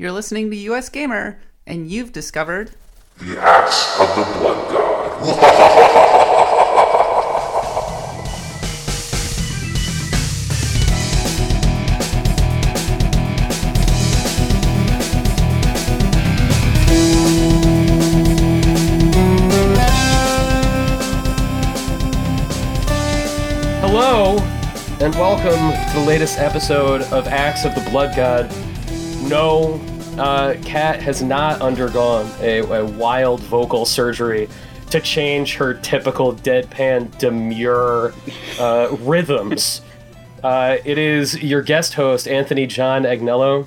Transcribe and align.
You're 0.00 0.12
listening 0.12 0.50
to 0.50 0.56
US 0.56 0.88
Gamer, 0.88 1.38
and 1.66 1.90
you've 1.90 2.10
discovered. 2.10 2.70
The 3.18 3.38
Axe 3.38 4.00
of 4.00 4.08
the 4.16 4.24
Blood 4.38 4.72
God. 4.72 5.10
Hello, 23.82 24.38
and 25.00 25.14
welcome 25.16 25.52
to 25.52 25.98
the 25.98 26.04
latest 26.06 26.38
episode 26.38 27.02
of 27.12 27.28
Axe 27.28 27.66
of 27.66 27.74
the 27.74 27.82
Blood 27.90 28.16
God. 28.16 28.69
No, 29.30 29.80
uh, 30.18 30.56
Kat 30.64 31.00
has 31.02 31.22
not 31.22 31.62
undergone 31.62 32.28
a, 32.40 32.62
a 32.62 32.84
wild 32.84 33.38
vocal 33.42 33.86
surgery 33.86 34.48
to 34.90 35.00
change 35.00 35.54
her 35.54 35.74
typical 35.74 36.34
deadpan, 36.34 37.16
demure 37.18 38.12
uh, 38.58 38.94
rhythms. 39.00 39.82
Uh, 40.42 40.78
it 40.86 40.96
is 40.96 41.42
your 41.42 41.60
guest 41.60 41.92
host, 41.92 42.26
Anthony 42.26 42.66
John 42.66 43.02
Agnello, 43.02 43.66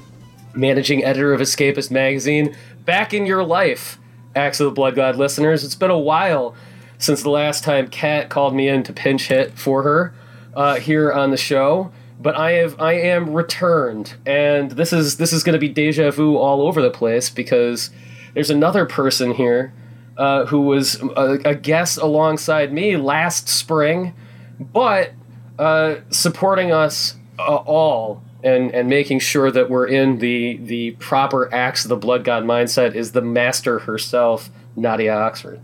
managing 0.55 1.03
editor 1.03 1.31
of 1.31 1.39
Escapist 1.39 1.91
Magazine, 1.91 2.57
back 2.83 3.13
in 3.13 3.27
your 3.27 3.43
life, 3.43 3.99
Axe 4.35 4.59
of 4.59 4.65
the 4.65 4.71
Blood 4.71 4.95
God 4.95 5.15
listeners. 5.15 5.63
It's 5.63 5.75
been 5.75 5.91
a 5.91 5.99
while 5.99 6.55
since 6.97 7.21
the 7.21 7.29
last 7.29 7.63
time 7.63 7.89
Kat 7.89 8.29
called 8.29 8.55
me 8.55 8.67
in 8.69 8.81
to 8.81 8.91
pinch 8.91 9.27
hit 9.27 9.53
for 9.53 9.83
her 9.83 10.15
uh, 10.55 10.77
here 10.77 11.11
on 11.11 11.29
the 11.29 11.37
show. 11.37 11.91
But 12.23 12.37
I 12.37 12.51
have 12.53 12.79
I 12.79 12.93
am 12.93 13.33
returned, 13.33 14.15
and 14.25 14.71
this 14.71 14.93
is 14.93 15.17
this 15.17 15.33
is 15.33 15.43
going 15.43 15.53
to 15.53 15.59
be 15.59 15.67
deja 15.67 16.09
vu 16.09 16.37
all 16.37 16.61
over 16.61 16.81
the 16.81 16.89
place 16.89 17.29
because 17.29 17.89
there's 18.33 18.49
another 18.49 18.85
person 18.85 19.33
here 19.33 19.73
uh, 20.17 20.45
who 20.45 20.61
was 20.61 21.01
a, 21.01 21.39
a 21.43 21.53
guest 21.53 21.97
alongside 21.97 22.71
me 22.71 22.95
last 22.95 23.49
spring, 23.49 24.13
but 24.57 25.11
uh, 25.59 25.95
supporting 26.11 26.71
us 26.71 27.15
uh, 27.37 27.55
all 27.55 28.23
and 28.41 28.71
and 28.71 28.87
making 28.87 29.19
sure 29.19 29.51
that 29.51 29.69
we're 29.69 29.87
in 29.87 30.19
the 30.19 30.57
the 30.57 30.91
proper 30.91 31.53
Axe 31.53 31.83
of 31.83 31.89
the 31.89 31.97
Blood 31.97 32.23
God 32.23 32.45
mindset 32.45 32.95
is 32.95 33.11
the 33.11 33.21
master 33.21 33.79
herself, 33.79 34.49
Nadia 34.77 35.13
Oxford. 35.13 35.59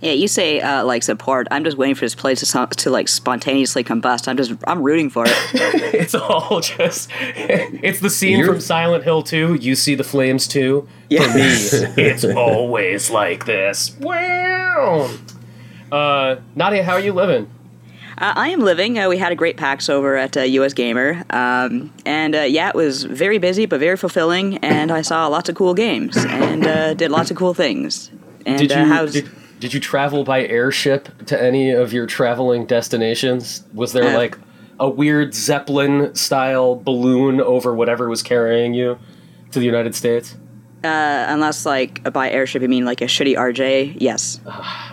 Yeah, 0.00 0.12
you 0.12 0.28
say 0.28 0.60
uh, 0.60 0.84
like 0.84 1.02
support. 1.02 1.48
I'm 1.50 1.64
just 1.64 1.76
waiting 1.76 1.94
for 1.96 2.04
this 2.04 2.14
place 2.14 2.40
to 2.40 2.66
to 2.76 2.90
like 2.90 3.08
spontaneously 3.08 3.82
combust. 3.82 4.28
I'm 4.28 4.36
just 4.36 4.52
I'm 4.66 4.82
rooting 4.82 5.10
for 5.10 5.24
it. 5.26 5.32
it's 5.94 6.14
all 6.14 6.60
just 6.60 7.10
it's 7.12 8.00
the 8.00 8.10
scene 8.10 8.38
You're- 8.38 8.52
from 8.52 8.60
Silent 8.60 9.04
Hill 9.04 9.22
2. 9.22 9.54
You 9.54 9.74
see 9.74 9.94
the 9.96 10.04
flames 10.04 10.46
too. 10.46 10.86
For 11.10 11.14
me, 11.14 11.20
it's 11.96 12.24
always 12.24 13.10
like 13.10 13.46
this. 13.46 13.96
Wow. 14.00 15.10
Uh, 15.90 16.36
Nadia, 16.54 16.84
how 16.84 16.92
are 16.92 17.00
you 17.00 17.12
living? 17.12 17.50
uh, 18.18 18.32
I 18.36 18.48
am 18.50 18.60
living. 18.60 18.98
Uh, 18.98 19.08
we 19.08 19.16
had 19.18 19.32
a 19.32 19.36
great 19.36 19.56
PAX 19.56 19.88
over 19.88 20.16
at 20.16 20.36
uh, 20.36 20.40
US 20.42 20.74
Gamer, 20.74 21.24
um, 21.30 21.92
and 22.04 22.34
uh, 22.34 22.40
yeah, 22.40 22.68
it 22.68 22.74
was 22.74 23.04
very 23.04 23.38
busy 23.38 23.64
but 23.66 23.80
very 23.80 23.96
fulfilling. 23.96 24.58
And 24.58 24.90
I 24.92 25.02
saw 25.02 25.26
lots 25.28 25.48
of 25.48 25.54
cool 25.54 25.74
games 25.74 26.16
and 26.16 26.66
uh, 26.66 26.94
did 26.94 27.10
lots 27.10 27.30
of 27.30 27.36
cool 27.36 27.54
things. 27.54 28.10
And 28.46 28.58
Did 28.58 28.70
you 28.70 28.76
uh, 28.76 28.84
how's 28.86 29.12
did, 29.12 29.30
did 29.60 29.74
you 29.74 29.80
travel 29.80 30.24
by 30.24 30.46
airship 30.46 31.26
to 31.26 31.40
any 31.40 31.70
of 31.70 31.92
your 31.92 32.06
traveling 32.06 32.66
destinations? 32.66 33.64
Was 33.74 33.92
there 33.92 34.14
Uh, 34.14 34.16
like 34.16 34.38
a 34.80 34.88
weird 34.88 35.34
Zeppelin 35.34 36.14
style 36.14 36.76
balloon 36.76 37.40
over 37.40 37.74
whatever 37.74 38.08
was 38.08 38.22
carrying 38.22 38.74
you 38.74 38.98
to 39.52 39.58
the 39.58 39.64
United 39.66 39.94
States? 39.94 40.36
uh, 40.84 41.26
unless 41.28 41.66
like 41.66 42.12
by 42.12 42.30
airship 42.30 42.62
you 42.62 42.68
mean 42.68 42.84
like 42.84 43.00
a 43.00 43.06
shitty 43.06 43.36
RJ? 43.36 43.96
Yes. 43.98 44.40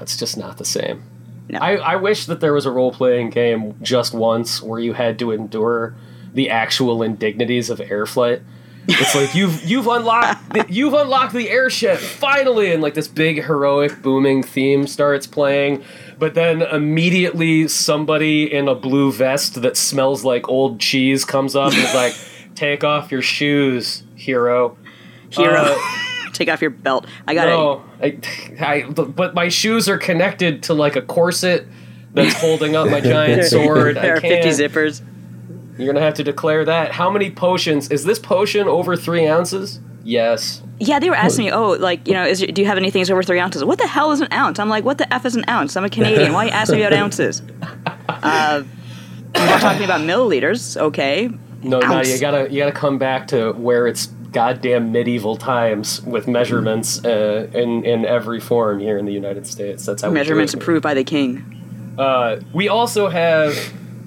It's 0.02 0.18
just 0.18 0.36
not 0.38 0.58
the 0.58 0.66
same. 0.66 1.04
No. 1.48 1.60
I, 1.60 1.76
I 1.76 1.96
wish 1.98 2.26
that 2.26 2.40
there 2.40 2.54
was 2.54 2.66
a 2.66 2.72
role 2.72 2.92
playing 2.92 3.30
game 3.30 3.76
just 3.84 4.12
once 4.12 4.64
where 4.64 4.80
you 4.80 4.94
had 4.94 5.20
to 5.20 5.32
endure 5.32 5.96
the 6.34 6.50
actual 6.50 7.04
indignities 7.04 7.70
of 7.70 7.80
air 7.80 8.08
flight. 8.08 8.42
It's 8.88 9.16
like 9.16 9.34
you've 9.34 9.64
you've 9.64 9.88
unlocked 9.88 10.54
the, 10.54 10.66
you've 10.70 10.94
unlocked 10.94 11.34
the 11.34 11.50
airship 11.50 11.98
finally, 11.98 12.72
and 12.72 12.82
like 12.84 12.94
this 12.94 13.08
big 13.08 13.44
heroic 13.44 14.02
booming 14.02 14.44
theme 14.44 14.86
starts 14.86 15.26
playing, 15.26 15.84
but 16.20 16.36
then 16.36 16.62
immediately 16.62 17.68
somebody 17.68 18.52
in 18.52 18.68
a 18.68 18.76
blue 18.76 19.12
vest 19.12 19.62
that 19.62 19.76
smells 19.76 20.24
like 20.24 20.48
old 20.50 20.80
cheese 20.80 21.26
comes 21.26 21.56
up 21.56 21.74
and 21.74 21.82
is 21.82 21.94
like, 21.96 22.14
"Take 22.56 22.84
off 22.84 23.12
your 23.12 23.22
shoes, 23.24 24.04
hero." 24.16 24.78
Hero, 25.32 25.76
Uh, 25.76 26.30
take 26.34 26.48
off 26.50 26.62
your 26.62 26.70
belt. 26.70 27.08
I 27.28 27.34
got 27.34 27.48
no, 27.48 27.84
I, 28.02 28.20
I, 28.60 28.84
but 28.90 29.34
my 29.34 29.50
shoes 29.50 29.90
are 29.90 29.98
connected 29.98 30.62
to 30.64 30.74
like 30.76 30.96
a 30.96 31.02
corset 31.02 31.66
that's 32.14 32.40
holding 32.40 32.76
up 32.76 32.90
my 32.90 33.02
giant 33.02 33.46
sword. 33.46 33.96
There 33.98 34.04
I 34.14 34.18
are 34.18 34.22
50 34.22 34.30
can't. 34.30 34.46
zippers. 34.46 35.02
You're 35.78 35.92
gonna 35.94 36.06
have 36.06 36.16
to 36.16 36.24
declare 36.24 36.66
that. 36.66 36.94
How 36.94 37.10
many 37.10 37.30
potions? 37.32 37.92
Is 37.92 38.06
this 38.06 38.20
potion 38.20 38.68
over 38.68 38.96
three 38.96 39.28
ounces? 39.28 39.80
Yes. 40.04 40.62
Yeah, 40.80 41.00
they 41.00 41.10
were 41.10 41.16
asking 41.16 41.46
me, 41.46 41.52
oh, 41.52 41.72
like, 41.72 42.08
you 42.08 42.14
know, 42.14 42.24
is, 42.26 42.40
do 42.40 42.62
you 42.62 42.68
have 42.68 42.78
anything 42.78 43.02
that's 43.02 43.10
over 43.10 43.24
three 43.24 43.40
ounces? 43.40 43.64
What 43.64 43.80
the 43.80 43.88
hell 43.88 44.12
is 44.12 44.22
an 44.22 44.32
ounce? 44.32 44.60
I'm 44.60 44.70
like, 44.70 44.84
what 44.84 44.98
the 45.00 45.12
F 45.12 45.26
is 45.26 45.36
an 45.36 45.46
ounce? 45.50 45.76
I'm 45.76 45.84
a 45.84 45.90
Canadian. 45.90 46.32
Why 46.34 46.44
are 46.44 46.48
you 46.48 46.52
asking 46.52 46.78
me 46.78 46.84
about 46.84 46.98
ounces? 46.98 47.42
Uh, 48.08 48.64
we're 49.36 49.60
talking 49.60 49.84
about 49.84 50.02
milliliters, 50.02 50.78
okay. 50.78 51.30
No, 51.62 51.78
Ounce. 51.78 51.86
Nadia, 51.90 52.14
you 52.14 52.22
gotta 52.22 52.52
you 52.52 52.60
gotta 52.60 52.72
come 52.72 52.98
back 52.98 53.28
to 53.28 53.52
where 53.54 53.88
it's 53.88 54.08
goddamn 54.08 54.92
medieval 54.92 55.36
times 55.36 56.02
with 56.02 56.28
measurements 56.28 57.04
uh, 57.04 57.50
in 57.54 57.84
in 57.84 58.06
every 58.06 58.40
form 58.40 58.80
here 58.80 58.98
in 58.98 59.06
the 59.06 59.14
United 59.14 59.48
States. 59.48 59.86
That's 59.86 60.02
how 60.02 60.12
Measurements 60.12 60.54
approved 60.54 60.84
by 60.84 60.94
the 60.94 61.04
king. 61.04 61.96
Uh, 61.98 62.38
we 62.54 62.68
also 62.68 63.10
have 63.10 63.58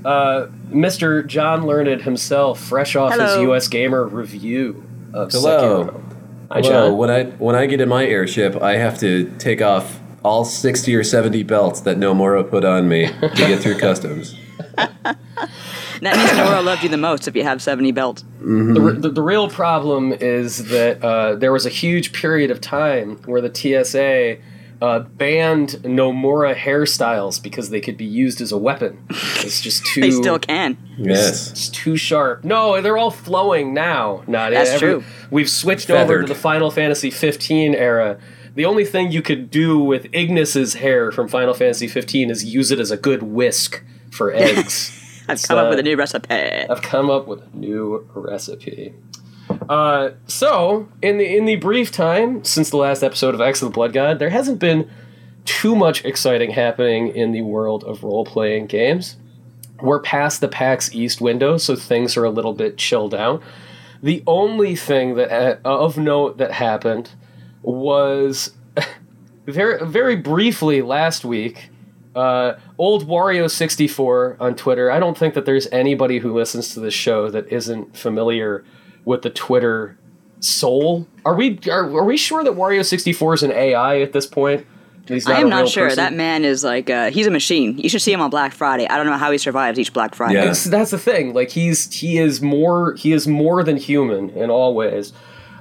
uh, 0.05 0.47
Mr. 0.71 1.27
John 1.27 1.67
Learned 1.67 2.03
himself, 2.03 2.61
fresh 2.61 2.97
off 2.97 3.13
his 3.19 3.37
U.S. 3.43 3.69
Gamer 3.69 4.05
review 4.05 4.85
of 5.13 5.33
Hello. 5.33 5.85
Sekiro. 5.85 6.03
Hi, 6.51 6.61
Well, 6.61 6.63
John. 6.89 6.97
when 6.97 7.11
I 7.11 7.25
when 7.25 7.55
I 7.57 7.67
get 7.67 7.81
in 7.81 7.89
my 7.89 8.05
airship, 8.07 8.61
I 8.63 8.77
have 8.77 8.99
to 9.01 9.31
take 9.39 9.61
off 9.63 10.01
all 10.25 10.45
sixty 10.45 10.95
or 10.95 11.05
seventy 11.05 11.43
belts 11.43 11.81
that 11.83 11.97
Nomura 11.99 12.49
put 12.49 12.65
on 12.65 12.89
me 12.89 13.07
to 13.09 13.31
get 13.37 13.61
through 13.61 13.79
customs. 13.79 14.35
That 14.77 16.17
means 16.17 16.31
Nomura 16.31 16.65
loved 16.65 16.83
you 16.85 16.89
the 16.89 16.97
most 16.97 17.27
if 17.27 17.35
you 17.35 17.43
have 17.43 17.61
70 17.61 17.91
belts. 17.91 18.25
The, 18.41 18.97
the, 19.01 19.09
the 19.11 19.23
real 19.23 19.51
problem 19.51 20.13
is 20.13 20.69
that 20.69 21.03
uh, 21.03 21.35
there 21.35 21.51
was 21.53 21.67
a 21.67 21.71
huge 21.71 22.13
period 22.13 22.53
of 22.53 22.61
time 22.61 23.17
where 23.25 23.41
the 23.41 23.53
TSA 23.53 24.37
uh, 24.81 25.01
banned 25.01 25.71
Nomura 25.83 26.55
hairstyles 26.55 27.43
because 27.43 27.71
they 27.71 27.81
could 27.81 27.97
be 27.97 28.05
used 28.05 28.41
as 28.41 28.53
a 28.53 28.59
weapon. 28.59 29.05
It's 29.11 29.61
just 29.61 29.85
too. 29.95 30.01
They 30.01 30.11
still 30.11 30.39
can. 30.39 30.77
Yes. 30.97 31.51
It's 31.51 31.69
too 31.69 31.97
sharp. 31.97 32.45
No, 32.45 32.81
they're 32.81 32.99
all 32.99 33.11
flowing 33.11 33.75
now. 33.75 34.23
Not 34.27 34.53
That's 34.53 34.79
true. 34.79 35.03
We've 35.31 35.51
switched 35.51 35.91
over 35.91 36.23
to 36.23 36.27
the 36.27 36.35
Final 36.35 36.71
Fantasy 36.71 37.11
15 37.11 37.75
era. 37.75 38.19
The 38.55 38.65
only 38.65 38.85
thing 38.85 39.13
you 39.13 39.23
could 39.23 39.51
do 39.51 39.79
with 39.79 40.09
Ignis's 40.13 40.75
hair 40.75 41.13
from 41.13 41.29
Final 41.29 41.55
Fantasy 41.55 41.87
15 41.87 42.31
is 42.31 42.45
use 42.45 42.71
it 42.71 42.81
as 42.81 42.91
a 42.91 42.97
good 42.97 43.23
whisk 43.23 43.85
for 44.11 44.33
eggs. 44.35 44.95
I've 45.29 45.35
It's, 45.35 45.47
come 45.47 45.59
up 45.59 45.67
uh, 45.67 45.71
with 45.71 45.79
a 45.81 45.83
new 45.83 45.97
recipe. 45.97 46.35
I've 46.35 46.83
come 46.83 47.11
up 47.11 47.27
with 47.29 47.43
a 47.43 47.57
new 47.57 48.09
recipe. 48.15 48.95
Uh, 49.69 50.13
so 50.27 50.89
in 51.03 51.19
the 51.19 51.37
in 51.37 51.45
the 51.45 51.57
brief 51.57 51.93
time 51.93 52.43
since 52.43 52.71
the 52.71 52.77
last 52.77 53.03
episode 53.03 53.35
of 53.35 53.41
Axe 53.41 53.61
of 53.61 53.69
the 53.69 53.75
Blood 53.75 53.93
God, 53.93 54.19
there 54.19 54.31
hasn't 54.31 54.59
been 54.59 54.91
too 55.45 55.77
much 55.77 56.05
exciting 56.05 56.51
happening 56.51 57.09
in 57.09 57.33
the 57.33 57.43
world 57.43 57.85
of 57.85 58.03
role 58.03 58.25
playing 58.25 58.67
games. 58.67 59.17
We're 59.81 60.01
past 60.01 60.41
the 60.41 60.49
PAX 60.49 60.93
East 60.95 61.21
window, 61.21 61.57
so 61.57 61.77
things 61.77 62.17
are 62.17 62.25
a 62.25 62.31
little 62.31 62.55
bit 62.55 62.79
chilled 62.79 63.15
out. 63.15 63.43
The 64.03 64.23
only 64.27 64.75
thing 64.75 65.17
that 65.17 65.31
uh, 65.31 65.59
of 65.65 65.99
note 65.99 66.39
that 66.39 66.53
happened 66.53 67.11
was 67.63 68.53
very 69.47 69.85
very 69.87 70.17
briefly 70.17 70.81
last 70.81 71.25
week. 71.27 71.69
Uh, 72.15 72.55
old 72.79 73.07
Wario 73.07 73.51
sixty 73.51 73.87
four 73.87 74.39
on 74.41 74.55
Twitter. 74.55 74.91
I 74.91 74.99
don't 74.99 75.17
think 75.17 75.35
that 75.35 75.45
there's 75.45 75.67
anybody 75.67 76.21
who 76.21 76.33
listens 76.33 76.73
to 76.73 76.81
this 76.81 76.95
show 76.95 77.31
that 77.31 77.53
isn't 77.53 77.95
familiar 77.95 78.65
with 79.09 79.23
the 79.23 79.31
Twitter 79.31 79.99
soul. 80.41 81.09
Are 81.25 81.35
we 81.35 81.59
are, 81.67 81.85
are 81.85 82.05
we 82.05 82.19
sure 82.19 82.45
that 82.45 82.53
Wario 82.53 82.85
sixty 82.85 83.13
four 83.13 83.33
is 83.35 83.43
an 83.43 83.51
AI 83.51 84.01
at 84.01 84.13
this 84.13 84.27
point? 84.27 84.67
I 85.11 85.41
am 85.41 85.49
not 85.49 85.67
sure. 85.71 85.87
person? 85.87 85.97
That 85.97 86.13
man 86.13 86.45
is 86.45 86.63
like, 86.63 86.91
uh, 86.91 87.11
he's 87.11 87.27
a 87.27 87.31
machine. 87.31 87.79
You 87.79 87.89
should 87.89 88.03
see 88.03 88.13
him 88.13 88.21
on 88.21 88.29
Black 88.29 88.53
Friday. 88.53 88.87
I 88.87 88.99
don't 88.99 89.07
know 89.07 89.17
how 89.17 89.31
he 89.31 89.39
survives 89.39 89.79
each 89.79 89.95
Black 89.95 90.15
Friday. 90.15 90.35
Yeah. 90.35 90.53
That's, 90.67 90.91
the 90.91 90.99
thing. 90.99 91.33
Like 91.33 91.49
he's 91.49 91.91
he 91.91 92.19
is 92.19 92.43
more 92.43 92.93
he 92.93 93.13
is 93.13 93.27
more 93.27 93.65
than 93.65 93.79
human 93.79 94.29
in 94.31 94.51
all 94.51 94.75
ways. 94.75 95.15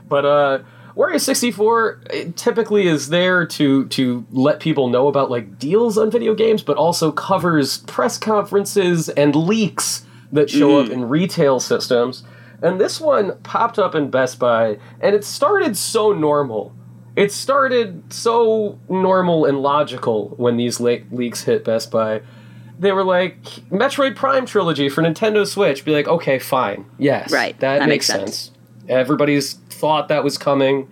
But 0.10 0.26
uh 0.26 0.60
Wario 0.98 1.22
64 1.22 2.02
typically 2.36 2.88
is 2.88 3.08
there 3.08 3.46
to 3.46 3.88
to 3.88 4.26
let 4.32 4.60
people 4.60 4.90
know 4.90 5.08
about 5.08 5.32
like 5.32 5.58
deals 5.58 5.98
on 5.98 6.12
video 6.12 6.36
games, 6.36 6.62
but 6.62 6.76
also 6.76 7.14
covers 7.14 7.78
press 7.78 8.18
conferences 8.18 9.08
and 9.08 9.34
leaks 9.34 10.06
that 10.34 10.50
show 10.50 10.82
up 10.82 10.90
in 10.90 11.08
retail 11.08 11.62
systems. 11.62 12.24
And 12.62 12.82
this 12.82 13.00
one 13.00 13.38
popped 13.44 13.78
up 13.78 13.94
in 13.96 14.10
Best 14.10 14.40
Buy, 14.40 14.80
and 15.00 15.16
it 15.16 15.24
started 15.24 15.78
so 15.78 16.12
normal. 16.12 16.74
It 17.16 17.32
started 17.32 18.12
so 18.14 18.80
normal 18.90 19.46
and 19.46 19.62
logical 19.62 20.30
when 20.38 20.58
these 20.58 20.80
le- 20.80 21.00
leaks 21.12 21.44
hit 21.44 21.64
Best 21.64 21.92
Buy. 21.92 22.22
They 22.80 22.92
were 22.92 23.04
like, 23.04 23.42
Metroid 23.72 24.16
Prime 24.16 24.46
trilogy 24.46 24.88
for 24.90 25.02
Nintendo 25.02 25.46
Switch. 25.48 25.84
Be 25.84 25.94
like, 25.94 26.08
okay, 26.08 26.38
fine. 26.38 26.86
Yes. 27.00 27.32
Right, 27.32 27.60
That, 27.60 27.80
that 27.80 27.88
makes 27.90 27.90
makes 27.90 28.06
sense. 28.08 28.36
sense. 28.40 28.52
Everybody's 28.88 29.54
thought 29.54 30.08
that 30.10 30.24
was 30.24 30.38
coming. 30.38 30.92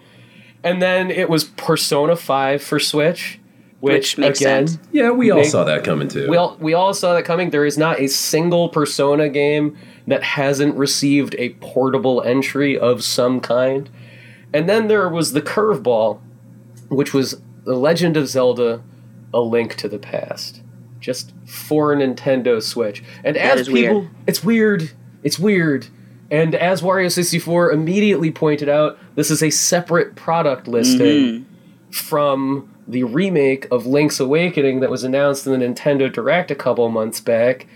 And 0.63 0.81
then 0.81 1.11
it 1.11 1.29
was 1.29 1.43
Persona 1.43 2.15
5 2.15 2.63
for 2.63 2.79
Switch, 2.79 3.39
which, 3.79 3.93
Which 3.93 4.17
makes 4.17 4.41
again, 4.41 4.67
sense. 4.67 4.87
Yeah, 4.91 5.11
we 5.11 5.31
all 5.31 5.39
Make- 5.39 5.49
saw 5.49 5.63
that 5.65 5.83
coming 5.83 6.07
too. 6.07 6.29
we 6.29 6.37
all, 6.37 6.57
we 6.59 6.73
all 6.73 6.93
saw 6.93 7.13
that 7.13 7.25
coming. 7.25 7.49
There 7.49 7.65
is 7.65 7.77
not 7.77 7.99
a 7.99 8.07
single 8.07 8.69
Persona 8.69 9.29
game 9.29 9.77
that 10.07 10.23
hasn't 10.23 10.75
received 10.75 11.35
a 11.37 11.49
portable 11.61 12.21
entry 12.23 12.77
of 12.77 13.03
some 13.03 13.39
kind. 13.41 13.89
And 14.53 14.69
then 14.69 14.87
there 14.87 15.09
was 15.09 15.33
the 15.33 15.41
curveball, 15.41 16.19
which 16.89 17.13
was 17.13 17.41
The 17.65 17.75
Legend 17.75 18.15
of 18.15 18.27
Zelda 18.27 18.81
A 19.33 19.41
Link 19.41 19.75
to 19.75 19.89
the 19.89 19.99
Past. 19.99 20.61
Just 20.99 21.33
for 21.45 21.93
a 21.93 21.95
Nintendo 21.97 22.63
Switch. 22.63 23.03
And 23.23 23.35
That 23.35 23.59
as 23.59 23.67
people. 23.67 23.99
weird. 24.01 24.09
It's 24.25 24.43
weird. 24.43 24.91
It's 25.23 25.37
weird. 25.37 25.87
And 26.31 26.55
as 26.55 26.81
Wario64 26.81 27.73
immediately 27.73 28.31
pointed 28.31 28.69
out, 28.69 28.97
this 29.15 29.29
is 29.29 29.43
a 29.43 29.51
separate 29.51 30.15
product 30.15 30.67
listing 30.67 31.45
mm-hmm. 31.45 31.91
from 31.91 32.71
the 32.87 33.03
remake 33.03 33.67
of 33.71 33.85
Link's 33.85 34.19
Awakening 34.19 34.79
that 34.81 34.89
was 34.89 35.03
announced 35.03 35.47
in 35.47 35.57
the 35.59 35.65
Nintendo 35.65 36.11
Direct 36.11 36.51
a 36.51 36.55
couple 36.55 36.87
months 36.89 37.19
back. 37.19 37.67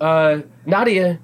Uh, 0.00 0.40
Nadia, 0.66 1.18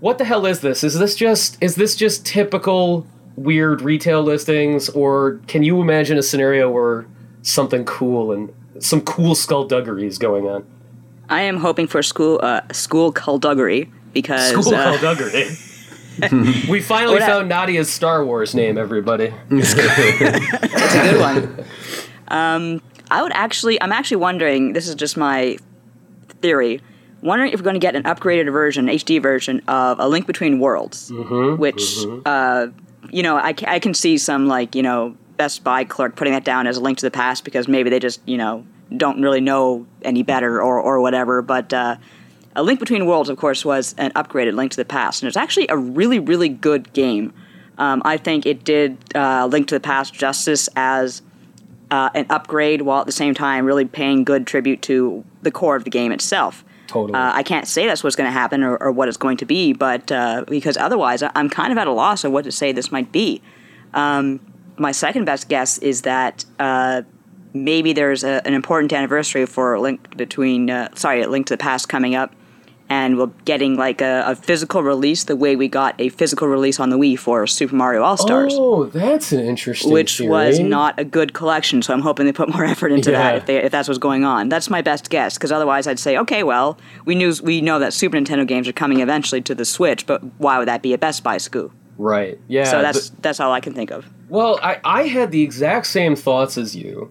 what 0.00 0.18
the 0.18 0.24
hell 0.24 0.46
is 0.46 0.60
this? 0.60 0.82
Is 0.84 0.98
this 0.98 1.14
just 1.14 1.56
is 1.62 1.76
this 1.76 1.94
just 1.96 2.26
typical 2.26 3.06
weird 3.36 3.80
retail 3.82 4.22
listings, 4.22 4.88
or 4.90 5.40
can 5.46 5.62
you 5.62 5.80
imagine 5.80 6.18
a 6.18 6.22
scenario 6.22 6.70
where 6.70 7.06
something 7.42 7.84
cool 7.84 8.32
and 8.32 8.52
some 8.80 9.00
cool 9.00 9.34
skullduggery 9.34 10.06
is 10.06 10.18
going 10.18 10.46
on? 10.46 10.64
I 11.28 11.42
am 11.42 11.58
hoping 11.58 11.86
for 11.86 12.02
school 12.02 12.40
uh, 12.42 12.62
school 12.72 13.12
skullduggery 13.12 13.90
because 14.12 14.52
Cool 14.52 14.74
uh, 14.74 14.96
skullduggery. 14.96 15.46
we 16.68 16.80
finally 16.80 17.14
What 17.14 17.22
I- 17.22 17.26
found 17.26 17.48
Nadia's 17.48 17.88
Star 17.90 18.24
Wars 18.24 18.54
name, 18.54 18.76
everybody. 18.76 19.32
It's 19.50 19.74
a 20.94 21.02
good 21.02 21.20
one. 21.20 21.64
Um, 22.28 22.80
I 23.10 23.22
would 23.22 23.32
actually, 23.32 23.80
I'm 23.80 23.92
actually 23.92 24.18
wondering. 24.18 24.72
This 24.74 24.88
is 24.88 24.94
just 24.94 25.16
my 25.16 25.58
theory. 26.40 26.80
Wondering 27.20 27.52
if 27.52 27.58
we're 27.58 27.64
going 27.64 27.74
to 27.74 27.80
get 27.80 27.96
an 27.96 28.04
upgraded 28.04 28.50
version, 28.52 28.86
HD 28.86 29.20
version 29.20 29.60
of 29.66 29.98
A 29.98 30.06
Link 30.08 30.26
Between 30.26 30.60
Worlds, 30.60 31.10
which, 31.56 32.04
uh, 32.24 32.68
you 33.10 33.22
know, 33.24 33.36
I, 33.36 33.54
I 33.66 33.78
can 33.80 33.92
see 33.92 34.18
some 34.18 34.46
like 34.46 34.76
you 34.76 34.82
know 34.82 35.16
Best 35.36 35.64
Buy 35.64 35.84
clerk 35.84 36.14
putting 36.14 36.32
that 36.32 36.44
down 36.44 36.66
as 36.66 36.76
a 36.76 36.80
link 36.80 36.98
to 36.98 37.06
the 37.06 37.10
past 37.10 37.44
because 37.44 37.66
maybe 37.66 37.90
they 37.90 37.98
just 37.98 38.20
you 38.26 38.36
know 38.36 38.64
don't 38.96 39.20
really 39.20 39.40
know 39.40 39.86
any 40.02 40.22
better 40.22 40.62
or 40.62 40.80
or 40.80 41.00
whatever. 41.00 41.42
But 41.42 41.72
uh, 41.72 41.96
A 42.54 42.62
Link 42.62 42.78
Between 42.78 43.06
Worlds, 43.06 43.28
of 43.28 43.36
course, 43.36 43.64
was 43.64 43.94
an 43.98 44.12
upgraded 44.12 44.54
Link 44.54 44.70
to 44.72 44.76
the 44.76 44.84
Past, 44.84 45.22
and 45.22 45.28
it's 45.28 45.36
actually 45.36 45.66
a 45.68 45.76
really 45.76 46.18
really 46.18 46.48
good 46.48 46.92
game. 46.92 47.32
Um, 47.78 48.02
I 48.04 48.16
think 48.16 48.46
it 48.46 48.64
did 48.64 48.96
uh, 49.14 49.46
Link 49.46 49.68
to 49.68 49.74
the 49.74 49.80
Past 49.80 50.14
justice 50.14 50.68
as 50.76 51.22
uh, 51.90 52.10
an 52.14 52.26
upgrade 52.30 52.82
while 52.82 53.00
at 53.00 53.06
the 53.06 53.12
same 53.12 53.34
time 53.34 53.64
really 53.64 53.84
paying 53.84 54.24
good 54.24 54.46
tribute 54.46 54.82
to 54.82 55.24
the 55.42 55.50
core 55.50 55.76
of 55.76 55.84
the 55.84 55.90
game 55.90 56.12
itself. 56.12 56.64
Totally. 56.86 57.14
Uh, 57.14 57.32
I 57.34 57.42
can't 57.42 57.68
say 57.68 57.86
that's 57.86 58.02
what's 58.02 58.16
going 58.16 58.28
to 58.28 58.32
happen 58.32 58.62
or, 58.62 58.76
or 58.78 58.90
what 58.90 59.08
it's 59.08 59.18
going 59.18 59.36
to 59.38 59.44
be, 59.44 59.72
but 59.74 60.10
uh, 60.10 60.44
because 60.48 60.76
otherwise 60.76 61.22
I'm 61.22 61.50
kind 61.50 61.70
of 61.70 61.78
at 61.78 61.86
a 61.86 61.92
loss 61.92 62.24
of 62.24 62.32
what 62.32 62.44
to 62.44 62.52
say 62.52 62.72
this 62.72 62.90
might 62.90 63.12
be. 63.12 63.42
Um, 63.94 64.40
my 64.78 64.92
second 64.92 65.24
best 65.24 65.48
guess 65.48 65.78
is 65.78 66.02
that 66.02 66.44
uh, 66.58 67.02
maybe 67.52 67.92
there's 67.92 68.24
a, 68.24 68.46
an 68.46 68.54
important 68.54 68.92
anniversary 68.92 69.44
for 69.44 69.78
Link 69.78 70.16
between, 70.16 70.70
uh, 70.70 70.88
sorry, 70.94 71.24
Link 71.26 71.46
to 71.48 71.54
the 71.54 71.58
Past 71.58 71.88
coming 71.88 72.14
up, 72.14 72.34
and 72.90 73.18
we're 73.18 73.26
getting 73.44 73.76
like 73.76 74.00
a, 74.00 74.24
a 74.26 74.34
physical 74.34 74.82
release 74.82 75.24
the 75.24 75.36
way 75.36 75.56
we 75.56 75.68
got 75.68 75.94
a 76.00 76.08
physical 76.08 76.48
release 76.48 76.80
on 76.80 76.90
the 76.90 76.96
Wii 76.96 77.18
for 77.18 77.46
Super 77.46 77.74
Mario 77.74 78.02
All 78.02 78.16
Stars 78.16 78.54
Oh, 78.56 78.84
that's 78.86 79.30
an 79.32 79.40
interesting 79.40 79.92
which 79.92 80.20
was 80.20 80.58
not 80.58 80.98
a 80.98 81.04
good 81.04 81.34
collection. 81.34 81.82
So 81.82 81.92
I'm 81.92 82.00
hoping 82.00 82.26
they 82.26 82.32
put 82.32 82.48
more 82.48 82.64
effort 82.74 82.92
into 82.92 83.10
Yeah. 83.10 83.18
that 83.22 83.36
if, 83.36 83.46
they, 83.46 83.56
if 83.62 83.70
that's 83.72 83.88
what's 83.88 83.98
going 83.98 84.24
on. 84.24 84.48
That's 84.48 84.70
my 84.70 84.80
best 84.82 85.10
guess 85.10 85.34
because 85.36 85.52
otherwise 85.52 85.86
I'd 85.86 85.98
say, 85.98 86.16
okay, 86.18 86.42
well, 86.42 86.78
we 87.04 87.14
knew 87.14 87.32
we 87.42 87.60
know 87.60 87.78
that 87.78 87.92
Super 87.92 88.16
Nintendo 88.16 88.46
games 88.46 88.66
are 88.68 88.72
coming 88.72 89.00
eventually 89.00 89.40
to 89.42 89.54
the 89.54 89.64
Switch, 89.64 90.06
but 90.06 90.22
why 90.38 90.58
would 90.58 90.68
that 90.68 90.82
be 90.82 90.92
a 90.94 90.98
Best 90.98 91.22
Buy 91.22 91.36
scoop? 91.38 91.72
right. 91.98 92.38
Yeah. 92.48 92.64
So 92.64 92.80
that's 92.80 93.10
but- 93.10 93.22
that's 93.22 93.40
all 93.40 93.52
I 93.52 93.60
can 93.60 93.74
think 93.74 93.90
of. 93.90 94.06
Well, 94.28 94.60
I, 94.62 94.78
I 94.84 95.02
had 95.08 95.30
the 95.30 95.42
exact 95.42 95.86
same 95.86 96.14
thoughts 96.14 96.56
as 96.58 96.76
you. 96.76 97.10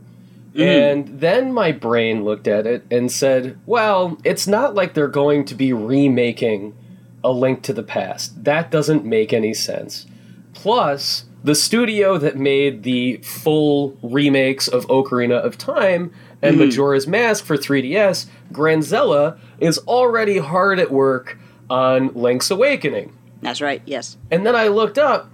Mm. 0.58 0.92
And 0.92 1.20
then 1.20 1.54
my 1.54 1.72
brain 1.72 2.24
looked 2.24 2.48
at 2.48 2.66
it 2.66 2.84
and 2.90 3.12
said, 3.12 3.60
well, 3.66 4.18
it's 4.24 4.48
not 4.48 4.74
like 4.74 4.94
they're 4.94 5.08
going 5.08 5.46
to 5.46 5.56
be 5.56 5.72
remaking 5.72 6.76
A 7.24 7.32
Link 7.32 7.62
to 7.64 7.74
the 7.74 7.84
Past. 7.84 8.44
That 8.44 8.72
doesn't 8.72 9.06
make 9.06 9.34
any 9.34 9.54
sense. 9.54 10.08
Plus, 10.54 11.26
the 11.44 11.54
studio 11.54 12.18
that 12.18 12.38
made 12.38 12.84
the 12.84 13.18
full 13.18 13.98
remakes 14.02 14.68
of 14.68 14.88
Ocarina 14.88 15.40
of 15.40 15.58
Time 15.58 16.12
and 16.42 16.56
mm. 16.56 16.66
Majora's 16.66 17.08
Mask 17.08 17.46
for 17.46 17.56
3DS, 17.56 18.26
Granzella, 18.52 19.38
is 19.60 19.78
already 19.80 20.40
hard 20.40 20.80
at 20.80 20.92
work 20.92 21.38
on 21.70 22.08
Link's 22.16 22.50
Awakening. 22.50 23.16
That's 23.42 23.62
right. 23.62 23.82
Yes. 23.86 24.18
And 24.32 24.46
then 24.46 24.56
I 24.56 24.68
looked 24.68 24.98
up, 24.98 25.30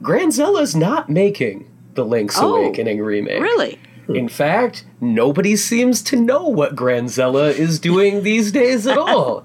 Granzella's 0.00 0.76
not 0.76 1.10
making 1.10 1.68
the 1.94 2.04
Link's 2.04 2.38
Oh, 2.38 2.54
Awakening 2.54 3.02
remake. 3.02 3.42
Really? 3.42 3.80
In 4.08 4.28
fact, 4.28 4.84
nobody 5.00 5.56
seems 5.56 6.02
to 6.04 6.16
know 6.16 6.44
what 6.44 6.74
Granzella 6.74 7.52
is 7.52 7.78
doing 7.78 8.22
these 8.22 8.52
days 8.52 8.86
at 8.86 8.98
all. 8.98 9.44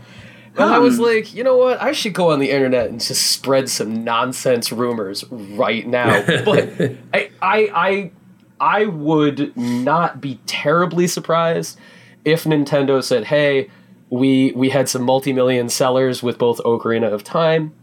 And 0.56 0.66
I 0.66 0.78
was 0.78 0.98
hmm. 0.98 1.04
like, 1.04 1.34
you 1.34 1.44
know 1.44 1.58
what? 1.58 1.82
I 1.82 1.94
should 1.94 2.14
go 2.14 2.32
on 2.32 2.40
the 2.40 2.52
internet 2.52 2.90
and 2.90 3.02
just 3.02 3.32
spread 3.32 3.70
some 3.70 4.04
nonsense 4.04 4.72
rumors 4.72 5.26
right 5.32 5.88
now. 5.88 6.24
But 6.46 6.98
I, 7.14 7.30
I, 7.42 7.70
I, 7.74 8.12
I 8.60 8.86
would 8.86 9.56
not 9.58 10.22
be 10.22 10.40
terribly 10.46 11.08
surprised 11.08 11.80
if 12.24 12.44
Nintendo 12.44 13.04
said, 13.04 13.26
"Hey, 13.26 13.70
we 14.10 14.52
we 14.56 14.70
had 14.70 14.88
some 14.88 15.02
multi-million 15.02 15.70
sellers 15.70 16.22
with 16.22 16.38
both 16.38 16.60
Ocarina 16.60 17.12
of 17.12 17.24
Time 17.24 17.74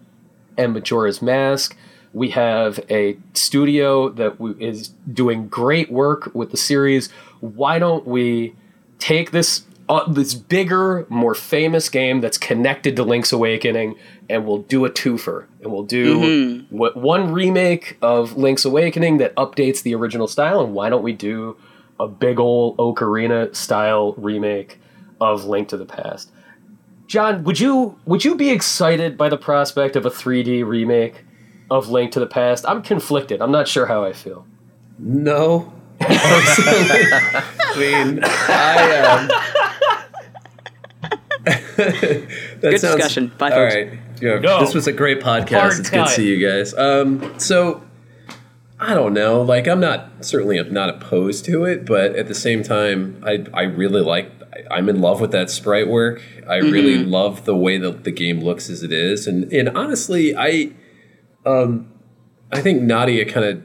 and 0.56 0.72
Majora's 0.72 1.20
Mask. 1.20 1.76
We 2.12 2.30
have 2.30 2.80
a 2.90 3.16
studio 3.34 4.08
that 4.10 4.38
w- 4.38 4.56
is 4.58 4.88
doing 5.12 5.48
great 5.48 5.90
work 5.92 6.30
with 6.34 6.50
the 6.50 6.56
series. 6.56 7.08
Why 7.40 7.78
don't 7.78 8.06
we 8.06 8.54
take 8.98 9.30
this 9.30 9.64
uh, 9.88 10.08
this 10.08 10.34
bigger, 10.34 11.04
more 11.08 11.34
famous 11.34 11.88
game 11.88 12.20
that's 12.20 12.38
connected 12.38 12.94
to 12.94 13.02
Link's 13.02 13.32
Awakening, 13.32 13.96
and 14.28 14.46
we'll 14.46 14.58
do 14.62 14.84
a 14.84 14.90
twofer, 14.90 15.46
and 15.62 15.72
we'll 15.72 15.82
do 15.82 16.20
what 16.70 16.96
one 16.96 17.32
remake 17.32 17.98
of 18.00 18.36
Link's 18.36 18.64
Awakening 18.64 19.18
that 19.18 19.34
updates 19.34 19.82
the 19.82 19.94
original 19.96 20.28
style, 20.28 20.60
and 20.62 20.74
why 20.74 20.90
don't 20.90 21.02
we 21.02 21.12
do 21.12 21.56
a 21.98 22.06
big 22.06 22.38
old 22.38 22.76
Ocarina 22.76 23.54
style 23.54 24.14
remake 24.16 24.80
of 25.20 25.44
Link 25.44 25.68
to 25.70 25.76
the 25.76 25.86
Past? 25.86 26.30
John, 27.08 27.42
would 27.42 27.58
you 27.58 27.98
would 28.04 28.24
you 28.24 28.36
be 28.36 28.50
excited 28.50 29.18
by 29.18 29.28
the 29.28 29.36
prospect 29.36 29.96
of 29.96 30.06
a 30.06 30.10
3D 30.10 30.64
remake 30.64 31.24
of 31.70 31.88
Link 31.88 32.12
to 32.12 32.20
the 32.20 32.26
Past? 32.26 32.64
I'm 32.68 32.82
conflicted. 32.82 33.40
I'm 33.40 33.52
not 33.52 33.68
sure 33.68 33.86
how 33.86 34.04
I 34.04 34.12
feel. 34.12 34.46
No. 34.98 35.72
I 36.02 37.74
mean, 37.78 38.20
I 38.24 38.98
um, 39.06 39.28
that 41.44 42.58
Good 42.60 42.80
sounds- 42.80 42.96
discussion. 42.96 43.32
Bye, 43.38 43.50
all 43.50 43.56
folks. 43.58 43.74
right. 43.74 43.92
Yeah, 44.20 44.38
No. 44.38 44.60
This 44.60 44.74
was 44.74 44.86
a 44.86 44.92
great 44.92 45.20
podcast. 45.20 45.58
Hard 45.60 45.78
it's 45.80 45.90
good 45.90 46.06
to 46.06 46.10
see 46.12 46.26
you 46.28 46.46
guys. 46.46 46.74
Um, 46.74 47.38
so 47.38 47.82
I 48.78 48.92
don't 48.94 49.14
know. 49.14 49.40
Like, 49.42 49.66
I'm 49.66 49.80
not 49.80 50.10
certainly 50.24 50.62
not 50.70 50.90
opposed 50.90 51.44
to 51.46 51.64
it, 51.64 51.86
but 51.86 52.14
at 52.16 52.28
the 52.28 52.34
same 52.34 52.62
time, 52.62 53.22
I 53.26 53.44
I 53.54 53.62
really 53.62 54.02
like. 54.02 54.30
I- 54.52 54.76
I'm 54.76 54.88
in 54.88 55.00
love 55.00 55.20
with 55.20 55.30
that 55.32 55.48
sprite 55.50 55.88
work. 55.88 56.22
I 56.48 56.56
really 56.56 56.98
love 56.98 57.44
the 57.44 57.56
way 57.56 57.78
that 57.78 58.04
the 58.04 58.10
game 58.10 58.40
looks 58.40 58.68
as 58.68 58.82
it 58.82 58.92
is, 58.92 59.26
and 59.26 59.50
and 59.52 59.68
honestly, 59.70 60.34
I 60.36 60.72
um, 61.44 61.92
I 62.52 62.60
think 62.60 62.82
Nadia 62.82 63.24
kind 63.24 63.46
of 63.46 63.62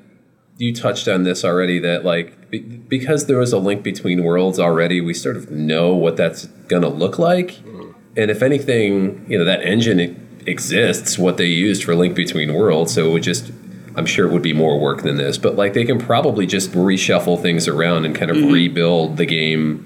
you 0.57 0.73
touched 0.73 1.07
on 1.07 1.23
this 1.23 1.43
already 1.43 1.79
that 1.79 2.05
like 2.05 2.49
be, 2.49 2.59
because 2.59 3.25
there 3.25 3.37
was 3.37 3.51
a 3.51 3.59
link 3.59 3.83
between 3.83 4.23
worlds 4.23 4.59
already, 4.59 5.01
we 5.01 5.13
sort 5.13 5.35
of 5.35 5.51
know 5.51 5.93
what 5.93 6.15
that's 6.17 6.45
gonna 6.67 6.89
look 6.89 7.19
like, 7.19 7.59
and 8.15 8.31
if 8.31 8.41
anything, 8.41 9.25
you 9.27 9.37
know 9.37 9.45
that 9.45 9.61
engine 9.63 9.99
exists, 10.45 11.17
what 11.17 11.37
they 11.37 11.47
used 11.47 11.83
for 11.83 11.95
Link 11.95 12.15
Between 12.15 12.53
Worlds, 12.53 12.93
so 12.93 13.07
it 13.07 13.11
would 13.11 13.23
just. 13.23 13.51
I'm 13.97 14.05
sure 14.05 14.27
it 14.27 14.33
would 14.33 14.41
be 14.41 14.51
more 14.51 14.77
work 14.77 15.03
than 15.03 15.15
this, 15.15 15.37
but 15.37 15.55
like 15.55 15.71
they 15.71 15.85
can 15.85 15.99
probably 15.99 16.45
just 16.45 16.71
reshuffle 16.71 17.41
things 17.41 17.65
around 17.65 18.03
and 18.03 18.13
kind 18.13 18.29
of 18.29 18.35
rebuild 18.51 19.15
the 19.15 19.25
game 19.25 19.85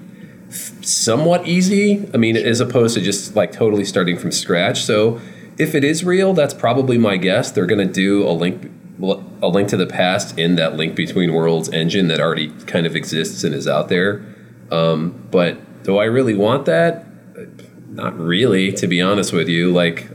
somewhat 0.80 1.46
easy. 1.46 2.08
I 2.12 2.16
mean, 2.16 2.36
as 2.36 2.58
opposed 2.60 2.94
to 2.96 3.00
just 3.00 3.36
like 3.36 3.52
totally 3.52 3.84
starting 3.84 4.18
from 4.18 4.32
scratch. 4.32 4.82
So 4.82 5.20
if 5.60 5.74
it 5.74 5.84
is 5.84 6.04
real, 6.04 6.32
that's 6.32 6.54
probably 6.54 6.98
my 6.98 7.16
guess. 7.16 7.50
They're 7.50 7.66
going 7.66 7.86
to 7.86 7.92
do 7.92 8.26
a 8.26 8.32
link 8.32 8.70
a 9.42 9.48
link 9.48 9.68
to 9.70 9.76
the 9.78 9.86
past 9.86 10.38
in 10.38 10.56
that 10.56 10.76
link 10.76 10.94
between 10.94 11.32
worlds 11.32 11.70
engine 11.70 12.08
that 12.08 12.20
already 12.20 12.50
kind 12.66 12.84
of 12.86 12.94
exists 12.94 13.44
and 13.44 13.54
is 13.54 13.66
out 13.66 13.88
there. 13.88 14.22
Um, 14.70 15.26
but 15.30 15.82
do 15.84 15.96
I 15.96 16.04
really 16.04 16.34
want 16.34 16.66
that? 16.66 17.06
Not 17.88 18.18
really, 18.18 18.72
to 18.72 18.86
be 18.86 19.00
honest 19.00 19.32
with 19.32 19.48
you. 19.48 19.72
Like, 19.72 20.06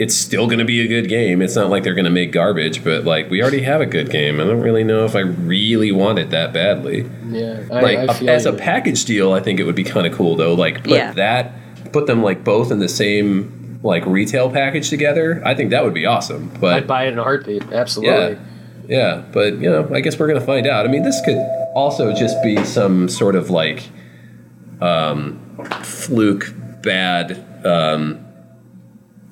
it's 0.00 0.16
still 0.16 0.46
going 0.46 0.58
to 0.58 0.64
be 0.64 0.80
a 0.80 0.88
good 0.88 1.08
game. 1.08 1.40
It's 1.40 1.54
not 1.54 1.70
like 1.70 1.84
they're 1.84 1.94
going 1.94 2.04
to 2.06 2.10
make 2.10 2.32
garbage, 2.32 2.82
but 2.84 3.04
like 3.04 3.30
we 3.30 3.40
already 3.40 3.62
have 3.62 3.80
a 3.80 3.86
good 3.86 4.10
game. 4.10 4.40
I 4.40 4.44
don't 4.44 4.60
really 4.60 4.84
know 4.84 5.04
if 5.04 5.14
I 5.14 5.20
really 5.20 5.92
want 5.92 6.18
it 6.18 6.30
that 6.30 6.52
badly. 6.52 7.08
Yeah, 7.28 7.62
I, 7.70 7.80
Like 7.80 7.98
I 7.98 8.02
a- 8.02 8.14
feel 8.14 8.30
as 8.30 8.46
a 8.46 8.52
package 8.52 9.04
deal, 9.04 9.32
I 9.32 9.40
think 9.40 9.58
it 9.60 9.64
would 9.64 9.74
be 9.76 9.84
kind 9.84 10.06
of 10.08 10.12
cool 10.12 10.34
though. 10.36 10.54
Like 10.54 10.82
put 10.84 10.92
Yeah. 10.92 11.12
that, 11.12 11.92
put 11.92 12.06
them 12.08 12.22
like 12.22 12.42
both 12.44 12.70
in 12.72 12.78
the 12.80 12.88
same 12.88 13.57
like 13.82 14.04
retail 14.06 14.50
package 14.50 14.90
together. 14.90 15.40
I 15.44 15.54
think 15.54 15.70
that 15.70 15.84
would 15.84 15.94
be 15.94 16.06
awesome. 16.06 16.50
But 16.60 16.74
I'd 16.74 16.86
buy 16.86 17.04
it 17.04 17.12
in 17.12 17.18
a 17.18 17.22
heartbeat. 17.22 17.62
Absolutely. 17.72 18.36
yeah, 18.36 18.38
yeah. 18.88 19.22
But 19.32 19.54
you 19.54 19.70
know, 19.70 19.88
I 19.94 20.00
guess 20.00 20.18
we're 20.18 20.28
gonna 20.28 20.40
find 20.40 20.66
out. 20.66 20.86
I 20.86 20.88
mean, 20.90 21.02
this 21.02 21.20
could 21.24 21.38
also 21.74 22.12
just 22.12 22.42
be 22.42 22.62
some 22.64 23.08
sort 23.08 23.36
of 23.36 23.50
like 23.50 23.88
um, 24.80 25.38
fluke 25.82 26.52
bad. 26.82 27.44
Um, 27.64 28.24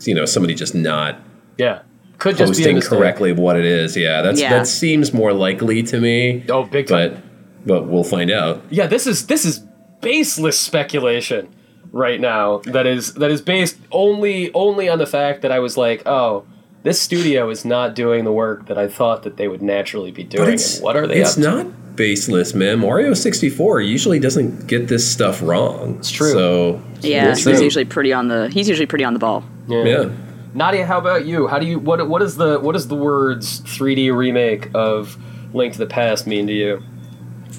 you 0.02 0.14
know, 0.14 0.24
somebody 0.24 0.54
just 0.54 0.74
not 0.74 1.20
Yeah. 1.58 1.80
Could 2.18 2.36
just 2.36 2.52
be 2.52 2.62
a 2.62 2.66
posting 2.66 2.74
mistake. 2.76 2.98
correctly 2.98 3.32
what 3.32 3.56
it 3.56 3.64
is. 3.64 3.96
Yeah, 3.96 4.22
that's 4.22 4.40
Yeah. 4.40 4.50
that 4.50 4.66
seems 4.66 5.12
more 5.12 5.32
likely 5.32 5.82
to 5.84 6.00
me. 6.00 6.44
Oh, 6.48 6.64
big 6.64 6.86
time. 6.86 7.10
But 7.10 7.22
but 7.66 7.88
we'll 7.88 8.04
find 8.04 8.30
out. 8.30 8.62
yeah, 8.70 8.86
this 8.86 9.06
is 9.06 9.26
this 9.26 9.44
is 9.44 9.62
baseless 10.00 10.58
speculation 10.58 11.48
right 11.96 12.20
now. 12.20 12.58
That 12.64 12.86
is 12.86 13.14
that 13.14 13.30
is 13.30 13.40
based 13.40 13.78
only 13.90 14.52
only 14.54 14.88
on 14.88 14.98
the 14.98 15.06
fact 15.06 15.42
that 15.42 15.50
I 15.52 15.58
was 15.58 15.76
like, 15.76 16.02
oh, 16.06 16.44
this 16.82 17.00
studio 17.00 17.50
is 17.50 17.64
not 17.64 17.94
doing 17.94 18.24
the 18.24 18.32
work 18.32 18.66
that 18.66 18.78
I 18.78 18.86
thought 18.88 19.22
that 19.24 19.36
they 19.36 19.48
would 19.48 19.62
naturally 19.62 20.10
be 20.12 20.22
doing. 20.24 20.50
And 20.50 20.60
what 20.80 20.96
are 20.96 21.06
they 21.06 21.20
It's 21.20 21.36
up 21.36 21.42
to? 21.42 21.64
not 21.64 21.96
baseless, 21.96 22.54
man. 22.54 22.78
Mario 22.80 23.14
sixty 23.14 23.48
four 23.50 23.80
usually 23.80 24.18
doesn't 24.20 24.66
get 24.66 24.88
this 24.88 25.10
stuff 25.10 25.42
wrong. 25.42 25.96
It's 25.98 26.10
true. 26.10 26.30
So 26.32 26.82
Yeah, 27.00 27.30
it's 27.30 27.44
he's 27.44 27.56
true. 27.56 27.64
usually 27.64 27.84
pretty 27.86 28.12
on 28.12 28.28
the. 28.28 28.48
He's 28.50 28.68
usually 28.68 28.86
pretty 28.86 29.04
on 29.04 29.12
the 29.14 29.18
ball. 29.18 29.42
yeah. 29.66 30.10
Nadia, 30.54 30.86
how 30.86 30.96
about 30.98 31.26
you? 31.26 31.48
How 31.48 31.58
do 31.58 31.66
you 31.66 31.78
what 31.78 32.08
what 32.08 32.22
is 32.22 32.36
the 32.36 32.58
what 32.60 32.72
does 32.72 32.88
the 32.88 32.94
words 32.94 33.60
3D 33.62 34.14
remake 34.16 34.70
of 34.74 35.18
Link 35.52 35.72
to 35.74 35.78
the 35.78 35.86
Past 35.86 36.26
mean 36.26 36.46
to 36.46 36.52
you? 36.52 36.82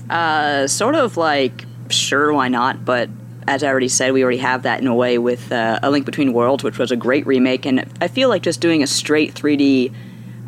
Uh, 0.09 0.67
sort 0.67 0.95
of 0.95 1.17
like, 1.17 1.65
sure, 1.89 2.33
why 2.33 2.47
not? 2.47 2.85
But 2.85 3.09
as 3.47 3.63
I 3.63 3.67
already 3.67 3.87
said, 3.87 4.11
we 4.11 4.23
already 4.23 4.37
have 4.37 4.63
that 4.63 4.81
in 4.81 4.87
a 4.87 4.95
way 4.95 5.17
with 5.17 5.51
uh, 5.51 5.79
A 5.81 5.89
Link 5.89 6.05
Between 6.05 6.33
Worlds, 6.33 6.63
which 6.63 6.77
was 6.77 6.91
a 6.91 6.95
great 6.95 7.25
remake. 7.25 7.65
And 7.65 7.85
I 8.01 8.07
feel 8.07 8.27
like 8.29 8.43
just 8.43 8.59
doing 8.59 8.83
a 8.83 8.87
straight 8.87 9.33
3D 9.33 9.93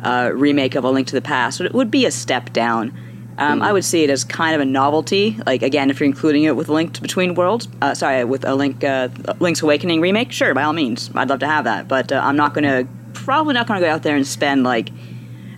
uh, 0.04 0.30
remake 0.34 0.74
of 0.74 0.84
A 0.84 0.90
Link 0.90 1.08
to 1.08 1.14
the 1.14 1.22
Past 1.22 1.60
would, 1.60 1.90
be 1.90 2.04
a 2.04 2.10
step 2.10 2.52
down. 2.52 2.94
Um, 3.38 3.62
I 3.62 3.72
would 3.72 3.86
see 3.86 4.04
it 4.04 4.10
as 4.10 4.22
kind 4.22 4.54
of 4.54 4.60
a 4.60 4.66
novelty. 4.66 5.38
Like 5.46 5.62
again, 5.62 5.88
if 5.88 5.98
you're 5.98 6.06
including 6.06 6.44
it 6.44 6.56
with 6.56 6.68
A 6.68 6.72
Link 6.74 7.00
Between 7.00 7.34
Worlds, 7.34 7.68
uh, 7.80 7.94
sorry, 7.94 8.22
with 8.24 8.44
a 8.44 8.54
Link 8.54 8.84
uh, 8.84 9.08
Link's 9.40 9.62
Awakening 9.62 10.02
remake, 10.02 10.30
sure, 10.30 10.52
by 10.52 10.62
all 10.62 10.74
means, 10.74 11.10
I'd 11.14 11.30
love 11.30 11.40
to 11.40 11.46
have 11.46 11.64
that. 11.64 11.88
But 11.88 12.12
uh, 12.12 12.20
I'm 12.22 12.36
not 12.36 12.52
gonna, 12.52 12.86
probably 13.14 13.54
not 13.54 13.66
gonna 13.66 13.80
go 13.80 13.88
out 13.88 14.02
there 14.02 14.16
and 14.16 14.26
spend 14.26 14.62
like 14.62 14.90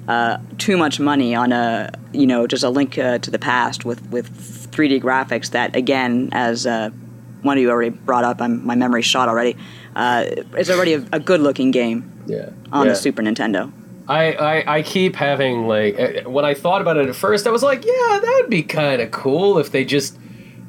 uh, 0.06 0.38
too 0.58 0.76
much 0.76 1.00
money 1.00 1.34
on 1.34 1.50
a 1.50 1.90
you 2.12 2.26
know 2.26 2.46
just 2.46 2.62
a 2.62 2.70
link 2.70 2.99
uh, 2.99 3.18
to 3.18 3.30
the 3.30 3.38
past 3.38 3.84
with 3.84 4.00
with 4.11 4.30
3D 4.70 5.02
graphics 5.02 5.50
that 5.50 5.75
again 5.75 6.28
as 6.32 6.66
uh, 6.66 6.90
one 7.42 7.56
of 7.58 7.62
you 7.62 7.70
already 7.70 7.90
brought 7.90 8.25
up 8.25 8.40
I'm, 8.40 8.64
my 8.64 8.75
memory's 8.75 9.04
shot 9.06 9.28
already 9.28 9.56
uh, 9.94 10.25
it's 10.54 10.70
already 10.70 10.94
a, 10.94 11.04
a 11.12 11.20
good 11.20 11.40
looking 11.40 11.70
game 11.70 12.11
Yeah. 12.26 12.50
on 12.72 12.87
yeah. 12.87 12.92
the 12.92 12.96
Super 12.96 13.22
Nintendo 13.22 13.70
I, 14.08 14.32
I, 14.32 14.76
I 14.78 14.82
keep 14.82 15.14
having 15.16 15.66
like 15.68 15.99
uh, 15.99 16.28
when 16.28 16.44
I 16.44 16.54
thought 16.54 16.80
about 16.80 16.96
it 16.96 17.08
at 17.08 17.14
first, 17.14 17.46
I 17.46 17.50
was 17.50 17.62
like, 17.62 17.84
yeah, 17.84 17.92
that 18.20 18.38
would 18.40 18.50
be 18.50 18.64
kind 18.64 19.00
of 19.00 19.12
cool 19.12 19.58
if 19.58 19.70
they 19.70 19.84
just 19.84 20.18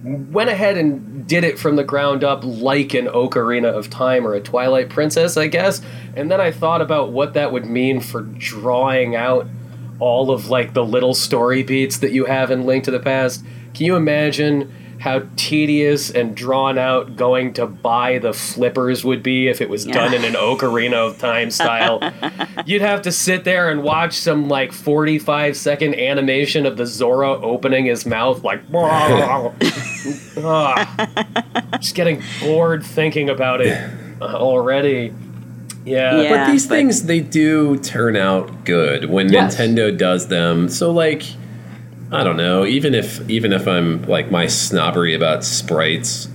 went 0.04 0.52
ahead 0.52 0.78
and 0.78 1.26
did 1.28 1.44
it 1.44 1.58
from 1.58 1.76
the 1.76 1.84
ground 1.84 2.24
up, 2.24 2.44
like 2.44 2.94
an 2.94 3.08
Ocarina 3.08 3.74
of 3.74 3.90
Time 3.90 4.28
or 4.28 4.36
a 4.36 4.40
Twilight 4.40 4.90
Princess, 4.90 5.36
I 5.36 5.48
guess. 5.48 5.82
And 6.16 6.30
then 6.30 6.40
I 6.40 6.52
thought 6.52 6.82
about 6.82 7.12
what 7.12 7.34
that 7.34 7.52
would 7.52 7.66
mean 7.66 8.02
for 8.02 8.22
drawing 8.22 9.16
out 9.16 9.48
all 10.00 10.30
of 10.30 10.50
like 10.50 10.74
the 10.76 10.86
little 10.86 11.16
story 11.16 11.64
beats 11.64 11.98
that 12.00 12.12
you 12.12 12.26
have 12.26 12.52
in 12.52 12.66
Link 12.66 12.84
to 12.84 12.92
the 12.92 13.00
Past. 13.00 13.44
Can 13.74 13.86
you 13.88 13.96
imagine? 13.96 14.72
How 15.04 15.24
tedious 15.36 16.10
and 16.12 16.34
drawn 16.34 16.78
out 16.78 17.18
going 17.18 17.54
to 17.56 17.66
buy 17.68 18.20
the 18.20 18.32
flippers 18.32 19.04
would 19.04 19.22
be 19.22 19.50
if 19.50 19.60
it 19.60 19.68
was 19.70 19.84
done 19.84 20.14
in 20.14 20.24
an 20.24 20.32
Ocarina 20.36 21.10
of 21.10 21.18
Time 21.20 21.52
style 21.60 22.00
you'd 22.66 22.82
have 22.82 23.02
to 23.02 23.12
sit 23.12 23.44
there 23.44 23.70
and 23.70 23.84
watch 23.84 24.14
some 24.14 24.48
like 24.48 24.72
45 24.72 25.58
second 25.58 25.96
animation 25.96 26.66
of 26.66 26.78
the 26.78 26.86
Zora 26.86 27.32
opening 27.34 27.84
his 27.84 28.06
mouth 28.06 28.46
like 28.46 28.62
just 31.80 31.96
getting 31.96 32.22
bored 32.40 32.86
thinking 32.86 33.30
about 33.30 33.60
it 33.60 33.78
already 34.22 35.14
yeah, 35.86 36.22
Yeah. 36.22 36.30
But 36.46 36.52
these 36.52 36.66
but- 36.66 36.76
things 36.76 37.04
they 37.04 37.20
do 37.20 37.78
turn 37.78 38.16
out 38.16 38.64
good 38.64 39.10
when 39.10 39.30
Yes. 39.34 39.58
Nintendo 39.58 39.98
does 39.98 40.30
them. 40.30 40.70
So 40.70 40.92
like 40.92 41.24
I 42.12 42.24
don't 42.24 42.38
know, 42.38 42.66
even 42.66 42.94
if 42.94 43.28
even 43.30 43.52
if 43.54 43.68
I'm 43.68 44.04
like 44.04 44.30
my 44.32 44.48
snobbery 44.48 45.14
about 45.16 45.44
sprites 45.44 46.28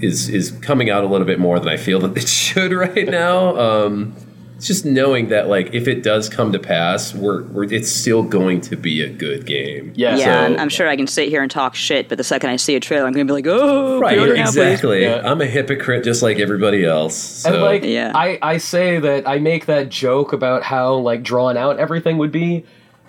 is 0.00 0.28
is 0.28 0.52
coming 0.62 0.88
out 0.90 1.04
a 1.04 1.06
little 1.06 1.26
bit 1.26 1.38
more 1.38 1.58
than 1.58 1.68
I 1.68 1.76
feel 1.76 2.00
that 2.00 2.16
it 2.16 2.28
should 2.28 2.72
right 2.72 3.08
now. 3.08 3.56
Um 3.58 4.14
it's 4.56 4.66
just 4.66 4.84
knowing 4.84 5.28
that 5.28 5.48
like 5.48 5.72
if 5.72 5.86
it 5.86 6.02
does 6.02 6.28
come 6.28 6.50
to 6.50 6.58
pass, 6.58 7.14
we're, 7.14 7.44
we're 7.44 7.62
it's 7.72 7.88
still 7.92 8.24
going 8.24 8.60
to 8.62 8.74
be 8.76 9.02
a 9.02 9.08
good 9.08 9.46
game. 9.46 9.92
Yeah. 9.94 10.16
yeah 10.16 10.24
So- 10.24 10.30
and 10.46 10.60
I'm 10.60 10.68
sure 10.68 10.88
I 10.88 10.96
can 10.96 11.06
sit 11.06 11.28
here 11.28 11.42
and 11.42 11.50
talk 11.50 11.74
shit 11.74 12.08
but 12.08 12.16
the 12.18 12.24
second 12.24 12.50
I 12.50 12.56
see 12.56 12.74
a 12.74 12.80
trailer 12.80 13.06
I'm 13.06 13.12
gonna 13.12 13.24
be 13.24 13.32
like 13.32 13.46
oh 13.46 14.00
Right, 14.00 14.12
pre-order 14.16 14.34
now, 14.34 14.42
exactly. 14.48 15.02
Yeah. 15.02 15.22
I'm 15.24 15.40
a 15.40 15.46
hypocrite 15.46 16.04
just 16.04 16.22
like 16.22 16.38
everybody 16.38 16.84
else. 16.84 17.16
So. 17.16 17.52
And 17.52 17.62
like 17.62 17.84
Yeah. 17.84 18.12
I, 18.14 18.38
I 18.40 18.56
say 18.58 18.98
that 18.98 19.28
I 19.28 19.38
make 19.38 19.66
that 19.66 19.90
joke 19.90 20.32
about 20.32 20.62
how 20.62 20.94
like 20.94 21.22
drawn 21.22 21.56
out 21.56 21.78
everything 21.78 22.16
would 22.18 22.32
be. 22.32 22.64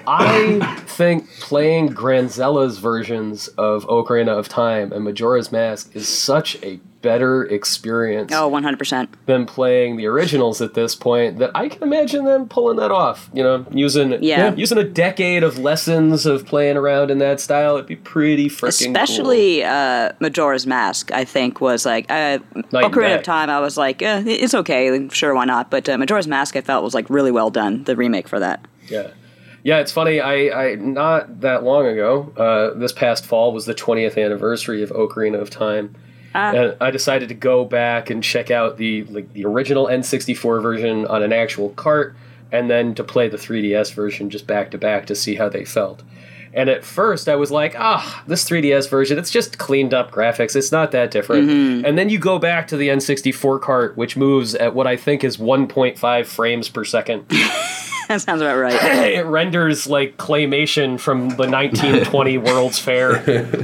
I 0.10 0.76
think 0.88 1.30
playing 1.40 1.90
Granzella's 1.94 2.80
versions 2.80 3.48
of 3.50 3.86
Ocarina 3.86 4.38
of 4.38 4.50
Time 4.50 4.92
and 4.92 5.04
Majora's 5.04 5.52
Mask 5.52 5.96
is 5.96 6.08
such 6.08 6.62
a 6.64 6.80
better 7.02 7.46
experience 7.46 8.30
oh 8.34 8.52
100% 8.52 9.08
than 9.26 9.46
playing 9.46 9.96
the 9.96 10.06
originals 10.06 10.62
at 10.62 10.74
this 10.74 10.96
point 10.96 11.38
that 11.40 11.50
I 11.56 11.70
can 11.70 11.82
imagine 11.84 12.26
them 12.26 12.50
pulling 12.50 12.76
that 12.78 12.92
off. 12.92 13.30
You 13.34 13.42
know, 13.44 13.66
using 13.72 14.22
Yeah. 14.22 14.54
using 14.56 14.78
a 14.78 14.84
decade 14.84 15.44
of 15.44 15.58
lessons 15.58 16.26
of 16.26 16.46
playing 16.46 16.76
around 16.76 17.10
in 17.12 17.20
that 17.20 17.40
style, 17.40 17.76
it'd 17.76 17.88
be 17.88 17.96
pretty 17.96 18.50
freaking 18.50 18.88
especially 18.88 19.64
uh, 19.64 20.12
Majora's 20.20 20.68
Mask, 20.68 21.12
I 21.14 21.24
think 21.24 21.62
was 21.62 21.86
like 21.86 22.10
uh, 22.12 22.40
Ocarina 22.74 23.18
of 23.18 23.24
Time. 23.24 23.50
I 23.50 23.60
was 23.62 23.78
like, 23.78 24.02
eh, 24.02 24.24
it's 24.26 24.54
okay, 24.54 25.08
sure, 25.10 25.34
why 25.34 25.46
not? 25.46 25.70
But 25.72 25.88
uh, 25.88 25.98
Majora's 25.98 26.28
Mask, 26.28 26.56
I 26.58 26.62
felt 26.62 26.84
was 26.84 26.94
like 26.94 27.10
really 27.10 27.32
well 27.32 27.50
done. 27.50 27.84
The 27.86 27.96
remake 27.96 28.28
for 28.28 28.40
that. 28.40 28.66
Yeah. 28.90 29.12
Yeah, 29.70 29.78
it's 29.82 29.92
funny. 29.92 30.20
I, 30.20 30.70
I 30.72 30.76
not 30.76 31.42
that 31.42 31.62
long 31.64 31.86
ago, 31.86 32.34
uh, 32.36 32.74
this 32.80 32.92
past 32.92 33.24
fall 33.24 33.54
was 33.54 33.68
the 33.68 33.76
20th 33.76 34.18
anniversary 34.18 34.82
of 34.82 34.90
Ocarina 34.90 35.40
of 35.40 35.52
Time, 35.52 35.94
Ah. 36.34 36.52
and 36.56 36.76
I 36.82 36.90
decided 36.90 37.30
to 37.30 37.36
go 37.36 37.66
back 37.66 38.10
and 38.10 38.24
check 38.24 38.50
out 38.50 38.78
the 38.78 39.04
like 39.04 39.32
the 39.34 39.46
original 39.46 39.86
N64 39.86 40.64
version 40.64 41.06
on 41.06 41.22
an 41.22 41.32
actual 41.32 41.70
cart, 41.70 42.16
and 42.52 42.68
then 42.68 42.96
to 42.96 43.04
play 43.04 43.30
the 43.30 43.38
3DS 43.38 43.94
version 43.94 44.32
just 44.32 44.48
back 44.48 44.72
to 44.72 44.80
back 44.80 45.06
to 45.06 45.14
see 45.14 45.36
how 45.36 45.50
they 45.50 45.66
felt. 45.66 46.02
And 46.52 46.68
at 46.68 46.84
first, 46.84 47.30
I 47.30 47.36
was 47.36 47.52
like, 47.52 47.76
ah, 47.78 48.24
this 48.26 48.50
3DS 48.50 48.90
version, 48.90 49.20
it's 49.20 49.30
just 49.30 49.60
cleaned 49.60 49.94
up 49.94 50.10
graphics. 50.10 50.56
It's 50.56 50.72
not 50.72 50.90
that 50.94 51.12
different. 51.12 51.86
And 51.86 51.96
then 51.96 52.10
you 52.10 52.18
go 52.18 52.40
back 52.40 52.68
to 52.70 52.76
the 52.78 52.88
N64 52.88 53.62
cart, 53.62 53.96
which 53.96 54.18
moves 54.18 54.56
at 54.56 54.74
what 54.74 54.88
I 54.88 54.98
think 54.98 55.24
is 55.24 55.38
1.5 55.38 56.26
frames 56.26 56.68
per 56.70 56.84
second 56.84 57.26
that 58.18 58.22
sounds 58.22 58.42
about 58.42 58.58
right. 58.58 58.74
it 59.14 59.26
renders 59.28 59.86
like 59.86 60.18
claymation 60.18 61.00
from 61.00 61.30
the 61.30 61.48
1920 61.48 62.38
World's 62.40 62.80
Fair, 62.80 63.18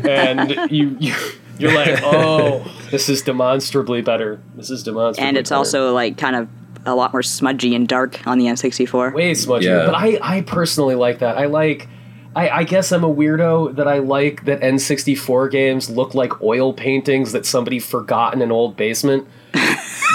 and 0.07 0.71
you, 0.71 0.95
you 0.99 1.15
you're 1.57 1.73
like, 1.73 1.99
oh, 2.03 2.63
this 2.91 3.09
is 3.09 3.23
demonstrably 3.23 4.03
better. 4.03 4.39
This 4.53 4.69
is 4.69 4.83
demonstrably, 4.83 5.27
and 5.27 5.35
it's 5.35 5.49
better. 5.49 5.57
also 5.57 5.93
like 5.95 6.19
kind 6.19 6.35
of 6.35 6.47
a 6.85 6.93
lot 6.93 7.11
more 7.11 7.23
smudgy 7.23 7.73
and 7.73 7.87
dark 7.87 8.25
on 8.27 8.37
the 8.37 8.45
N64. 8.45 9.13
way 9.13 9.31
smudgier. 9.31 9.63
Yeah. 9.63 9.85
But 9.87 9.95
I 9.95 10.19
I 10.21 10.41
personally 10.41 10.95
like 10.95 11.19
that. 11.19 11.37
I 11.37 11.45
like. 11.45 11.89
I, 12.35 12.49
I 12.49 12.63
guess 12.65 12.91
I'm 12.91 13.05
a 13.05 13.11
weirdo 13.11 13.77
that 13.77 13.87
I 13.87 13.99
like 13.99 14.43
that 14.43 14.59
N64 14.59 15.49
games 15.49 15.89
look 15.89 16.13
like 16.13 16.41
oil 16.41 16.73
paintings 16.73 17.31
that 17.31 17.45
somebody 17.45 17.79
forgot 17.79 18.33
in 18.33 18.41
an 18.41 18.51
old 18.51 18.75
basement. 18.75 19.25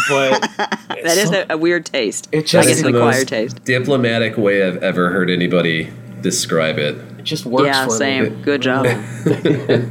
But 0.09 0.41
that 0.89 1.17
is 1.19 1.31
a, 1.33 1.47
a 1.51 1.57
weird 1.59 1.87
taste. 1.87 2.29
It 2.33 2.47
just- 2.47 2.67
I 2.67 2.71
guess 2.71 2.81
an 2.83 2.93
the 2.93 2.99
acquired 2.99 3.17
most 3.17 3.29
taste. 3.29 3.65
diplomatic 3.65 4.37
way 4.37 4.67
I've 4.67 4.83
ever 4.83 5.11
heard 5.11 5.31
anybody 5.31 5.91
describe 6.21 6.79
it. 6.79 6.97
it 7.19 7.23
just 7.25 7.47
works 7.47 7.67
Yeah, 7.67 7.85
for 7.87 7.93
me. 7.93 7.99
same. 7.99 8.43
Good 8.43 8.63
job. 8.63 8.87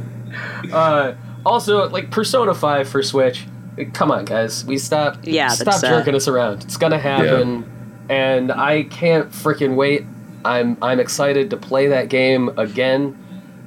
Uh, 0.72 1.14
also, 1.44 1.88
like 1.88 2.10
Persona 2.10 2.54
5 2.54 2.88
for 2.88 3.02
Switch 3.02 3.44
come 3.92 4.10
on, 4.10 4.24
guys. 4.24 4.64
We 4.64 4.78
stop. 4.78 5.18
Yeah, 5.22 5.48
stop 5.48 5.66
that's, 5.66 5.84
uh, 5.84 5.88
jerking 5.88 6.14
us 6.14 6.28
around. 6.28 6.64
It's 6.64 6.76
gonna 6.76 6.98
happen, 6.98 7.64
and 8.08 8.52
I 8.52 8.84
can't 8.84 9.30
freaking 9.30 9.74
wait. 9.76 10.04
I'm 10.44 10.76
I'm 10.82 11.00
excited 11.00 11.50
to 11.50 11.56
play 11.56 11.88
that 11.88 12.08
game 12.08 12.50
again 12.58 13.16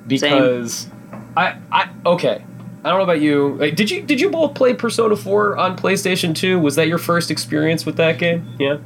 because 0.08 0.88
I 1.36 1.58
I 1.72 1.90
okay. 2.06 2.44
I 2.84 2.90
don't 2.90 2.98
know 2.98 3.04
about 3.04 3.22
you. 3.22 3.56
Like, 3.56 3.76
Did 3.76 3.90
you 3.90 4.02
did 4.02 4.20
you 4.20 4.30
both 4.30 4.56
play 4.56 4.74
Persona 4.74 5.16
4 5.16 5.58
on 5.58 5.78
PlayStation 5.78 6.36
2? 6.36 6.60
Was 6.60 6.76
that 6.76 6.88
your 6.88 6.98
first 6.98 7.32
experience 7.32 7.86
with 7.86 7.96
that 7.98 8.18
game? 8.18 8.56
Yeah. 8.60 8.78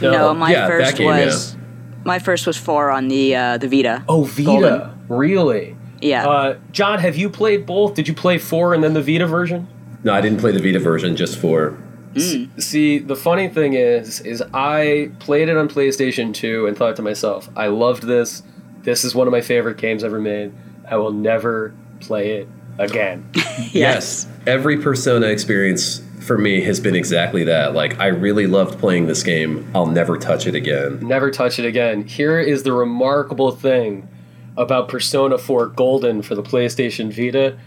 No, 0.00 0.32
my 0.34 0.52
Yeah, 0.52 0.66
first 0.66 0.96
game, 0.96 1.06
was 1.08 1.56
my 2.04 2.18
first 2.18 2.46
was 2.46 2.56
four 2.56 2.90
on 2.90 3.08
the 3.08 3.34
uh, 3.34 3.58
the 3.58 3.68
Vita. 3.68 4.04
Oh, 4.08 4.24
Vita. 4.24 4.44
Golden. 4.44 5.06
Really? 5.08 5.76
Yeah. 6.00 6.28
Uh, 6.28 6.58
John, 6.70 6.98
have 6.98 7.16
you 7.16 7.28
played 7.28 7.66
both? 7.66 7.94
Did 7.94 8.06
you 8.08 8.14
play 8.14 8.38
4 8.38 8.74
and 8.74 8.84
then 8.84 8.94
the 8.94 9.02
Vita 9.02 9.26
version? 9.26 9.66
No, 10.02 10.12
I 10.12 10.20
didn't 10.20 10.38
play 10.38 10.52
the 10.52 10.60
Vita 10.60 10.78
version, 10.78 11.16
just 11.16 11.38
for. 11.38 11.78
See, 12.16 12.98
the 12.98 13.16
funny 13.16 13.48
thing 13.48 13.72
is, 13.72 14.20
is 14.20 14.42
I 14.52 15.10
played 15.18 15.48
it 15.48 15.56
on 15.56 15.68
PlayStation 15.68 16.32
2 16.32 16.66
and 16.66 16.76
thought 16.76 16.94
to 16.96 17.02
myself, 17.02 17.48
I 17.56 17.66
loved 17.68 18.04
this. 18.04 18.42
This 18.82 19.02
is 19.02 19.14
one 19.14 19.26
of 19.26 19.32
my 19.32 19.40
favorite 19.40 19.78
games 19.78 20.04
ever 20.04 20.20
made. 20.20 20.52
I 20.88 20.96
will 20.96 21.10
never 21.12 21.74
play 22.00 22.32
it 22.38 22.48
again. 22.78 23.28
Yes. 23.72 24.26
Every 24.46 24.78
Persona 24.78 25.26
experience 25.28 26.00
for 26.20 26.36
me 26.38 26.60
has 26.62 26.80
been 26.80 26.94
exactly 26.94 27.44
that. 27.44 27.74
Like, 27.74 27.98
I 27.98 28.06
really 28.06 28.46
loved 28.46 28.78
playing 28.78 29.06
this 29.06 29.22
game. 29.22 29.68
I'll 29.74 29.86
never 29.86 30.16
touch 30.16 30.46
it 30.46 30.54
again. 30.54 31.00
never 31.06 31.30
touch 31.30 31.58
it 31.58 31.64
again. 31.66 32.06
Here 32.06 32.38
is 32.40 32.62
the 32.62 32.72
remarkable 32.72 33.50
thing 33.52 34.08
about 34.56 34.88
Persona 34.88 35.38
4 35.38 35.66
Golden 35.68 36.22
for 36.22 36.34
the 36.34 36.42
PlayStation 36.42 37.12
Vita 37.12 37.58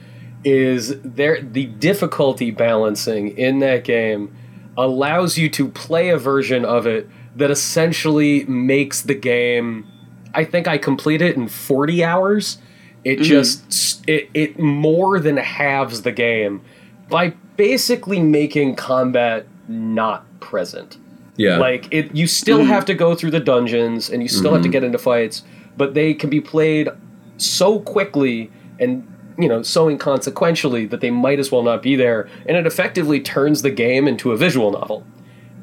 is 0.43 1.01
there 1.01 1.41
the 1.41 1.65
difficulty 1.65 2.51
balancing 2.51 3.37
in 3.37 3.59
that 3.59 3.83
game 3.83 4.33
allows 4.77 5.37
you 5.37 5.49
to 5.49 5.67
play 5.67 6.09
a 6.09 6.17
version 6.17 6.63
of 6.63 6.85
it 6.85 7.09
that 7.35 7.49
essentially 7.51 8.45
makes 8.45 9.01
the 9.01 9.15
game 9.15 9.85
I 10.33 10.43
think 10.43 10.67
I 10.67 10.77
complete 10.77 11.21
it 11.21 11.35
in 11.35 11.47
40 11.47 12.03
hours. 12.03 12.59
It 13.03 13.15
mm-hmm. 13.15 13.23
just 13.23 14.07
it, 14.07 14.29
it 14.33 14.59
more 14.59 15.19
than 15.19 15.37
halves 15.37 16.01
the 16.01 16.11
game 16.11 16.61
by 17.09 17.29
basically 17.55 18.19
making 18.19 18.75
combat 18.75 19.47
not 19.67 20.25
present. 20.39 20.97
Yeah. 21.37 21.57
Like 21.57 21.87
it, 21.91 22.15
you 22.15 22.27
still 22.27 22.59
mm-hmm. 22.59 22.69
have 22.69 22.85
to 22.85 22.93
go 22.93 23.15
through 23.15 23.31
the 23.31 23.39
dungeons 23.39 24.09
and 24.09 24.21
you 24.23 24.29
still 24.29 24.53
have 24.53 24.61
to 24.63 24.67
mm-hmm. 24.67 24.71
get 24.71 24.83
into 24.83 24.97
fights, 24.97 25.43
but 25.77 25.93
they 25.93 26.13
can 26.13 26.29
be 26.29 26.41
played 26.41 26.89
so 27.37 27.79
quickly 27.79 28.51
and 28.79 29.07
you 29.37 29.47
know 29.47 29.61
so 29.61 29.87
inconsequentially 29.87 30.89
that 30.89 31.01
they 31.01 31.11
might 31.11 31.39
as 31.39 31.51
well 31.51 31.63
not 31.63 31.81
be 31.83 31.95
there, 31.95 32.27
and 32.47 32.57
it 32.57 32.65
effectively 32.65 33.19
turns 33.19 33.61
the 33.61 33.69
game 33.69 34.07
into 34.07 34.31
a 34.31 34.37
visual 34.37 34.71
novel, 34.71 35.05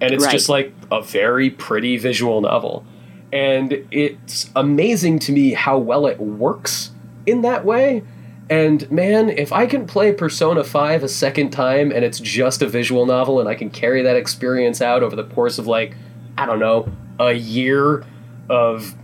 and 0.00 0.12
it's 0.12 0.24
Right. 0.24 0.32
just 0.32 0.48
like 0.48 0.72
a 0.90 1.02
very 1.02 1.50
pretty 1.50 1.96
visual 1.96 2.40
novel, 2.40 2.84
and 3.32 3.84
it's 3.90 4.50
amazing 4.54 5.18
to 5.20 5.32
me 5.32 5.54
how 5.54 5.76
well 5.76 6.06
it 6.06 6.20
works 6.20 6.90
in 7.26 7.42
that 7.42 7.64
way. 7.64 8.02
And 8.50 8.90
man, 8.90 9.30
if 9.30 9.52
I 9.52 9.66
can 9.66 9.86
play 9.86 10.12
Persona 10.12 10.64
5 10.64 11.02
a 11.02 11.08
second 11.08 11.50
time 11.50 11.90
and 11.90 12.04
it's 12.04 12.20
just 12.20 12.60
a 12.60 12.68
visual 12.68 13.06
novel 13.06 13.40
and 13.40 13.48
I 13.48 13.54
can 13.54 13.70
carry 13.70 14.02
that 14.02 14.16
experience 14.16 14.82
out 14.82 15.02
over 15.02 15.16
the 15.16 15.24
course 15.24 15.58
of 15.58 15.66
like, 15.66 15.96
I 16.36 16.44
don't 16.44 16.58
know, 16.58 16.88
a 17.18 17.32
year 17.32 18.04
of 18.50 18.94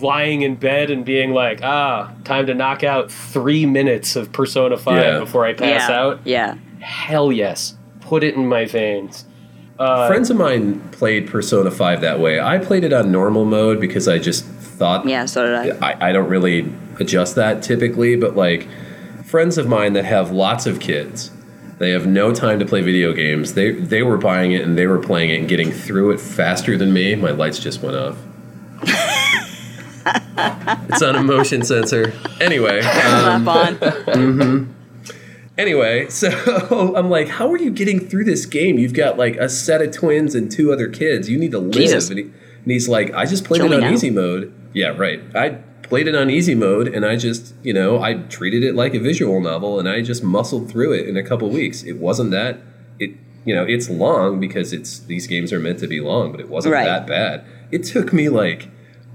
lying 0.00 0.42
in 0.42 0.56
bed 0.56 0.90
and 0.90 1.04
being 1.04 1.32
like, 1.32 1.60
ah, 1.62 2.12
time 2.24 2.46
to 2.46 2.54
knock 2.54 2.84
out 2.84 3.10
three 3.10 3.66
minutes 3.66 4.16
of 4.16 4.32
Persona 4.32 4.78
5 4.78 4.96
Yeah. 4.96 5.18
before 5.18 5.44
I 5.44 5.52
pass 5.52 5.88
yeah. 5.88 5.96
out. 6.00 6.20
Yeah. 6.24 6.54
Hell 6.80 7.30
yes. 7.32 7.76
Put 8.00 8.24
it 8.24 8.34
in 8.34 8.46
my 8.46 8.64
veins. 8.64 9.26
Friends 9.76 10.30
of 10.30 10.38
mine 10.38 10.80
played 10.90 11.28
Persona 11.28 11.70
5 11.70 12.00
that 12.00 12.18
way. 12.18 12.40
I 12.40 12.58
played 12.58 12.82
it 12.82 12.94
on 12.94 13.12
normal 13.12 13.44
mode 13.44 13.78
because 13.78 14.08
I 14.08 14.16
just 14.18 14.46
thought 14.46 15.06
Yeah. 15.06 15.26
So 15.26 15.44
did 15.44 15.82
I. 15.82 15.90
I, 15.92 16.08
I 16.08 16.12
don't 16.12 16.30
really 16.30 16.72
adjust 16.98 17.34
that 17.36 17.62
typically, 17.62 18.16
but 18.16 18.36
like 18.36 18.68
friends 19.24 19.58
of 19.58 19.68
mine 19.68 19.92
that 19.94 20.04
have 20.04 20.30
lots 20.30 20.66
of 20.66 20.80
kids, 20.80 21.30
they 21.78 21.90
have 21.90 22.06
no 22.06 22.32
time 22.32 22.58
to 22.58 22.64
play 22.66 22.80
video 22.80 23.12
games. 23.12 23.54
They 23.54 23.72
they 23.72 24.02
were 24.02 24.16
buying 24.16 24.52
it 24.52 24.62
and 24.62 24.78
they 24.78 24.86
were 24.86 24.98
playing 24.98 25.30
it 25.30 25.40
and 25.40 25.48
getting 25.48 25.70
through 25.72 26.12
it 26.12 26.20
faster 26.20 26.76
than 26.76 26.92
me. 26.92 27.14
My 27.14 27.30
lights 27.30 27.58
just 27.58 27.82
went 27.82 27.96
off. 27.96 28.16
it's 30.88 31.02
on 31.02 31.16
a 31.16 31.22
motion 31.22 31.62
sensor. 31.62 32.12
Anyway, 32.40 32.80
um, 33.04 33.48
on. 33.48 34.74
anyway, 35.58 36.08
so 36.08 36.30
I'm 36.96 37.10
like, 37.10 37.28
how 37.28 37.50
are 37.50 37.58
you 37.58 37.70
getting 37.70 38.00
through 38.00 38.24
this 38.24 38.46
game? 38.46 38.78
You've 38.78 38.94
got 38.94 39.18
like 39.18 39.36
a 39.36 39.48
set 39.48 39.82
of 39.82 39.92
twins 39.92 40.34
and 40.34 40.50
two 40.50 40.72
other 40.72 40.88
kids. 40.88 41.28
You 41.28 41.38
need 41.38 41.50
to 41.50 41.58
live. 41.58 41.72
Jesus. 41.72 42.08
And, 42.10 42.18
he, 42.18 42.24
and 42.24 42.72
he's 42.72 42.88
like, 42.88 43.12
I 43.14 43.26
just 43.26 43.44
played 43.44 43.60
Kill 43.60 43.72
it 43.72 43.76
on 43.76 43.80
now. 43.82 43.90
easy 43.90 44.10
mode. 44.10 44.52
Yeah, 44.72 44.88
right. 44.88 45.20
I 45.34 45.58
played 45.88 46.08
it 46.08 46.14
on 46.14 46.30
easy 46.30 46.54
mode 46.54 46.88
and 46.88 47.04
I 47.06 47.16
just, 47.16 47.54
you 47.62 47.72
know, 47.72 48.02
I 48.02 48.14
treated 48.14 48.62
it 48.64 48.74
like 48.74 48.94
a 48.94 48.98
visual 49.00 49.40
novel 49.40 49.78
and 49.78 49.88
I 49.88 50.02
just 50.02 50.22
muscled 50.22 50.70
through 50.70 50.92
it 50.92 51.08
in 51.08 51.16
a 51.16 51.22
couple 51.22 51.48
weeks. 51.50 51.82
It 51.82 51.94
wasn't 51.98 52.30
that 52.32 52.58
it 52.98 53.10
you 53.44 53.54
know, 53.54 53.62
it's 53.64 53.88
long 53.88 54.40
because 54.40 54.72
it's 54.72 54.98
these 55.00 55.26
games 55.28 55.52
are 55.52 55.60
meant 55.60 55.78
to 55.78 55.86
be 55.86 56.00
long, 56.00 56.32
but 56.32 56.40
it 56.40 56.48
wasn't 56.48 56.72
Right. 56.74 56.84
that 56.84 57.06
bad. 57.06 57.44
It 57.70 57.84
took 57.84 58.12
me 58.12 58.28
like 58.28 58.68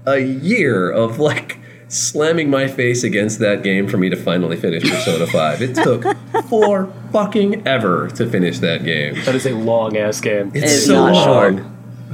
a 0.06 0.18
year 0.18 0.90
of 0.90 1.18
like 1.18 1.58
slamming 1.88 2.48
my 2.48 2.66
face 2.66 3.04
against 3.04 3.38
that 3.40 3.62
game 3.62 3.86
for 3.86 3.98
me 3.98 4.08
to 4.08 4.16
finally 4.16 4.56
finish 4.56 4.82
Persona 4.88 5.26
5. 5.38 5.60
It 5.60 5.74
took 5.74 6.04
four 6.48 6.90
fucking 7.12 7.66
ever 7.68 8.08
to 8.16 8.26
finish 8.26 8.58
that 8.60 8.82
game. 8.84 9.14
That 9.26 9.34
is 9.34 9.44
a 9.44 9.52
long 9.54 9.98
ass 9.98 10.18
game. 10.22 10.50
It's 10.54 10.72
is 10.72 10.86
so 10.86 10.94
not 10.94 11.12
long. 11.12 11.24
short. 11.58 11.66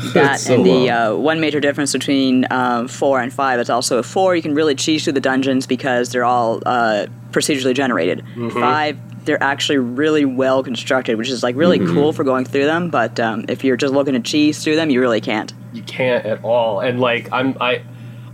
That 0.14 0.40
so 0.40 0.54
and 0.54 0.64
the 0.64 0.90
uh, 0.90 1.14
one 1.16 1.40
major 1.40 1.60
difference 1.60 1.92
between 1.92 2.46
um, 2.50 2.88
four 2.88 3.20
and 3.20 3.32
five 3.32 3.60
is 3.60 3.68
also 3.70 4.02
four 4.02 4.34
you 4.36 4.42
can 4.42 4.54
really 4.54 4.74
cheese 4.74 5.04
through 5.04 5.12
the 5.14 5.20
dungeons 5.20 5.66
because 5.66 6.10
they're 6.12 6.24
all 6.24 6.60
uh, 6.66 7.06
procedurally 7.30 7.74
generated. 7.74 8.24
Five 8.52 8.98
they're 9.24 9.42
actually 9.42 9.76
really 9.76 10.24
well 10.24 10.62
constructed, 10.62 11.18
which 11.18 11.28
is 11.28 11.42
like 11.42 11.54
really 11.54 11.78
cool 11.78 12.14
for 12.14 12.24
going 12.24 12.46
through 12.46 12.64
them. 12.64 12.88
But 12.88 13.20
um, 13.20 13.44
if 13.48 13.62
you're 13.62 13.76
just 13.76 13.92
looking 13.92 14.14
to 14.14 14.20
cheese 14.20 14.64
through 14.64 14.76
them, 14.76 14.88
you 14.88 15.00
really 15.00 15.20
can't. 15.20 15.52
you 15.74 15.82
can't 15.82 16.24
at 16.24 16.42
all 16.42 16.80
and 16.80 16.98
like 16.98 17.28
i'm 17.30 17.54
i 17.60 17.82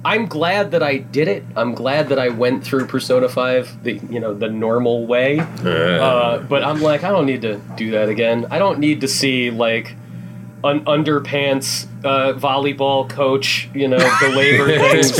i'm 0.04 0.26
glad 0.26 0.70
that 0.70 0.84
i 0.84 0.98
did 0.98 1.26
it 1.26 1.42
i'm 1.56 1.74
glad 1.74 2.08
that 2.10 2.18
i 2.18 2.28
went 2.28 2.62
through 2.64 2.86
persona 2.86 3.28
5 3.28 3.82
the 3.82 3.94
you 4.08 4.20
know 4.20 4.32
the 4.34 4.48
normal 4.48 5.04
way 5.06 5.40
uh, 5.40 6.38
but 6.48 6.62
i'm 6.62 6.80
like 6.80 7.02
i 7.02 7.08
don't 7.10 7.26
need 7.26 7.42
to 7.42 7.60
do 7.76 7.90
that 7.90 8.08
again 8.08 8.46
i 8.52 8.58
don't 8.60 8.78
need 8.78 9.00
to 9.00 9.08
see 9.08 9.50
like 9.50 9.96
an 10.64 10.84
underpants 10.86 11.86
uh, 12.04 12.32
volleyball 12.38 13.08
coach 13.08 13.68
you 13.74 13.86
know 13.86 13.98
belabor 14.20 14.66
things 14.78 15.18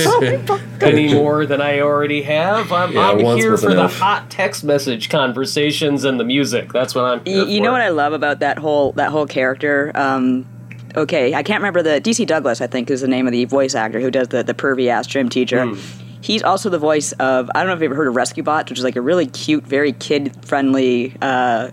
any 0.83 1.13
more 1.15 1.45
than 1.47 1.61
i 1.61 1.81
already 1.81 2.23
have 2.23 2.73
i'm, 2.73 2.93
Yeah, 2.93 3.11
I'm 3.11 3.19
here 3.37 3.57
for 3.57 3.71
enough. 3.71 3.93
the 3.93 3.99
hot 4.05 4.31
text 4.31 4.65
message 4.65 5.09
conversations 5.11 6.05
and 6.05 6.19
the 6.19 6.25
music 6.25 6.73
that's 6.73 6.95
what 6.95 7.05
i'm 7.05 7.25
here 7.25 7.45
You, 7.45 7.47
you 7.47 7.61
know 7.61 7.73
what 7.73 7.83
I 7.83 7.91
love 7.91 8.13
about 8.13 8.41
that 8.41 8.59
whole 8.59 8.93
that 8.93 9.11
whole 9.11 9.27
character. 9.27 9.93
Um, 9.95 10.47
okay, 10.97 11.35
I 11.35 11.43
can't 11.43 11.61
remember 11.61 11.83
the 11.83 12.01
DC 12.01 12.27
Douglas. 12.27 12.61
I 12.61 12.67
think 12.67 12.91
is 12.91 13.01
the 13.03 13.09
name 13.09 13.27
of 13.27 13.33
the 13.33 13.45
voice 13.45 13.75
actor 13.75 14.01
who 14.01 14.11
does 14.11 14.29
the 14.29 14.43
the 14.43 14.55
pervy 14.55 14.89
ass 14.89 15.07
gym 15.07 15.29
teacher. 15.29 15.73
He's 16.21 16.43
also 16.43 16.71
the 16.71 16.79
voice 16.79 17.13
of 17.13 17.51
I 17.55 17.59
don't 17.61 17.67
know 17.69 17.75
if 17.75 17.83
you've 17.83 17.91
ever 17.93 17.97
heard 17.97 18.09
of 18.09 18.17
Rescue 18.17 18.43
Bots, 18.43 18.71
which 18.71 18.79
is 18.79 18.85
like 18.85 18.97
a 18.97 19.03
really 19.03 19.27
cute, 19.27 19.65
very 19.65 19.93
kid 19.93 20.35
friendly 20.47 21.15
uh, 21.21 21.71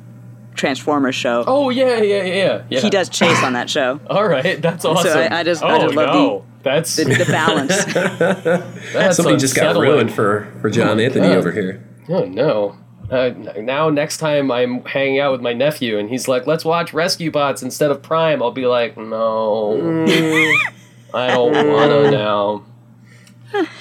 Transformers 0.55 1.15
show. 1.15 1.43
oh 1.47 1.69
yeah 1.69 2.01
yeah 2.01 2.23
yeah 2.23 2.63
yeah 2.69 2.79
He 2.79 2.89
does 2.89 3.09
Chase 3.09 3.41
on 3.43 3.53
that 3.53 3.69
show. 3.69 3.99
All 4.09 4.27
right, 4.27 4.61
that's 4.61 4.85
awesome. 4.85 5.17
I- 5.17 5.39
I 5.39 5.43
just- 5.43 5.63
oh, 5.63 5.67
I 5.67 5.79
just 5.79 5.95
love 5.95 6.13
no. 6.13 6.45
that's 6.63 6.95
The, 6.95 7.05
the 7.05 7.25
balance. 7.25 7.85
that's 8.93 9.17
Something 9.17 9.39
just 9.39 9.55
got 9.55 9.75
ruined 9.77 10.13
for, 10.13 10.47
for 10.61 10.69
John 10.69 10.99
Anthony 10.99 11.27
God. 11.29 11.37
over 11.37 11.51
here. 11.51 11.83
Oh 12.09 12.25
no. 12.25 12.77
Uh, 13.09 13.29
now 13.57 13.89
next 13.89 14.17
time 14.17 14.51
I'm 14.51 14.85
hanging 14.85 15.19
out 15.19 15.31
with 15.33 15.41
my 15.41 15.51
nephew 15.53 15.97
and 15.99 16.09
he's 16.09 16.27
like, 16.29 16.47
"Let's 16.47 16.63
watch 16.63 16.93
Rescue 16.93 17.29
Bots 17.31 17.61
instead 17.61 17.91
of 17.91 18.01
Prime," 18.01 18.41
I'll 18.41 18.51
be 18.51 18.65
like, 18.67 18.95
"No, 18.97 20.05
I 21.13 21.27
don't 21.27 21.67
wanna 21.67 22.09
now." 22.11 22.63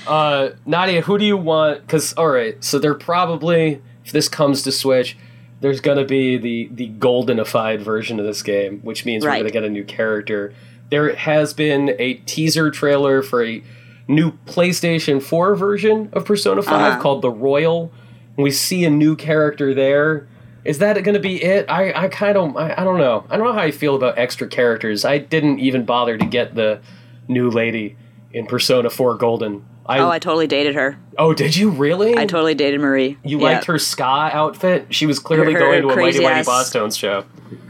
Uh, 0.06 0.50
Nadia, 0.66 1.02
who 1.02 1.16
do 1.16 1.24
you 1.24 1.36
want? 1.36 1.82
Because 1.82 2.12
all 2.14 2.28
right, 2.28 2.62
so 2.64 2.78
they're 2.80 2.94
probably 2.94 3.80
if 4.04 4.10
this 4.12 4.28
comes 4.28 4.62
to 4.62 4.72
Switch, 4.72 5.16
there's 5.60 5.80
gonna 5.80 6.04
be 6.04 6.36
the 6.38 6.68
the 6.72 6.88
goldenified 6.88 7.80
version 7.80 8.18
of 8.18 8.26
this 8.26 8.42
game, 8.42 8.80
which 8.82 9.04
means 9.04 9.24
we're 9.24 9.30
gonna 9.38 9.50
get 9.50 9.64
a 9.64 9.70
new 9.70 9.84
character. 9.84 10.52
There 10.90 11.14
has 11.14 11.52
been 11.54 11.94
a 11.98 12.14
teaser 12.14 12.70
trailer 12.70 13.22
for 13.22 13.44
a 13.44 13.62
new 14.08 14.32
PlayStation 14.46 15.22
4 15.22 15.54
version 15.54 16.08
of 16.12 16.24
Persona 16.24 16.62
5 16.62 16.72
Uh-huh. 16.74 17.00
called 17.00 17.22
the 17.22 17.30
Royal. 17.30 17.92
We 18.36 18.50
see 18.50 18.84
a 18.84 18.90
new 18.90 19.14
character 19.14 19.72
there. 19.74 20.26
Is 20.64 20.78
that 20.78 20.94
going 21.04 21.14
to 21.14 21.20
be 21.20 21.42
it? 21.42 21.66
I, 21.70 21.92
I 21.92 22.08
kind 22.08 22.36
of 22.36 22.56
I, 22.56 22.74
I 22.76 22.84
don't 22.84 22.98
know. 22.98 23.24
I 23.30 23.36
don't 23.36 23.46
know 23.46 23.52
how 23.52 23.60
I 23.60 23.70
feel 23.70 23.94
about 23.94 24.18
extra 24.18 24.48
characters. 24.48 25.04
I 25.04 25.18
didn't 25.18 25.60
even 25.60 25.84
bother 25.84 26.18
to 26.18 26.26
get 26.26 26.54
the 26.56 26.80
new 27.28 27.48
lady 27.50 27.96
in 28.32 28.46
Persona 28.46 28.90
4 28.90 29.14
Golden. 29.16 29.64
I, 29.86 29.98
Oh, 29.98 30.08
I 30.10 30.18
totally 30.20 30.46
dated 30.46 30.74
her. 30.76 30.96
oh, 31.18 31.32
did 31.34 31.56
you 31.56 31.70
really? 31.70 32.16
I 32.16 32.26
totally 32.26 32.54
dated 32.54 32.80
Marie. 32.80 33.16
You 33.24 33.38
Yeah. 33.38 33.44
liked 33.44 33.64
her 33.64 33.78
ska 33.78 34.04
outfit? 34.32 34.86
She 34.90 35.06
was 35.06 35.18
clearly 35.18 35.52
Her- 35.54 35.58
going 35.58 35.82
to 35.82 35.88
a 35.88 35.88
Mighty 35.88 36.00
crazy 36.18 36.22
Mighty 36.22 36.48
ass- 36.48 36.96
show. 36.96 37.24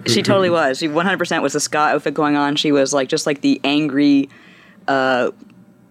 She 0.07 0.23
totally 0.23 0.51
was. 0.51 0.79
She 0.79 0.89
100% 0.89 1.43
was 1.43 1.53
the 1.55 1.61
ska 1.61 1.79
outfit 1.79 2.13
going 2.15 2.37
on. 2.37 2.57
She 2.57 2.73
was 2.73 2.93
like 2.93 3.09
just 3.09 3.27
like 3.27 3.41
the 3.41 3.59
angry, 3.65 4.29
uh, 4.89 5.31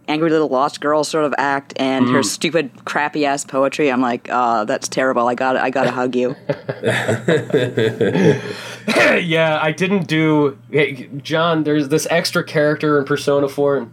angry 0.08 0.30
little 0.30 0.50
lost 0.50 0.82
girl 0.82 1.04
sort 1.04 1.26
of 1.26 1.34
act, 1.38 1.74
and 1.78 2.06
Mm. 2.08 2.14
her 2.14 2.24
stupid, 2.24 2.70
crappy 2.86 3.26
ass 3.26 3.44
poetry. 3.46 3.92
I'm 3.92 4.02
like, 4.02 4.28
oh, 4.32 4.66
that's 4.66 4.88
terrible. 4.88 5.28
I 5.28 5.34
got 5.36 5.54
to 5.54 5.64
I 5.64 5.70
got 5.72 5.84
to 5.86 5.92
hug 5.92 6.16
you. 6.16 6.36
yeah, 9.22 9.60
I 9.62 9.72
didn't 9.72 10.08
do. 10.08 10.58
Hey, 10.72 11.10
John, 11.22 11.64
there's 11.64 11.90
this 11.90 12.08
extra 12.10 12.44
character 12.44 12.98
in 13.00 13.06
Persona 13.06 13.48
4. 13.48 13.78
and 13.78 13.92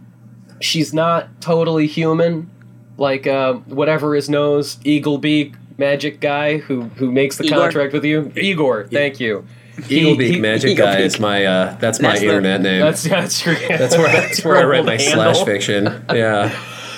She's 0.61 0.93
not 0.93 1.41
totally 1.41 1.87
human. 1.87 2.49
Like, 2.97 3.27
uh, 3.27 3.53
whatever 3.53 4.15
his 4.15 4.29
nose, 4.29 4.79
Eagle 4.83 5.17
Beak 5.19 5.53
magic 5.77 6.19
guy 6.19 6.57
who, 6.57 6.83
who 6.95 7.11
makes 7.11 7.37
the 7.37 7.43
Igor. 7.45 7.57
contract 7.59 7.93
with 7.93 8.03
you. 8.03 8.31
Igor, 8.35 8.87
thank 8.87 9.19
you. 9.19 9.45
Eagle 9.89 10.13
He- 10.13 10.17
Beak 10.17 10.33
he- 10.35 10.41
Magic 10.41 10.71
Eagle 10.71 10.87
Guy 10.87 10.95
Beak. 10.97 11.05
is 11.05 11.19
my 11.19 11.45
uh, 11.45 11.77
that's 11.79 11.99
my 11.99 12.07
That's 12.09 12.21
the- 12.21 12.25
internet 12.27 12.61
name. 12.61 12.81
That's, 12.81 13.03
that's, 13.03 13.45
your, 13.45 13.53
That's 13.55 13.95
where 13.97 14.07
that's 14.11 14.43
where 14.43 14.57
I 14.57 14.63
write 14.63 14.85
my 14.85 14.97
handle. 14.99 15.33
slash 15.35 15.45
fiction. 15.45 16.03
Yeah. 16.11 16.51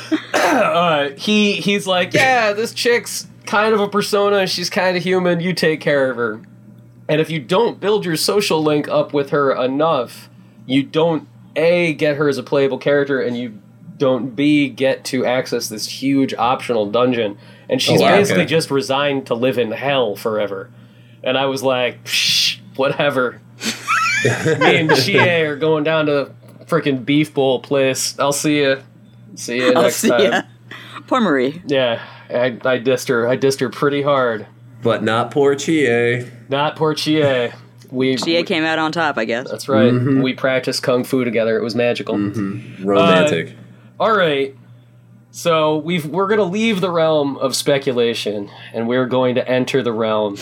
uh, 0.34 1.10
he 1.18 1.54
he's 1.56 1.86
like, 1.86 2.14
yeah, 2.14 2.54
this 2.54 2.74
chick's 2.74 3.28
kind 3.46 3.74
of 3.74 3.82
a 3.82 3.90
persona. 3.90 4.48
She's 4.48 4.70
kind 4.70 4.96
of 4.96 5.04
human. 5.04 5.42
You 5.42 5.54
take 5.54 5.82
care 5.82 6.10
of 6.10 6.16
her. 6.18 6.42
And 7.10 7.20
if 7.20 7.30
you 7.30 7.40
don't 7.40 7.80
build 7.82 8.06
your 8.06 8.16
social 8.16 8.62
link 8.64 8.88
up 8.88 9.12
with 9.14 9.32
her 9.32 9.54
enough, 9.54 10.30
you 10.66 10.84
don't 10.84 11.28
a 11.56 11.94
get 11.94 12.16
her 12.18 12.28
as 12.30 12.38
a 12.38 12.44
playable 12.44 12.78
character, 12.78 13.22
and 13.22 13.38
you 13.38 13.60
don't 13.98 14.36
b 14.36 14.70
get 14.70 15.04
to 15.06 15.26
access 15.26 15.68
this 15.70 15.88
huge 15.88 16.34
optional 16.36 16.86
dungeon. 16.90 17.38
And 17.70 17.82
she's 17.82 18.00
Oh, 18.02 18.06
wow, 18.06 18.18
basically 18.18 18.44
okay. 18.44 18.50
just 18.50 18.72
resigned 18.72 19.28
to 19.28 19.36
live 19.36 19.58
in 19.58 19.72
hell 19.72 20.16
forever. 20.16 20.70
And 21.24 21.38
I 21.38 21.46
was 21.46 21.62
like, 21.62 22.04
Psh, 22.06 22.60
whatever. 22.76 23.42
Me 24.60 24.78
and 24.78 24.96
Chie 24.96 25.18
are 25.20 25.56
going 25.56 25.84
down 25.84 26.06
to 26.08 26.12
the 26.58 26.66
freaking 26.66 27.06
beef 27.06 27.34
bowl 27.34 27.60
place. 27.60 28.18
I'll 28.20 28.32
see 28.34 28.60
you. 28.60 28.82
See 29.36 29.58
you 29.58 29.74
I'll 29.74 29.84
next 29.84 29.98
see 29.98 30.10
time. 30.10 30.22
ya. 30.32 30.42
Poor 31.08 31.20
Marie. 31.22 31.62
Yeah, 31.66 32.02
I, 32.30 32.46
I 32.48 32.80
dissed 32.80 33.08
her. 33.10 33.28
I 33.28 33.38
dissed 33.38 33.60
her 33.62 33.70
pretty 33.70 34.02
hard. 34.02 34.48
But 34.82 35.04
not 35.04 35.32
poor 35.32 35.56
Chie. 35.56 36.26
Not 36.48 36.76
poor 36.76 36.94
Chie. 36.94 37.52
We, 37.92 38.16
Chie 38.16 38.44
came 38.44 38.64
out 38.64 38.80
on 38.80 38.92
top, 38.92 39.18
I 39.18 39.26
guess. 39.26 39.50
That's 39.50 39.68
right. 39.68 39.92
Mm-hmm. 39.92 40.22
We 40.22 40.34
practiced 40.34 40.84
kung 40.84 41.04
fu 41.04 41.24
together. 41.24 41.58
It 41.58 41.64
was 41.64 41.76
magical. 41.76 42.18
Romantic. 42.18 43.56
All 44.00 44.16
right. 44.16 44.56
So 45.32 45.78
we've 45.78 46.06
we're 46.06 46.28
going 46.28 46.40
to 46.40 46.44
leave 46.44 46.82
the 46.82 46.92
realm 46.92 47.38
of 47.38 47.56
speculation 47.56 48.50
and 48.74 48.88
we're 48.88 49.06
going 49.06 49.36
to 49.36 49.48
enter 49.48 49.84
the 49.84 49.94
realm 49.94 50.38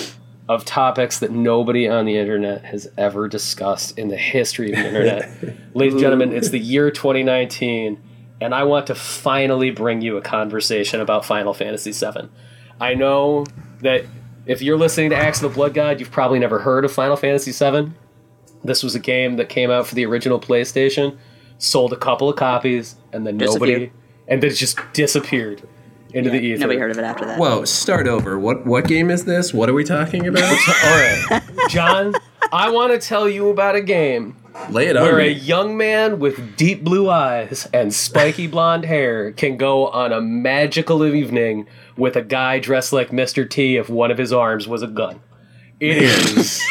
of 0.48 0.64
topics 0.64 1.20
that 1.20 1.32
nobody 1.32 1.90
on 1.90 2.06
the 2.06 2.18
internet 2.18 2.64
has 2.64 2.90
ever 2.98 3.28
discussed 3.28 3.98
in 3.98 4.08
the 4.08 4.16
history 4.16 4.72
of 4.72 4.78
the 4.78 4.88
internet. 4.88 5.30
Ladies 5.76 5.96
and 5.96 6.02
gentlemen, 6.02 6.32
it's 6.32 6.50
the 6.50 6.60
year 6.60 6.90
2019 6.90 8.02
and 8.40 8.54
I 8.54 8.64
want 8.64 8.88
to 8.88 8.96
finally 8.96 9.72
bring 9.72 10.02
you 10.02 10.18
a 10.18 10.22
conversation 10.22 11.02
about 11.02 11.26
Final 11.26 11.54
Fantasy 11.54 11.92
VII. 11.92 12.30
I 12.80 12.94
know 12.94 13.46
that 13.82 14.06
if 14.48 14.62
you're 14.62 14.78
listening 14.78 15.10
to 15.10 15.16
Axe 15.16 15.42
of 15.42 15.52
the 15.52 15.56
Blood 15.56 15.74
God, 15.74 16.00
you've 16.00 16.12
probably 16.12 16.40
never 16.40 16.60
heard 16.60 16.86
of 16.86 16.92
Final 16.92 17.18
Fantasy 17.18 17.52
VII. 17.52 17.92
This 18.64 18.82
was 18.82 18.96
a 18.96 19.00
game 19.00 19.36
that 19.36 19.50
came 19.50 19.70
out 19.70 19.86
for 19.86 19.96
the 19.96 20.06
original 20.06 20.40
PlayStation, 20.40 21.18
sold 21.58 21.94
a 21.94 21.98
couple 21.98 22.30
of 22.30 22.38
copies, 22.38 22.96
and 23.12 23.28
then 23.28 23.38
nobody, 23.38 23.92
and 24.28 24.42
then 24.42 24.50
it 24.50 24.56
just 24.56 24.80
disappeared 24.94 25.68
into 26.14 26.30
the 26.30 26.40
ether. 26.40 26.62
Nobody 26.62 26.80
heard 26.80 26.92
of 26.92 26.98
it 26.98 27.04
after 27.04 27.26
that. 27.26 27.40
Whoa, 27.40 27.66
start 27.66 28.08
over. 28.08 28.40
What 28.40 28.66
what 28.66 28.88
game 28.88 29.12
is 29.12 29.26
this? 29.26 29.54
What 29.54 29.70
are 29.70 29.74
we 29.74 29.84
talking 29.84 30.26
about? 30.28 30.44
All 30.44 30.98
right, 30.98 31.42
John, 31.70 32.16
I 32.52 32.72
want 32.72 33.00
to 33.00 33.06
tell 33.06 33.30
you 33.30 33.50
about 33.50 33.76
a 33.76 33.82
game 33.82 34.36
Lay 34.70 34.88
it 34.88 34.98
on 34.98 35.04
where 35.04 35.20
a 35.20 35.30
young 35.30 35.78
man 35.78 36.20
with 36.20 36.58
deep 36.58 36.84
blue 36.84 37.10
eyes 37.10 37.68
and 37.74 37.94
spiky 37.94 38.48
blonde 38.48 38.86
hair 38.86 39.32
can 39.32 39.56
go 39.56 39.88
on 39.88 40.12
a 40.12 40.20
magical 40.20 41.06
evening 41.06 41.68
with 41.98 42.16
a 42.16 42.22
guy 42.22 42.60
dressed 42.60 42.94
like 42.94 43.10
Mr. 43.10 43.50
T 43.50 43.78
if 43.78 43.90
one 43.90 44.12
of 44.12 44.18
his 44.18 44.32
arms 44.32 44.68
was 44.68 44.84
a 44.84 44.88
gun. 44.88 45.20
It 45.80 45.98
is 45.98 46.62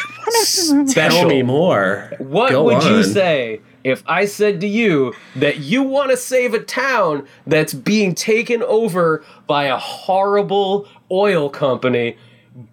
special. 0.87 0.87
Tell 0.89 1.27
me 1.27 1.43
more. 1.43 2.13
What 2.19 2.51
Go 2.51 2.65
would 2.65 2.85
you 2.85 3.03
say 3.05 3.61
if 3.85 4.03
I 4.07 4.25
said 4.25 4.61
to 4.63 4.67
you 4.67 5.15
that 5.37 5.59
you 5.59 5.83
want 5.83 6.11
to 6.11 6.17
save 6.17 6.55
a 6.55 6.59
town 6.61 7.27
that's 7.47 7.73
being 7.73 8.15
taken 8.15 8.63
over 8.63 9.25
by 9.47 9.65
a 9.65 9.77
horrible 9.77 10.89
oil 11.11 11.49
company, 11.49 12.17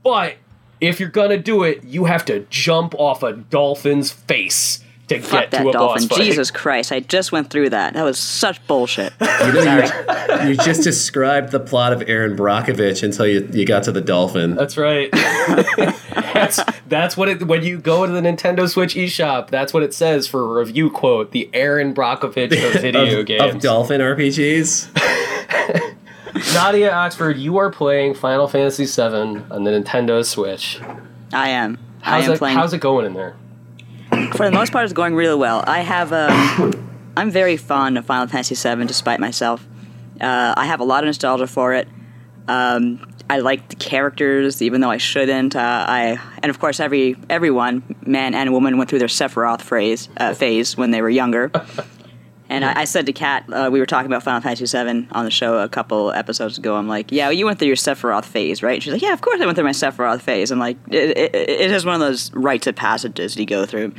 but 0.03 0.35
if 0.81 0.99
you're 0.99 1.09
gonna 1.09 1.37
do 1.37 1.63
it, 1.63 1.83
you 1.83 2.05
have 2.05 2.25
to 2.25 2.41
jump 2.49 2.95
off 2.95 3.21
a 3.21 3.33
dolphin's 3.33 4.11
face 4.11 4.82
to 5.21 5.27
Fuck 5.27 5.41
get 5.41 5.51
that 5.51 5.63
to 5.63 5.69
a 5.69 5.73
dolphin. 5.73 6.07
boss 6.07 6.17
fight? 6.17 6.25
Jesus 6.25 6.51
Christ. 6.51 6.91
I 6.91 6.99
just 7.01 7.31
went 7.31 7.49
through 7.49 7.69
that. 7.69 7.93
That 7.93 8.03
was 8.03 8.17
such 8.19 8.65
bullshit. 8.67 9.13
You, 9.43 9.51
know, 9.51 9.83
you, 10.43 10.49
you 10.49 10.55
just 10.55 10.83
described 10.83 11.51
the 11.51 11.59
plot 11.59 11.91
of 11.91 12.01
Erin 12.07 12.37
Brockovich 12.37 13.03
until 13.03 13.27
you, 13.27 13.47
you 13.51 13.65
got 13.65 13.83
to 13.83 13.91
the 13.91 13.99
dolphin. 13.99 14.55
That's 14.55 14.77
right. 14.77 15.11
that's 16.33 16.61
that's 16.87 17.17
what 17.17 17.27
it 17.27 17.45
when 17.45 17.63
you 17.63 17.77
go 17.77 18.05
to 18.05 18.11
the 18.11 18.21
Nintendo 18.21 18.69
Switch 18.69 18.95
eShop, 18.95 19.49
that's 19.49 19.73
what 19.73 19.83
it 19.83 19.93
says 19.93 20.27
for 20.27 20.41
a 20.43 20.59
review 20.59 20.89
quote, 20.89 21.31
the 21.31 21.49
Erin 21.53 21.93
Brockovich 21.93 22.51
of 22.75 22.81
video 22.81 23.19
of, 23.19 23.25
games. 23.25 23.55
of 23.55 23.61
dolphin 23.61 23.99
RPGs. 23.99 24.89
Nadia 26.53 26.91
Oxford, 26.93 27.37
you 27.37 27.57
are 27.57 27.69
playing 27.69 28.13
Final 28.13 28.47
Fantasy 28.47 28.85
VII 28.85 29.43
on 29.51 29.63
the 29.63 29.71
Nintendo 29.71 30.25
Switch. 30.25 30.79
I 31.31 31.49
am. 31.49 31.77
How's 32.01 32.23
I 32.23 32.25
am 32.27 32.31
it, 32.33 32.37
playing. 32.37 32.57
how's 32.57 32.73
it 32.73 32.79
going 32.79 33.05
in 33.05 33.13
there? 33.13 33.35
For 34.31 34.45
the 34.45 34.51
most 34.51 34.71
part, 34.71 34.85
it's 34.85 34.93
going 34.93 35.15
really 35.15 35.35
well. 35.35 35.63
I 35.65 35.79
have. 35.79 36.13
Um, 36.13 36.89
I'm 37.17 37.29
very 37.29 37.57
fond 37.57 37.97
of 37.97 38.05
Final 38.05 38.27
Fantasy 38.27 38.55
VII, 38.55 38.85
despite 38.85 39.19
myself. 39.19 39.65
Uh, 40.19 40.53
I 40.57 40.65
have 40.65 40.79
a 40.79 40.83
lot 40.83 41.03
of 41.03 41.07
nostalgia 41.07 41.45
for 41.45 41.73
it. 41.73 41.87
Um, 42.47 43.05
I 43.29 43.39
like 43.39 43.69
the 43.69 43.75
characters, 43.75 44.61
even 44.61 44.81
though 44.81 44.89
I 44.89 44.97
shouldn't. 44.97 45.55
Uh, 45.55 45.85
I 45.87 46.19
and 46.41 46.49
of 46.49 46.59
course, 46.59 46.79
every 46.79 47.15
everyone, 47.29 47.83
man 48.05 48.33
and 48.33 48.51
woman, 48.51 48.77
went 48.77 48.89
through 48.89 48.99
their 48.99 49.07
Sephiroth 49.07 49.61
phase 49.61 50.09
uh, 50.17 50.33
phase 50.33 50.75
when 50.75 50.91
they 50.91 51.01
were 51.01 51.09
younger. 51.09 51.51
And 52.53 52.63
I, 52.63 52.81
I 52.81 52.83
said 52.83 53.07
to 53.07 53.13
Kat, 53.13 53.51
uh, 53.51 53.69
we 53.71 53.79
were 53.79 53.87
talking 53.87 54.05
about 54.05 54.21
Final 54.21 54.39
Fantasy 54.39 54.65
VII 54.65 55.07
on 55.11 55.25
the 55.25 55.31
show 55.31 55.57
a 55.57 55.67
couple 55.67 56.11
episodes 56.11 56.59
ago. 56.59 56.75
I'm 56.75 56.87
like, 56.87 57.11
"Yeah, 57.11 57.31
you 57.31 57.47
went 57.47 57.57
through 57.57 57.69
your 57.69 57.75
Sephiroth 57.75 58.25
phase, 58.25 58.61
right?" 58.61 58.81
She's 58.81 58.93
like, 58.93 59.01
"Yeah, 59.01 59.13
of 59.13 59.21
course 59.21 59.41
I 59.41 59.45
went 59.45 59.55
through 59.55 59.65
my 59.65 59.71
Sephiroth 59.71 60.21
phase." 60.21 60.51
I'm 60.51 60.59
like, 60.59 60.77
it, 60.91 61.17
it, 61.17 61.35
"It 61.35 61.71
is 61.71 61.83
one 61.83 61.95
of 61.95 62.01
those 62.01 62.31
rites 62.33 62.67
of 62.67 62.75
passages 62.75 63.35
you 63.37 63.47
go 63.47 63.65
through." 63.65 63.93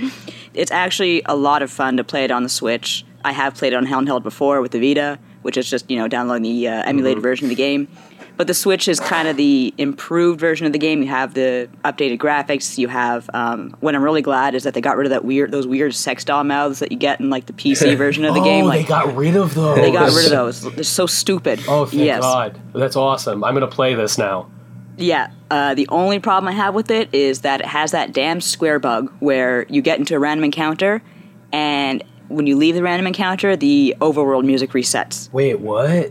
It's 0.55 0.71
actually 0.71 1.21
a 1.27 1.35
lot 1.35 1.63
of 1.63 1.71
fun 1.71 1.97
to 1.97 2.05
play 2.05 2.23
it 2.23 2.31
on 2.31 2.45
the 2.45 2.49
Switch. 2.49 3.05
I 3.25 3.33
have 3.33 3.57
played 3.57 3.73
it 3.73 3.77
on 3.77 3.87
handheld 3.87 4.23
before 4.23 4.61
with 4.61 4.71
the 4.71 4.79
Vita, 4.79 5.19
which 5.43 5.57
is 5.57 5.69
just 5.69 5.91
you 5.91 5.97
know 5.97 6.07
downloading 6.07 6.45
the 6.45 6.69
uh, 6.69 6.83
emulated 6.85 7.25
version 7.25 7.47
of 7.47 7.49
the 7.49 7.57
game. 7.57 7.89
But 8.37 8.49
the 8.49 8.55
Switch 8.55 8.89
is 8.89 8.99
kind 8.99 9.29
of 9.29 9.37
the 9.37 9.73
improved 9.79 10.41
version 10.41 10.67
of 10.67 10.73
the 10.73 10.79
game. 10.79 11.03
You 11.03 11.09
have 11.09 11.35
the 11.35 11.69
updated 11.85 12.19
graphics. 12.19 12.79
You 12.79 12.89
have 12.89 13.31
um, 13.33 13.77
what 13.81 13.95
I'm 13.95 14.03
really 14.03 14.23
glad 14.23 14.57
is 14.57 14.65
that 14.65 14.75
they 14.75 14.81
got 14.81 14.97
rid 14.97 15.07
of 15.07 15.11
that 15.11 15.25
weird 15.25 15.53
those 15.53 15.67
weird 15.69 15.95
sex 15.95 16.25
doll 16.25 16.43
mouths 16.43 16.81
that 16.81 16.91
you 16.91 16.99
get 16.99 17.21
in 17.21 17.31
like 17.31 17.47
the 17.47 17.53
PC 17.53 17.97
version 17.99 18.25
of 18.25 18.35
the 18.35 18.41
game. 18.41 18.65
oh, 18.65 18.69
Like 18.69 18.83
they 18.83 18.89
got 18.89 19.15
rid 19.15 19.37
of 19.37 19.55
those. 19.55 19.77
they 19.77 19.93
got 19.93 20.13
rid 20.13 20.25
of 20.25 20.31
those. 20.31 20.63
They're 20.75 20.83
so 20.83 21.07
stupid. 21.07 21.61
Oh, 21.69 21.87
thank 21.87 22.03
yes. 22.03 22.21
God. 22.23 22.61
That's 22.73 22.97
awesome. 22.97 23.45
I'm 23.45 23.55
going 23.55 23.69
to 23.69 23.75
play 23.75 23.95
this 23.95 24.19
now. 24.19 24.51
Yeah. 24.97 25.31
Uh, 25.51 25.75
the 25.75 25.87
only 25.89 26.19
problem 26.19 26.49
I 26.49 26.53
have 26.57 26.75
with 26.75 26.91
it 26.91 27.15
is 27.15 27.43
that 27.43 27.61
it 27.61 27.67
has 27.67 27.93
that 27.93 28.13
damn 28.13 28.41
square 28.41 28.79
bug 28.81 29.13
where 29.21 29.65
you 29.69 29.81
get 29.83 29.99
into 30.01 30.17
a 30.17 30.19
random 30.19 30.45
encounter, 30.45 31.03
and 31.53 32.03
when 32.29 32.47
you 32.49 32.57
leave 32.57 32.75
the 32.75 32.83
random 32.83 33.07
encounter, 33.07 33.55
the 33.55 33.95
overworld 34.01 34.45
music 34.45 34.71
resets. 34.71 35.33
Wait, 35.33 35.61
what? 35.61 36.11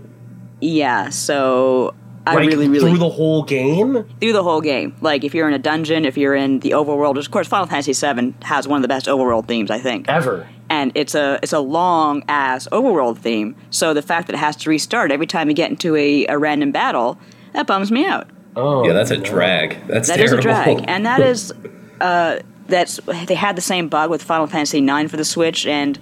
Yeah. 0.62 1.10
So 1.10 1.94
I 2.26 2.36
like 2.36 2.48
really, 2.48 2.68
really 2.68 2.80
through 2.90 3.00
the 3.00 3.10
whole 3.10 3.44
game? 3.44 4.06
through 4.22 4.34
the 4.34 4.44
whole 4.44 4.62
game. 4.62 4.96
Like 5.02 5.24
if 5.24 5.34
you're 5.36 5.48
in 5.48 5.54
a 5.54 5.60
dungeon, 5.60 6.06
if 6.06 6.18
you're 6.18 6.36
in 6.36 6.60
the 6.60 6.72
overworld, 6.72 7.18
of 7.18 7.30
course, 7.32 7.48
Final 7.48 7.68
Fantasy 7.68 7.94
VII 7.94 8.34
has 8.44 8.68
one 8.68 8.78
of 8.78 8.82
the 8.82 8.88
best 8.88 9.08
overworld 9.08 9.48
themes, 9.48 9.70
I 9.70 9.80
think. 9.80 10.08
Ever. 10.08 10.48
and 10.70 10.92
it's 10.96 11.16
a 11.16 11.40
it's 11.44 11.54
a 11.54 11.60
long 11.60 12.24
ass 12.30 12.68
overworld 12.72 13.18
theme. 13.18 13.56
So 13.72 13.94
the 13.94 14.02
fact 14.02 14.28
that 14.28 14.36
it 14.36 14.40
has 14.40 14.56
to 14.58 14.70
restart 14.70 15.12
every 15.12 15.28
time 15.28 15.50
you 15.50 15.56
get 15.56 15.70
into 15.70 15.96
a, 15.98 16.26
a 16.28 16.38
random 16.38 16.72
battle, 16.72 17.20
that 17.54 17.68
bums 17.68 17.92
me 17.92 18.06
out. 18.06 18.30
Oh, 18.56 18.86
Yeah, 18.86 18.94
that's 18.94 19.12
a 19.12 19.18
drag. 19.18 19.86
That's 19.88 20.08
That 20.08 20.20
is 20.20 20.32
terrible. 20.32 20.40
a 20.40 20.76
drag, 20.76 20.86
and 20.88 21.06
that 21.06 21.20
is 21.20 21.52
uh, 22.00 22.40
that's 22.68 23.00
they 23.28 23.36
had 23.36 23.56
the 23.58 23.62
same 23.62 23.90
bug 23.90 24.10
with 24.10 24.24
Final 24.24 24.48
Fantasy 24.48 24.78
IX 24.78 25.12
for 25.12 25.18
the 25.18 25.26
Switch, 25.26 25.66
and 25.68 26.00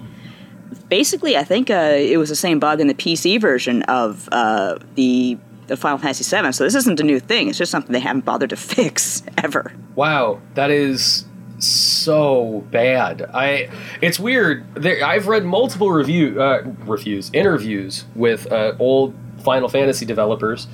basically, 0.88 1.36
I 1.36 1.44
think 1.44 1.70
uh, 1.70 1.94
it 1.96 2.16
was 2.18 2.28
the 2.28 2.36
same 2.36 2.58
bug 2.60 2.80
in 2.80 2.86
the 2.86 2.94
PC 2.94 3.40
version 3.40 3.82
of 3.84 4.28
uh, 4.32 4.76
the 4.94 5.38
Final 5.76 5.98
Fantasy 5.98 6.24
VII. 6.24 6.52
So 6.52 6.64
this 6.64 6.74
isn't 6.74 7.00
a 7.00 7.04
new 7.04 7.20
thing; 7.20 7.48
it's 7.48 7.58
just 7.58 7.70
something 7.70 7.92
they 7.92 8.00
haven't 8.00 8.24
bothered 8.24 8.50
to 8.50 8.56
fix 8.74 9.22
ever. 9.38 9.72
Wow, 9.94 10.40
that 10.54 10.70
is 10.70 11.24
so 11.58 12.64
bad. 12.70 13.22
I 13.34 13.68
it's 14.00 14.18
weird. 14.18 14.64
There, 14.74 15.04
I've 15.04 15.28
read 15.28 15.44
multiple 15.44 15.90
review 15.90 16.40
uh, 16.40 16.62
reviews, 16.84 17.30
interviews 17.32 18.04
with 18.14 18.50
uh, 18.52 18.74
old 18.78 19.14
Final 19.44 19.68
Fantasy 19.68 20.06
developers. 20.06 20.66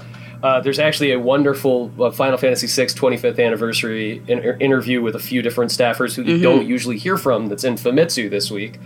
Uh, 0.42 0.60
there's 0.60 0.78
actually 0.78 1.10
a 1.10 1.18
wonderful 1.18 1.90
uh, 2.00 2.12
Final 2.12 2.38
Fantasy 2.38 2.68
VI 2.68 2.86
25th 2.92 3.44
anniversary 3.44 4.22
in- 4.28 4.60
interview 4.60 5.02
with 5.02 5.16
a 5.16 5.18
few 5.18 5.42
different 5.42 5.72
staffers 5.72 6.14
who 6.14 6.22
you 6.22 6.40
don't 6.40 6.64
usually 6.66 6.96
hear 6.96 7.16
from. 7.16 7.48
That's 7.48 7.64
in 7.64 7.74
Famitsu 7.74 8.30
this 8.30 8.48
week. 8.48 8.78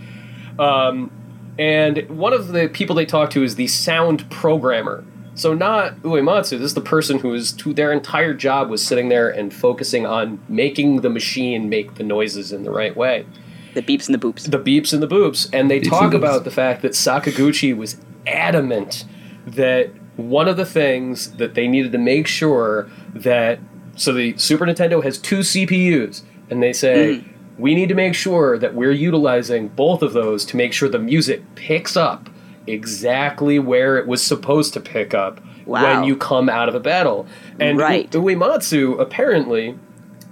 Um, 0.57 1.11
and 1.59 2.09
one 2.09 2.33
of 2.33 2.47
the 2.47 2.69
people 2.69 2.95
they 2.95 3.05
talk 3.05 3.29
to 3.31 3.43
is 3.43 3.55
the 3.55 3.67
sound 3.67 4.27
programmer. 4.31 5.03
So 5.35 5.53
not 5.53 5.95
Uematsu. 5.97 6.51
This 6.51 6.61
is 6.61 6.73
the 6.73 6.81
person 6.81 7.19
who 7.19 7.33
is 7.33 7.51
to 7.53 7.73
their 7.73 7.91
entire 7.91 8.33
job 8.33 8.69
was 8.69 8.85
sitting 8.85 9.09
there 9.09 9.29
and 9.29 9.53
focusing 9.53 10.05
on 10.05 10.39
making 10.47 11.01
the 11.01 11.09
machine 11.09 11.69
make 11.69 11.95
the 11.95 12.03
noises 12.03 12.51
in 12.51 12.63
the 12.63 12.71
right 12.71 12.95
way. 12.95 13.25
The 13.73 13.81
beeps 13.81 14.07
and 14.07 14.13
the 14.13 14.19
boops. 14.19 14.49
The 14.49 14.59
beeps 14.59 14.93
and 14.93 15.01
the 15.01 15.07
boops, 15.07 15.49
and 15.51 15.69
they 15.71 15.79
Beeps 15.79 15.89
talk 15.89 16.03
and 16.03 16.15
about 16.15 16.43
the 16.43 16.51
fact 16.51 16.83
that 16.83 16.91
Sakaguchi 16.91 17.75
was 17.75 17.97
adamant 18.27 19.05
that 19.47 19.89
one 20.15 20.47
of 20.47 20.57
the 20.57 20.65
things 20.65 21.31
that 21.37 21.55
they 21.55 21.67
needed 21.67 21.91
to 21.91 21.97
make 21.97 22.27
sure 22.27 22.89
that 23.15 23.59
so 23.95 24.13
the 24.13 24.37
Super 24.37 24.65
Nintendo 24.65 25.03
has 25.03 25.17
two 25.17 25.39
CPUs, 25.39 26.21
and 26.49 26.61
they 26.61 26.73
say 26.73 27.17
mm. 27.17 27.33
we 27.57 27.75
need 27.75 27.89
to 27.89 27.95
make 27.95 28.15
sure 28.15 28.57
that 28.57 28.75
we're 28.75 28.91
utilizing 28.91 29.69
both 29.69 30.01
of 30.01 30.13
those 30.13 30.45
to 30.45 30.57
make 30.57 30.73
sure 30.73 30.89
the 30.89 30.99
music 30.99 31.43
picks 31.55 31.97
up 31.97 32.29
exactly 32.67 33.59
where 33.59 33.97
it 33.97 34.07
was 34.07 34.23
supposed 34.23 34.73
to 34.73 34.79
pick 34.79 35.13
up 35.13 35.39
when 35.65 36.03
you 36.03 36.15
come 36.15 36.49
out 36.49 36.69
of 36.69 36.75
a 36.75 36.79
battle. 36.79 37.27
And 37.59 37.77
Right. 37.77 38.09
Uematsu 38.11 38.99
apparently 38.99 39.77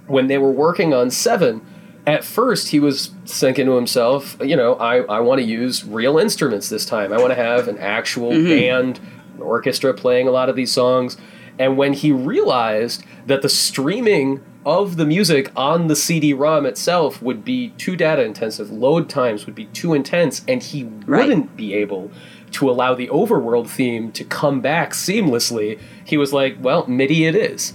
when 0.06 0.26
they 0.26 0.38
were 0.38 0.50
working 0.50 0.92
on 0.92 1.10
Seven, 1.10 1.64
at 2.06 2.24
first 2.24 2.68
he 2.68 2.80
was 2.80 3.10
thinking 3.26 3.66
to 3.66 3.72
himself, 3.72 4.36
you 4.40 4.56
know, 4.56 4.74
I, 4.74 5.02
I 5.02 5.20
want 5.20 5.40
to 5.40 5.46
use 5.46 5.84
real 5.84 6.18
instruments 6.18 6.68
this 6.68 6.84
time. 6.84 7.12
I 7.12 7.18
want 7.18 7.30
to 7.30 7.36
have 7.36 7.68
an 7.68 7.78
actual 7.78 8.32
mm-hmm. 8.32 8.48
band, 8.48 9.00
an 9.34 9.42
orchestra 9.42 9.94
playing 9.94 10.28
a 10.28 10.30
lot 10.30 10.48
of 10.48 10.56
these 10.56 10.72
songs. 10.72 11.16
And 11.62 11.76
when 11.76 11.92
he 11.92 12.10
realized 12.10 13.04
that 13.26 13.40
the 13.42 13.48
streaming 13.48 14.40
of 14.66 14.96
the 14.96 15.04
music 15.06 15.52
on 15.54 15.86
the 15.86 15.94
CD 15.94 16.32
ROM 16.34 16.66
itself 16.66 17.22
would 17.22 17.44
be 17.44 17.68
too 17.78 17.94
data 17.94 18.24
intensive, 18.24 18.70
load 18.72 19.08
times 19.08 19.46
would 19.46 19.54
be 19.54 19.66
too 19.66 19.94
intense, 19.94 20.42
and 20.48 20.60
he 20.60 20.88
Right. 21.06 21.22
wouldn't 21.28 21.56
be 21.56 21.74
able 21.74 22.10
to 22.52 22.68
allow 22.68 22.94
the 22.94 23.06
overworld 23.08 23.68
theme 23.68 24.10
to 24.12 24.24
come 24.24 24.60
back 24.60 24.92
seamlessly, 24.92 25.78
he 26.04 26.16
was 26.16 26.32
like, 26.32 26.56
well, 26.60 26.84
MIDI 26.88 27.26
it 27.26 27.36
is. 27.36 27.72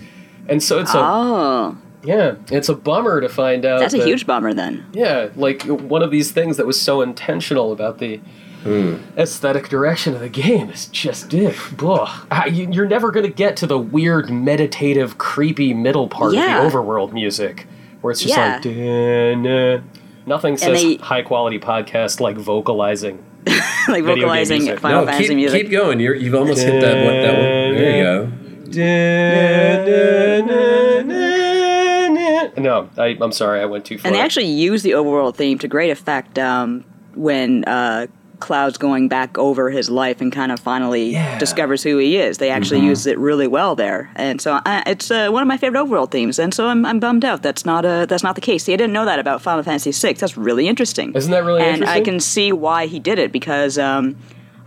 And 0.49 0.61
so 0.61 0.79
it's 0.79 0.93
a 0.93 0.99
Oh, 1.01 1.77
yeah, 2.03 2.35
it's 2.51 2.67
a 2.69 2.75
bummer 2.75 3.21
to 3.21 3.29
find 3.29 3.65
out. 3.65 3.79
that's 3.79 3.93
a 3.93 3.97
that- 3.99 4.07
huge 4.07 4.27
bummer 4.27 4.53
then. 4.53 4.85
Yeah, 4.91 5.29
like 5.37 5.63
one 5.63 6.03
of 6.03 6.11
these 6.11 6.31
things 6.31 6.57
that 6.57 6.65
was 6.67 6.79
so 6.79 7.01
intentional 7.01 7.71
about 7.71 7.99
the 7.99 8.19
aesthetic 9.17 9.69
direction 9.69 10.13
of 10.13 10.19
the 10.19 10.29
game 10.29 10.69
is 10.69 10.87
just 10.87 11.33
it. 11.33 11.55
Blah. 11.73 12.21
Ah, 12.31 12.45
you- 12.45 12.69
You're 12.71 12.87
never 12.87 13.11
going 13.11 13.25
to 13.25 13.31
get 13.31 13.57
to 13.57 13.67
the 13.67 13.77
weird, 13.79 14.29
meditative, 14.29 15.17
creepy 15.17 15.73
middle 15.73 16.07
part 16.07 16.33
Yeah. 16.33 16.63
of 16.65 16.71
the 16.71 16.77
overworld 16.77 17.13
music, 17.13 17.67
where 18.01 18.11
it's 18.11 18.21
just 18.21 18.35
Yeah. 18.35 18.53
like. 18.55 18.61
"Da-na." 18.63 19.79
Nothing 20.25 20.57
says 20.57 20.81
they- 20.83 20.95
high 20.95 21.21
quality 21.21 21.59
podcast 21.59 22.19
like 22.19 22.35
vocalizing. 22.37 23.19
like 23.45 24.03
Video 24.03 24.03
game 24.03 24.15
vocalizing 24.25 24.63
music. 24.63 24.79
Final 24.81 25.01
no, 25.05 25.07
Fantasy 25.11 25.27
keep, 25.29 25.37
music. 25.37 25.61
keep 25.63 25.71
going. 25.71 25.99
You're, 26.01 26.15
you've 26.15 26.35
almost 26.35 26.59
hit 26.61 26.81
that 26.81 27.05
one. 27.05 27.21
That 27.21 27.33
one. 27.33 27.75
There 27.77 27.97
you 27.97 28.03
go. 28.03 28.31
No, 32.57 32.89
I, 32.97 33.15
I'm 33.21 33.31
sorry, 33.31 33.61
I 33.61 33.65
went 33.65 33.85
too 33.85 33.97
far. 33.97 34.07
And 34.09 34.15
they 34.15 34.19
actually 34.19 34.47
use 34.47 34.81
the 34.83 34.91
overworld 34.91 35.35
theme 35.35 35.57
to 35.59 35.67
great 35.67 35.89
effect 35.91 36.37
um, 36.39 36.83
when 37.15 37.63
uh, 37.65 38.07
Cloud's 38.39 38.77
going 38.77 39.07
back 39.07 39.37
over 39.37 39.69
his 39.69 39.89
life 39.89 40.21
and 40.21 40.31
kind 40.31 40.51
of 40.51 40.59
finally 40.59 41.11
Yeah. 41.11 41.37
discovers 41.39 41.83
who 41.83 41.97
he 41.97 42.17
is. 42.17 42.37
They 42.37 42.49
actually 42.51 42.81
use 42.81 43.05
it 43.07 43.17
really 43.17 43.47
well 43.47 43.75
there, 43.75 44.11
and 44.15 44.39
so 44.39 44.59
I, 44.65 44.83
it's 44.85 45.09
uh, 45.11 45.29
one 45.29 45.41
of 45.41 45.47
my 45.47 45.57
favorite 45.57 45.79
overall 45.81 46.05
themes. 46.05 46.37
And 46.39 46.53
so 46.53 46.67
I'm, 46.67 46.85
I'm 46.85 46.99
bummed 46.99 47.25
out 47.25 47.41
that's 47.41 47.65
not 47.65 47.85
uh, 47.85 48.05
that's 48.05 48.23
not 48.23 48.35
the 48.35 48.41
case. 48.41 48.63
See, 48.65 48.73
I 48.73 48.77
didn't 48.77 48.93
know 48.93 49.05
that 49.05 49.19
about 49.19 49.41
Final 49.41 49.63
Fantasy 49.63 49.91
VI. 49.91 50.13
That's 50.13 50.37
really 50.37 50.67
interesting. 50.67 51.13
Isn't 51.13 51.31
that 51.31 51.43
really 51.43 51.63
and 51.63 51.83
I 51.85 52.01
can 52.01 52.19
see 52.19 52.51
why 52.51 52.85
he 52.87 52.99
did 52.99 53.17
it 53.19 53.31
because 53.31 53.77
um, 53.77 54.15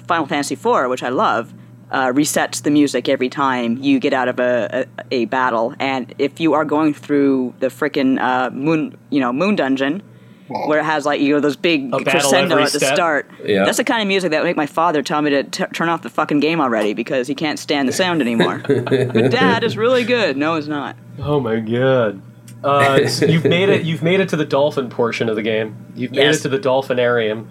Final 0.08 0.26
Fantasy 0.26 0.54
IV, 0.54 0.88
which 0.90 1.02
I 1.02 1.08
love, 1.10 1.52
uh, 1.92 2.06
resets 2.08 2.62
the 2.62 2.70
music 2.70 3.08
every 3.08 3.28
time 3.28 3.76
you 3.78 3.98
get 4.00 4.12
out 4.12 4.28
of 4.28 4.38
a, 4.40 4.86
a, 5.10 5.22
a 5.22 5.24
battle. 5.26 5.74
And 5.78 6.12
if 6.18 6.40
you 6.40 6.54
are 6.54 6.64
going 6.64 6.94
through 6.94 7.54
the 7.60 7.66
frickin' 7.68 8.18
uh, 8.20 8.50
moon, 8.50 8.96
you 9.10 9.20
know, 9.20 9.32
moon 9.32 9.56
dungeon, 9.56 10.02
where 10.50 10.80
it 10.80 10.84
has 10.84 11.06
like 11.06 11.20
you 11.20 11.34
know 11.34 11.40
those 11.40 11.56
big 11.56 11.92
A 11.94 12.02
crescendo 12.04 12.58
at 12.58 12.72
the 12.72 12.78
step? 12.80 12.94
start, 12.94 13.30
Yeah. 13.44 13.64
that's 13.64 13.76
the 13.78 13.84
kind 13.84 14.02
of 14.02 14.08
music 14.08 14.32
that 14.32 14.40
would 14.42 14.48
make 14.48 14.56
my 14.56 14.66
father 14.66 15.02
tell 15.02 15.22
me 15.22 15.30
to 15.30 15.44
t- 15.44 15.64
turn 15.72 15.88
off 15.88 16.02
the 16.02 16.10
fucking 16.10 16.40
game 16.40 16.60
already 16.60 16.92
because 16.94 17.26
he 17.28 17.34
can't 17.34 17.58
stand 17.58 17.88
the 17.88 17.92
sound 17.92 18.20
anymore. 18.20 18.60
But 18.66 18.88
dad, 19.30 19.64
it's 19.64 19.76
really 19.76 20.04
good. 20.04 20.36
No, 20.36 20.56
it's 20.56 20.66
not. 20.66 20.96
Oh 21.20 21.40
my 21.40 21.60
god. 21.60 22.20
Uh, 22.64 23.06
so 23.08 23.24
you've 23.26 23.44
made 23.44 23.68
it. 23.68 23.84
You've 23.84 24.02
made 24.02 24.20
it 24.20 24.28
to 24.30 24.36
the 24.36 24.44
dolphin 24.44 24.90
portion 24.90 25.28
of 25.28 25.36
the 25.36 25.42
game. 25.42 25.76
You've 25.94 26.10
made 26.10 26.18
Yes. 26.24 26.40
it 26.40 26.42
to 26.42 26.48
the 26.50 26.58
dolphinarium. 26.58 27.46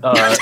Uh, 0.00 0.36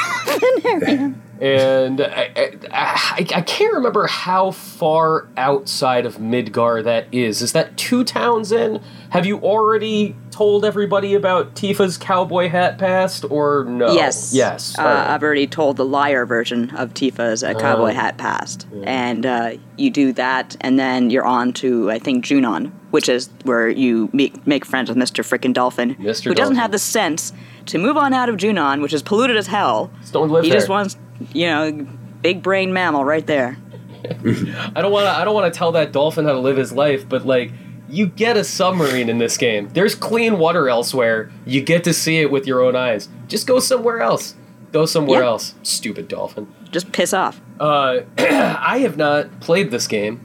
and 1.40 2.00
I, 2.00 2.30
I, 2.36 2.52
I, 2.72 3.26
I 3.36 3.40
can't 3.42 3.74
remember 3.74 4.06
how 4.06 4.50
far 4.50 5.28
outside 5.36 6.06
of 6.06 6.16
Midgar 6.16 6.82
that 6.84 7.06
is. 7.12 7.42
Is 7.42 7.52
that 7.52 7.76
two 7.76 8.04
towns 8.04 8.52
in? 8.52 8.82
Have 9.10 9.26
you 9.26 9.38
already 9.38 10.14
told 10.36 10.66
everybody 10.66 11.14
about 11.14 11.54
Tifa's 11.54 11.96
cowboy 11.96 12.50
hat 12.50 12.76
past, 12.76 13.24
or 13.30 13.64
no? 13.64 13.94
Yes. 13.94 14.34
Yes. 14.34 14.78
Uh. 14.78 15.06
I've 15.08 15.22
already 15.22 15.46
told 15.46 15.78
the 15.78 15.84
liar 15.86 16.26
version 16.26 16.68
of 16.76 16.92
Tifa's 16.92 17.42
uh, 17.42 17.54
cowboy 17.54 17.92
hat 17.92 18.18
past. 18.18 18.66
And 18.84 19.24
uh, 19.24 19.52
you 19.78 19.90
do 19.90 20.12
that, 20.12 20.54
and 20.60 20.78
then 20.78 21.08
you're 21.08 21.24
on 21.24 21.54
to, 21.54 21.90
I 21.90 21.98
think, 21.98 22.22
Junon, 22.22 22.70
which 22.90 23.08
is 23.08 23.30
where 23.44 23.70
you 23.70 24.10
make, 24.12 24.46
make 24.46 24.66
friends 24.66 24.90
with 24.90 24.98
Mr. 24.98 25.24
Frickin' 25.24 25.54
Dolphin. 25.54 25.94
Mr. 25.94 26.24
Who 26.24 26.34
doesn't 26.34 26.56
have 26.56 26.70
the 26.70 26.78
sense 26.78 27.32
to 27.66 27.78
move 27.78 27.96
on 27.96 28.12
out 28.12 28.28
of 28.28 28.36
Junon, 28.36 28.82
which 28.82 28.92
is 28.92 29.02
polluted 29.02 29.38
as 29.38 29.46
hell. 29.46 29.90
Just 30.02 30.12
don't 30.12 30.28
live 30.30 30.44
he 30.44 30.50
there. 30.50 30.58
just 30.58 30.68
wants, 30.68 30.98
you 31.32 31.46
know, 31.46 31.86
big 32.20 32.42
brain 32.42 32.74
mammal 32.74 33.06
right 33.06 33.26
there. 33.26 33.56
I 34.04 34.82
don't 34.82 34.92
want 34.92 35.06
to. 35.06 35.10
I 35.10 35.24
don't 35.24 35.34
want 35.34 35.52
to 35.52 35.58
tell 35.58 35.72
that 35.72 35.92
dolphin 35.92 36.26
how 36.26 36.32
to 36.32 36.38
live 36.38 36.58
his 36.58 36.72
life, 36.72 37.08
but 37.08 37.24
like, 37.24 37.52
you 37.88 38.06
get 38.06 38.36
a 38.36 38.44
submarine 38.44 39.08
in 39.08 39.18
this 39.18 39.36
game. 39.36 39.68
There's 39.72 39.94
clean 39.94 40.38
water 40.38 40.68
elsewhere. 40.68 41.30
You 41.44 41.60
get 41.62 41.84
to 41.84 41.92
see 41.92 42.18
it 42.18 42.30
with 42.30 42.46
your 42.46 42.62
own 42.62 42.74
eyes. 42.76 43.08
Just 43.28 43.46
go 43.46 43.58
somewhere 43.60 44.00
else. 44.00 44.34
Go 44.72 44.86
somewhere 44.86 45.20
Yeah. 45.20 45.26
else. 45.28 45.54
Stupid 45.62 46.08
dolphin. 46.08 46.48
Just 46.70 46.92
piss 46.92 47.12
off. 47.14 47.40
Uh, 47.60 48.00
I 48.18 48.78
have 48.78 48.96
not 48.96 49.40
played 49.40 49.70
this 49.70 49.86
game 49.86 50.20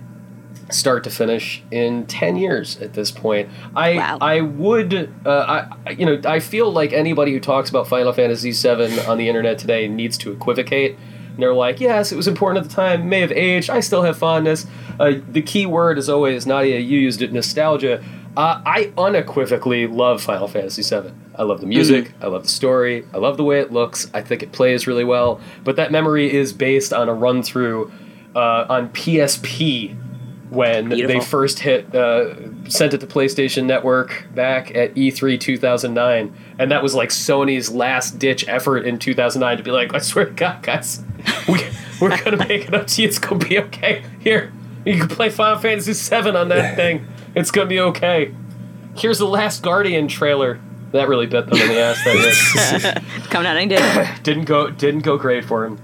start 0.70 1.04
to 1.04 1.10
finish 1.10 1.62
in 1.70 2.06
10 2.06 2.38
years 2.38 2.80
at 2.82 2.94
this 2.94 3.12
point. 3.12 3.50
I 3.76 3.96
Wow. 3.96 4.18
I 4.22 4.40
would 4.42 5.14
uh, 5.26 5.66
I 5.86 5.90
you 5.92 6.06
know, 6.06 6.22
I 6.26 6.40
feel 6.40 6.72
like 6.72 6.94
anybody 6.94 7.34
who 7.34 7.40
talks 7.42 7.70
about 7.70 7.88
Final 7.90 8.14
Fantasy 8.14 8.52
VII 8.52 9.02
on 9.02 9.18
the 9.18 9.28
internet 9.28 9.58
today 9.60 9.88
needs 9.90 10.18
to 10.20 10.32
equivocate. 10.32 10.98
And 11.32 11.40
they're 11.40 11.54
like, 11.54 11.80
yes, 11.80 12.12
it 12.12 12.16
was 12.16 12.28
important 12.28 12.64
at 12.64 12.70
the 12.70 12.76
time, 12.76 13.10
may 13.10 13.22
have 13.22 13.32
aged, 13.32 13.70
I 13.70 13.80
still 13.80 14.04
have 14.04 14.18
fondness. 14.18 14.68
Uh, 15.00 15.14
the 15.30 15.42
key 15.42 15.66
word 15.66 15.98
is 15.98 16.10
always, 16.10 16.46
Nadia, 16.46 16.80
you 16.80 17.00
used 17.00 17.22
it, 17.22 17.32
nostalgia. 17.32 18.04
Uh, 18.38 18.62
I 18.66 18.94
unequivocally 18.98 19.88
love 19.88 20.22
Final 20.22 20.48
Fantasy 20.48 20.84
VII. 20.84 21.12
I 21.36 21.44
love 21.44 21.62
the 21.62 21.68
music, 21.68 22.14
I 22.22 22.28
love 22.28 22.44
the 22.44 22.50
story, 22.50 23.06
I 23.14 23.18
love 23.18 23.38
the 23.38 23.44
way 23.44 23.60
it 23.60 23.72
looks, 23.72 24.10
I 24.14 24.22
think 24.22 24.44
it 24.44 24.52
plays 24.52 24.86
really 24.86 25.04
well. 25.04 25.40
But 25.64 25.78
that 25.78 25.92
memory 25.92 26.32
is 26.32 26.54
based 26.54 26.94
on 26.94 27.10
a 27.10 27.14
run 27.14 27.42
through 27.42 27.92
uh, 28.36 28.66
on 28.70 28.90
PSP 28.90 29.98
when 30.52 30.90
they 30.90 31.20
first 31.22 31.60
hit 31.60 31.96
uh, 31.96 32.36
sent 32.70 32.94
it 32.94 33.00
to 33.00 33.08
PlayStation 33.08 33.64
Network 33.66 34.26
back 34.36 34.76
at 34.76 34.98
E 34.98 35.10
E3 35.10 35.40
2009, 35.40 36.36
and 36.60 36.72
that 36.72 36.84
was 36.84 36.94
like 36.94 37.10
Sony's 37.10 37.72
last 37.72 38.20
ditch 38.20 38.46
effort 38.50 38.86
in 38.86 39.00
2009 39.00 39.58
to 39.58 39.64
be 39.64 39.72
like, 39.72 39.94
I 39.94 40.00
swear 40.00 40.26
to 40.26 40.32
God, 40.32 40.62
guys, 40.62 41.02
we 41.48 41.62
we're 42.02 42.22
gonna 42.22 42.38
make 42.38 42.68
it 42.68 42.74
up 42.74 42.88
to 42.88 43.02
you. 43.02 43.08
It's 43.08 43.18
gonna 43.18 43.44
be 43.44 43.60
okay. 43.60 44.04
Here, 44.20 44.52
you 44.86 44.98
can 44.98 45.08
play 45.08 45.30
Final 45.30 45.58
Fantasy 45.60 45.94
VII 45.94 46.32
on 46.32 46.50
that 46.50 46.76
thing. 46.76 47.08
It's 47.34 47.50
gonna 47.50 47.70
be 47.70 47.80
okay. 47.80 48.36
Here's 48.96 49.20
the 49.20 49.28
Last 49.28 49.64
Guardian 49.64 50.10
trailer. 50.10 50.60
That 50.92 51.08
really 51.08 51.28
bit 51.28 51.48
them 51.48 51.62
in 51.62 51.70
the 51.70 51.80
ass. 51.80 52.04
That 52.04 53.02
did 53.02 53.30
Coming 53.30 53.48
out 53.48 53.56
any 53.56 53.74
day. 53.74 54.16
didn't 54.24 54.44
go 54.46 54.70
didn't 54.70 55.02
go 55.02 55.18
great 55.18 55.46
for 55.46 55.66
him. 55.66 55.80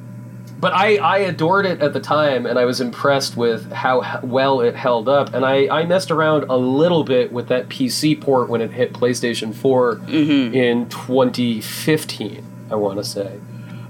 But 0.59 0.73
I, 0.73 0.95
I 0.97 1.17
adored 1.19 1.67
it 1.67 1.81
at 1.81 1.93
the 1.93 1.99
time, 1.99 2.47
and 2.47 2.57
I 2.57 2.65
was 2.65 2.81
impressed 2.81 3.37
with 3.37 3.71
how 3.71 4.19
well 4.23 4.59
it 4.61 4.75
held 4.75 5.07
up. 5.07 5.33
And 5.35 5.45
I, 5.45 5.67
I 5.67 5.85
messed 5.85 6.09
around 6.09 6.45
a 6.49 6.57
little 6.57 7.03
bit 7.03 7.31
with 7.31 7.47
that 7.49 7.69
PC 7.69 8.19
port 8.19 8.49
when 8.49 8.61
it 8.61 8.71
hit 8.71 8.91
PlayStation 8.93 9.53
4 9.53 10.01
in 10.09 10.89
2015. 10.89 12.43
I 12.71 12.75
want 12.75 12.97
to 12.97 13.03
say, 13.03 13.39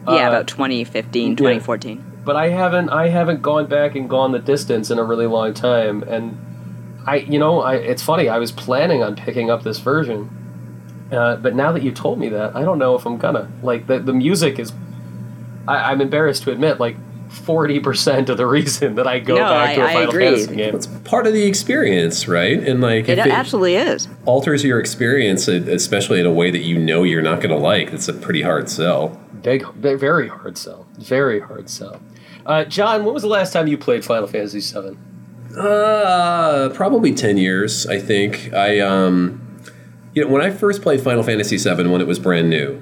yeah, 0.08 0.25
Uh, 0.25 0.30
about 0.30 0.47
2015, 0.47 1.36
2014. 1.36 2.03
but 2.25 2.36
I 2.36 2.49
haven't 2.49 2.89
I 2.89 3.08
haven't 3.08 3.41
gone 3.41 3.65
back 3.67 3.95
and 3.95 4.10
gone 4.10 4.32
the 4.34 4.39
distance 4.39 4.91
in 4.91 4.99
a 4.99 5.03
really 5.03 5.25
long 5.25 5.53
time. 5.53 6.03
And 6.03 6.38
I 7.08 7.17
you 7.17 7.39
know 7.39 7.62
I 7.62 7.75
it's 7.75 8.03
funny 8.03 8.30
I 8.30 8.38
was 8.38 8.51
planning 8.51 9.01
on 9.03 9.15
picking 9.15 9.49
up 9.49 9.63
this 9.63 9.80
version, 9.80 10.30
Uh, 11.12 11.38
but 11.38 11.56
now 11.56 11.71
that 11.71 11.82
you 11.84 11.91
told 11.91 12.19
me 12.19 12.27
that, 12.30 12.56
I 12.56 12.63
don't 12.63 12.77
know 12.77 12.95
if 12.95 13.06
I'm 13.06 13.17
gonna. 13.17 13.49
Like 13.63 13.88
the 13.88 13.97
the 13.99 14.13
music 14.13 14.60
is, 14.60 14.71
I, 15.67 15.91
I'm 15.91 16.01
embarrassed 16.01 16.43
to 16.43 16.51
admit, 16.51 16.80
like 16.80 16.95
forty 17.30 17.80
percent 17.80 18.30
of 18.30 18.38
the 18.38 18.45
reason 18.58 18.95
that 18.95 19.06
I 19.08 19.19
go 19.19 19.36
No, 19.36 19.41
back 19.41 19.75
to 19.75 19.82
a 19.82 19.86
I- 19.86 19.89
I 19.89 19.93
Final 19.93 20.10
agree. 20.10 20.25
Fantasy 20.25 20.56
game. 20.56 20.75
It's 20.75 20.88
part 20.88 21.27
of 21.27 21.34
the 21.34 21.45
experience, 21.45 22.27
right? 22.27 22.58
And 22.60 22.82
like, 22.82 23.10
It 23.10 23.17
if 23.19 23.25
it 23.25 23.32
absolutely 23.32 23.75
is. 23.75 24.08
alters 24.25 24.63
your 24.63 24.80
experience, 24.80 25.47
especially 25.47 26.19
in 26.19 26.25
a 26.25 26.32
way 26.34 26.51
that 26.51 26.62
you 26.63 26.77
know 26.80 27.03
you're 27.03 27.21
not 27.21 27.38
going 27.41 27.49
to 27.49 27.58
like, 27.58 27.91
it's 27.93 28.08
a 28.08 28.13
pretty 28.13 28.41
hard 28.41 28.69
sell. 28.69 29.19
Big, 29.41 29.65
big, 29.82 29.99
very 29.99 30.27
hard 30.30 30.58
sell. 30.58 30.86
Very 30.97 31.39
hard 31.39 31.69
sell. 31.69 32.01
Uh, 32.45 32.63
John, 32.63 33.03
when 33.06 33.13
was 33.13 33.23
the 33.23 33.30
last 33.30 33.51
time 33.53 33.67
you 33.67 33.77
played 33.77 34.03
Final 34.06 34.27
Fantasy 34.27 34.60
VII? 34.62 34.97
Uh, 35.58 36.69
probably 36.73 37.13
ten 37.13 37.38
years. 37.38 37.86
I 37.88 37.99
think 37.99 38.53
I 38.53 38.80
um, 38.80 39.41
you 40.13 40.23
know, 40.23 40.30
when 40.30 40.41
I 40.41 40.49
first 40.49 40.82
played 40.82 41.01
Final 41.01 41.23
Fantasy 41.23 41.58
VII 41.58 41.88
when 41.88 41.99
it 42.01 42.08
was 42.08 42.19
brand 42.19 42.49
new, 42.49 42.82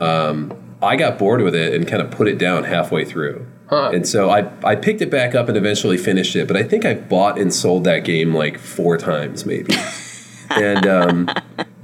um, 0.00 0.52
I 0.82 0.96
got 0.96 1.18
bored 1.18 1.42
with 1.42 1.54
it 1.54 1.74
and 1.74 1.86
kind 1.86 2.02
of 2.02 2.10
put 2.10 2.28
it 2.28 2.38
down 2.38 2.64
halfway 2.64 3.04
through. 3.04 3.46
Huh. 3.68 3.90
And 3.92 4.06
so 4.06 4.30
I, 4.30 4.50
I 4.62 4.76
picked 4.76 5.00
it 5.00 5.10
back 5.10 5.34
up 5.34 5.48
and 5.48 5.56
eventually 5.56 5.96
finished 5.96 6.36
it, 6.36 6.46
but 6.46 6.56
I 6.56 6.62
think 6.62 6.84
I 6.84 6.94
bought 6.94 7.38
and 7.38 7.52
sold 7.52 7.84
that 7.84 8.00
game 8.00 8.34
like 8.34 8.58
four 8.58 8.96
times 8.96 9.44
maybe. 9.44 9.74
and 10.50 10.86
um, 10.86 11.30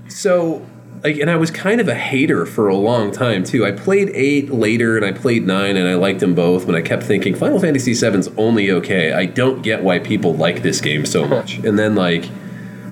so 0.09 0.64
like 1.02 1.16
and 1.16 1.31
I 1.31 1.37
was 1.37 1.50
kind 1.50 1.81
of 1.81 1.88
a 1.88 1.94
hater 1.94 2.46
for 2.46 2.68
a 2.68 2.76
long 2.76 3.11
time 3.11 3.42
too. 3.42 3.66
I 3.66 3.72
played 3.72 4.11
8 4.11 4.50
later 4.50 4.96
and 4.96 5.05
I 5.05 5.12
played 5.12 5.46
9 5.46 5.76
and 5.76 5.88
I 5.88 5.94
liked 5.94 6.20
them 6.20 6.35
both, 6.35 6.66
but 6.66 6.74
I 6.74 6.83
kept 6.83 7.02
thinking 7.02 7.35
Final 7.35 7.59
Fantasy 7.59 7.94
VII's 7.94 8.28
only 8.37 8.70
okay. 8.70 9.12
I 9.12 9.26
don't 9.26 9.62
get 9.62 9.83
why 9.83 9.98
people 9.98 10.35
like 10.35 10.62
this 10.62 10.81
game 10.81 11.05
so 11.05 11.26
much. 11.28 11.59
and 11.59 11.78
then 11.78 11.94
like 11.94 12.28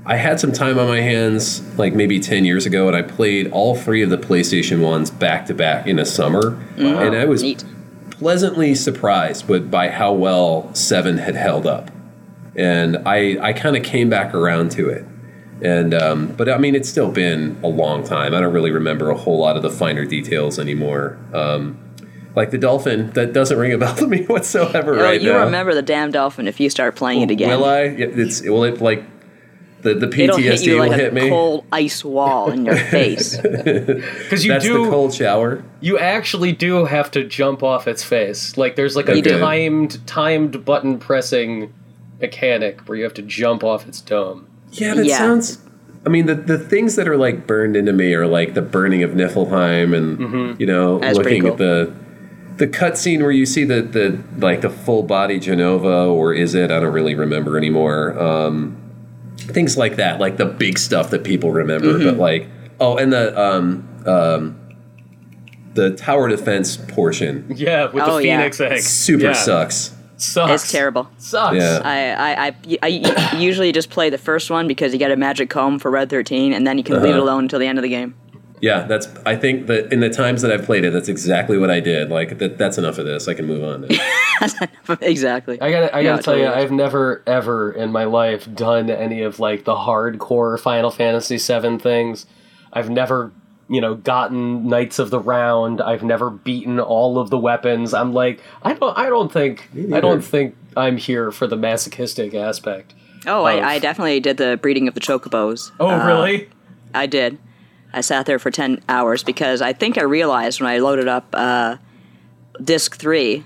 I 0.07 0.17
had 0.17 0.41
some 0.41 0.51
time 0.53 0.79
on 0.79 0.89
my 0.89 1.01
hands, 1.01 1.63
like 1.79 1.93
maybe 1.95 2.19
10 2.19 2.45
years 2.45 2.67
ago, 2.67 2.87
and 2.89 2.97
I 2.97 3.03
played 3.03 3.51
all 3.53 3.77
three 3.77 4.03
of 4.03 4.11
the 4.11 4.17
PlayStation 4.19 4.79
1s 4.79 5.17
back 5.19 5.47
to 5.47 5.55
back 5.55 5.87
in 5.87 5.99
a 5.99 6.07
summer. 6.07 6.59
And 6.77 7.15
I 7.15 7.27
was 7.27 7.43
Neat. 7.43 7.65
pleasantly 8.11 8.75
surprised 8.75 9.47
with, 9.49 9.71
by 9.71 9.89
how 9.91 10.13
well 10.13 10.73
7 10.75 11.19
had 11.19 11.35
held 11.37 11.67
up. 11.67 11.91
And 12.57 12.97
I, 13.07 13.37
I 13.41 13.53
kind 13.53 13.77
of 13.77 13.83
came 13.83 14.09
back 14.11 14.35
around 14.35 14.71
to 14.73 14.89
it. 14.89 15.05
And 15.63 15.93
um, 15.93 16.29
but 16.29 16.49
I 16.49 16.57
mean, 16.57 16.75
it's 16.75 16.89
still 16.89 17.13
been 17.13 17.61
a 17.63 17.69
long 17.69 18.03
time. 18.03 18.35
I 18.35 18.41
don't 18.41 18.53
really 18.55 18.71
remember 18.71 19.11
a 19.11 19.15
whole 19.17 19.39
lot 19.39 19.57
of 19.59 19.63
the 19.63 19.69
finer 19.71 20.07
details 20.07 20.59
anymore. 20.59 21.19
Um, 21.35 21.79
like 22.35 22.51
the 22.51 22.57
dolphin, 22.57 23.11
that 23.11 23.35
doesn't 23.35 23.59
ring 23.59 23.73
a 23.75 23.77
bell 23.79 23.95
to 23.97 24.07
me 24.07 24.25
whatsoever 24.27 24.99
Oh, 24.99 25.03
right 25.03 25.21
you 25.21 25.31
now. 25.33 25.45
remember 25.45 25.75
the 25.75 25.83
damn 25.83 26.11
dolphin 26.11 26.49
if 26.49 26.59
you 26.61 26.71
start 26.71 26.97
playing 26.97 27.21
it 27.21 27.31
again. 27.31 27.51
Will 27.51 27.67
I? 27.67 27.81
It's 27.83 28.41
will 28.41 28.65
it 28.65 28.81
like 28.81 29.05
the 29.83 29.95
the 29.95 30.09
It'll 30.23 30.37
hit 30.39 30.55
PTSD 30.61 30.67
you 30.67 30.73
will 30.75 30.89
like 30.89 30.93
hit 31.01 31.13
a 31.13 31.15
me. 31.15 31.29
cold 31.29 31.65
ice 31.73 32.05
wall 32.05 32.51
in 32.51 32.65
your 32.67 32.77
face. 32.97 33.37
Because 33.37 34.45
you 34.45 34.53
That's 34.53 34.65
do, 34.65 34.85
the 34.85 34.91
cold 34.91 35.15
shower. 35.15 35.63
you 35.81 35.99
actually 35.99 36.53
do 36.53 36.85
have 36.85 37.11
to 37.13 37.25
jump 37.25 37.63
off 37.63 37.87
its 37.89 38.03
face. 38.05 38.57
Like 38.57 38.77
there's 38.77 38.97
like 38.97 39.09
a 39.09 39.17
You 39.17 39.23
do. 39.23 39.39
timed 39.39 40.07
timed 40.07 40.65
button 40.65 40.99
pressing 40.99 41.73
mechanic 42.21 42.81
where 42.89 42.99
you 42.99 43.05
have 43.05 43.15
to 43.15 43.23
jump 43.23 43.65
off 43.65 43.87
its 43.89 44.01
dome. 44.01 44.47
Yeah, 44.73 44.95
that 44.95 45.05
Yeah. 45.07 45.19
sounds. 45.19 45.59
I 46.07 46.09
mean, 46.09 46.27
the 46.27 46.35
the 46.35 46.59
things 46.59 46.97
that 46.97 47.07
are 47.09 47.17
like 47.17 47.47
burned 47.47 47.77
into 47.77 47.93
me 47.93 48.15
are 48.15 48.27
like 48.27 48.55
the 48.55 48.63
burning 48.63 49.03
of 49.03 49.15
Nibelheim, 49.15 49.93
and 49.95 50.59
you 50.61 50.67
know, 50.67 50.99
That's 50.99 51.19
pretty 51.19 51.41
looking 51.41 51.53
at 51.53 51.59
the 51.59 51.93
the 52.57 52.67
cutscene 52.67 53.21
where 53.23 53.31
you 53.31 53.45
see 53.47 53.65
the 53.65 53.83
the 53.83 54.19
like 54.39 54.61
the 54.63 54.71
full 54.71 55.03
body 55.03 55.39
Jenova, 55.39 56.09
or 56.11 56.33
is 56.33 56.55
it? 56.55 56.71
I 56.71 56.81
don't 56.81 56.93
really 56.93 57.15
remember 57.15 57.57
anymore. 57.59 58.19
Um, 58.19 58.77
things 59.41 59.77
like 59.77 59.97
that, 59.97 60.21
like 60.21 60.37
the 60.37 60.47
big 60.47 60.79
stuff 60.79 61.11
that 61.11 61.25
people 61.25 61.53
remember, 61.53 61.99
but 61.99 62.17
like 62.19 62.49
oh, 62.79 62.97
and 62.97 63.13
the 63.13 63.39
um 63.41 63.89
um 64.07 64.57
the 65.75 65.91
tower 65.97 66.29
defense 66.29 66.77
portion 66.77 67.47
Yeah, 67.55 67.87
with 67.91 68.03
Oh, 68.05 68.17
the 68.19 68.27
yeah. 68.27 68.39
phoenix 68.39 68.61
egg. 68.61 68.81
super 68.81 69.25
Yeah. 69.25 69.33
sucks. 69.35 69.95
Sucks. 70.17 70.65
It's 70.65 70.73
terrible. 70.73 71.09
Sucks. 71.17 71.57
Yeah. 71.57 71.81
I, 71.83 72.49
I, 72.49 72.55
I, 72.83 72.89
I 73.33 73.37
usually 73.39 73.73
just 73.73 73.89
play 73.89 74.11
the 74.11 74.19
first 74.19 74.51
one 74.51 74.69
because 74.69 74.93
you 74.93 74.99
get 74.99 75.11
a 75.13 75.17
magic 75.17 75.49
comb 75.49 75.79
for 75.79 75.91
Red 75.91 76.11
13, 76.11 76.53
and 76.53 76.67
then 76.67 76.77
you 76.77 76.85
can 76.85 76.97
leave 76.97 77.05
it 77.05 77.11
Uh-huh. 77.13 77.23
alone 77.23 77.45
until 77.45 77.59
the 77.59 77.67
end 77.67 77.79
of 77.79 77.83
the 77.83 77.89
game. 77.89 78.15
Yeah, 78.61 78.83
that's. 78.87 79.09
I 79.25 79.37
think 79.37 79.67
that 79.69 79.93
in 79.93 80.01
the 80.01 80.11
times 80.11 80.43
that 80.43 80.53
I've 80.53 80.65
played 80.67 80.85
it, 80.85 80.93
that's 80.93 81.09
exactly 81.09 81.57
what 81.59 81.71
I 81.71 81.81
did. 81.81 82.11
Like 82.11 82.39
that. 82.39 82.59
That's 82.59 82.77
enough 82.79 82.99
of 82.99 83.07
this. 83.07 83.27
I 83.29 83.35
can 83.35 83.47
move 83.47 83.65
on. 83.65 83.87
Exactly. 85.03 85.61
I 85.61 85.71
gotta, 85.71 85.95
I 85.95 86.03
gotta 86.03 86.23
tell 86.23 86.37
you. 86.39 86.47
I've 86.47 86.71
never 86.73 87.23
ever 87.27 87.71
in 87.73 87.93
my 87.93 88.05
life 88.05 88.49
done 88.55 88.89
any 88.91 89.23
of 89.23 89.39
like 89.39 89.65
the 89.65 89.75
hardcore 89.75 90.59
Final 90.59 90.91
Fantasy 90.91 91.37
VII 91.37 91.79
things. 91.79 92.27
I've 92.73 92.89
never, 92.91 93.33
you 93.69 93.81
know, 93.81 93.95
gotten 93.95 94.67
Knights 94.69 94.99
of 94.99 95.11
the 95.11 95.21
Round. 95.21 95.81
I've 95.83 96.03
never 96.03 96.31
beaten 96.31 96.81
all 96.81 97.19
of 97.19 97.31
the 97.31 97.39
weapons. 97.39 97.93
I'm 97.93 98.13
like, 98.15 98.41
I 98.63 98.73
don't, 98.75 98.97
I 98.97 99.09
don't 99.11 99.31
think, 99.33 99.69
I 99.93 100.01
don't 100.01 100.23
think 100.23 100.57
I'm 100.77 100.97
here 100.97 101.31
for 101.31 101.47
the 101.47 101.57
masochistic 101.57 102.33
aspect. 102.35 102.95
Oh, 103.27 103.41
of- 103.47 103.63
I, 103.63 103.75
I 103.75 103.79
definitely 103.79 104.21
did 104.21 104.39
the 104.39 104.59
breeding 104.63 104.89
of 104.89 104.95
the 104.95 105.01
chocobos. 105.01 105.71
Oh, 105.79 105.89
Uh, 105.91 106.07
really? 106.07 106.49
I 106.95 107.07
did. 107.07 107.39
I 107.93 108.01
sat 108.01 108.27
there 108.27 108.39
for 108.39 108.51
10 108.51 108.83
hours 108.89 109.23
because 109.23 109.63
I 109.63 109.73
think 109.73 109.99
I 109.99 110.03
realized 110.03 110.61
when 110.61 110.71
I 110.71 110.79
loaded 110.79 111.09
up 111.09 111.27
uh, 111.33 111.77
disc 112.63 112.97
3, 112.97 113.45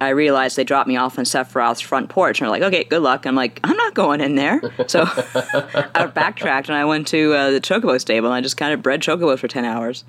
I 0.00 0.10
realized 0.10 0.56
they 0.56 0.64
dropped 0.64 0.88
me 0.88 0.96
off 0.96 1.18
on 1.18 1.24
Sephiroth's 1.24 1.80
front 1.80 2.08
porch. 2.08 2.40
And 2.40 2.46
they're 2.46 2.50
like, 2.50 2.62
okay, 2.62 2.84
good 2.84 3.02
luck. 3.02 3.26
I'm 3.26 3.34
like, 3.34 3.60
I'm 3.64 3.76
not 3.76 3.94
going 3.94 4.20
in 4.20 4.34
there. 4.34 4.60
So 4.88 5.04
I 5.04 6.10
backtracked 6.14 6.68
and 6.68 6.76
I 6.76 6.84
went 6.84 7.08
to 7.08 7.34
uh, 7.34 7.50
the 7.50 7.60
chocobo 7.60 8.00
stable 8.00 8.28
and 8.28 8.34
I 8.34 8.40
just 8.40 8.56
kind 8.56 8.72
of 8.72 8.82
bred 8.82 9.00
chocobos 9.00 9.38
for 9.38 9.48
10 9.48 9.64
hours. 9.64 10.04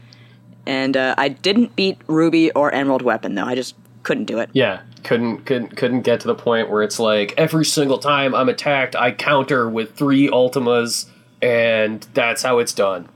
And 0.65 0.95
uh, 0.97 1.15
I 1.17 1.29
didn't 1.29 1.75
beat 1.75 1.97
Ruby 2.07 2.51
or 2.51 2.71
Emerald 2.71 3.01
Weapon, 3.01 3.35
though. 3.35 3.45
I 3.45 3.55
just 3.55 3.75
couldn't 4.03 4.25
do 4.25 4.39
it. 4.39 4.49
Yeah, 4.53 4.81
couldn't 5.03 5.45
couldn't 5.45 5.75
couldn't 5.77 6.01
get 6.01 6.19
to 6.21 6.27
the 6.27 6.35
point 6.35 6.69
where 6.69 6.83
it's 6.83 6.99
like 6.99 7.33
every 7.37 7.65
single 7.65 7.97
time 7.97 8.35
I'm 8.35 8.49
attacked, 8.49 8.95
I 8.95 9.11
counter 9.11 9.69
with 9.69 9.95
three 9.95 10.29
ultimas, 10.29 11.09
and 11.41 12.01
that's 12.13 12.43
how 12.43 12.59
it's 12.59 12.73
done. 12.73 13.07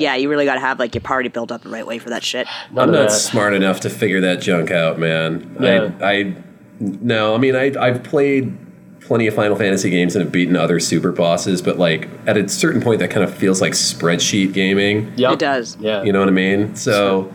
Yeah, 0.00 0.16
you 0.16 0.28
really 0.28 0.44
got 0.44 0.54
to 0.54 0.60
have 0.60 0.78
like 0.78 0.94
your 0.94 1.02
party 1.02 1.28
built 1.28 1.52
up 1.52 1.62
the 1.62 1.68
right 1.68 1.86
way 1.86 1.98
for 1.98 2.10
that 2.10 2.22
shit. 2.22 2.46
None 2.72 2.88
I'm 2.88 2.94
not 2.94 3.08
that. 3.10 3.14
smart 3.14 3.54
enough 3.54 3.80
to 3.80 3.90
figure 3.90 4.20
that 4.22 4.40
junk 4.40 4.70
out, 4.70 4.98
man. 4.98 5.56
Yeah. 5.60 5.90
I, 6.00 6.12
I, 6.12 6.34
no. 6.80 7.34
I 7.34 7.38
mean, 7.38 7.54
I, 7.56 7.72
I've 7.80 8.02
played 8.02 8.56
plenty 9.00 9.26
of 9.26 9.34
Final 9.34 9.56
Fantasy 9.56 9.90
games 9.90 10.14
and 10.14 10.24
have 10.24 10.32
beaten 10.32 10.56
other 10.56 10.78
super 10.80 11.12
bosses, 11.12 11.60
but 11.60 11.78
like 11.78 12.08
at 12.26 12.36
a 12.36 12.48
certain 12.48 12.80
point, 12.80 13.00
that 13.00 13.10
kind 13.10 13.24
of 13.24 13.34
feels 13.34 13.60
like 13.60 13.72
spreadsheet 13.72 14.52
gaming. 14.52 15.12
Yeah, 15.16 15.32
It 15.32 15.38
does. 15.38 15.76
Yeah. 15.78 16.02
You 16.02 16.12
know 16.12 16.20
what 16.20 16.28
I 16.28 16.32
mean? 16.32 16.74
So. 16.76 17.32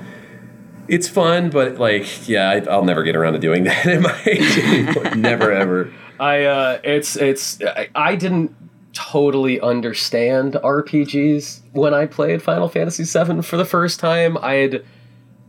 It's 0.90 1.10
fun, 1.10 1.50
but 1.50 1.80
like, 1.80 2.30
yeah, 2.30 2.50
I, 2.50 2.60
I'll 2.72 2.86
never 2.86 3.04
get 3.04 3.14
around 3.18 3.34
to 3.34 3.40
doing 3.40 3.64
that 3.66 3.86
in 3.86 4.02
my 4.04 4.18
age 4.26 5.16
never 5.18 5.52
ever. 5.52 5.92
I 6.18 6.46
uh 6.46 6.80
it's 6.82 7.18
it's 7.18 7.62
I, 7.62 7.90
I 7.94 8.16
didn't 8.16 8.56
totally 8.98 9.62
understand 9.62 10.54
RPGs 10.54 11.62
when 11.74 11.94
I 11.94 12.06
played 12.08 12.42
Final 12.42 12.68
Fantasy 12.68 13.04
VII 13.04 13.42
for 13.42 13.58
the 13.58 13.66
first 13.66 14.00
time. 14.00 14.38
I 14.40 14.54
had 14.54 14.86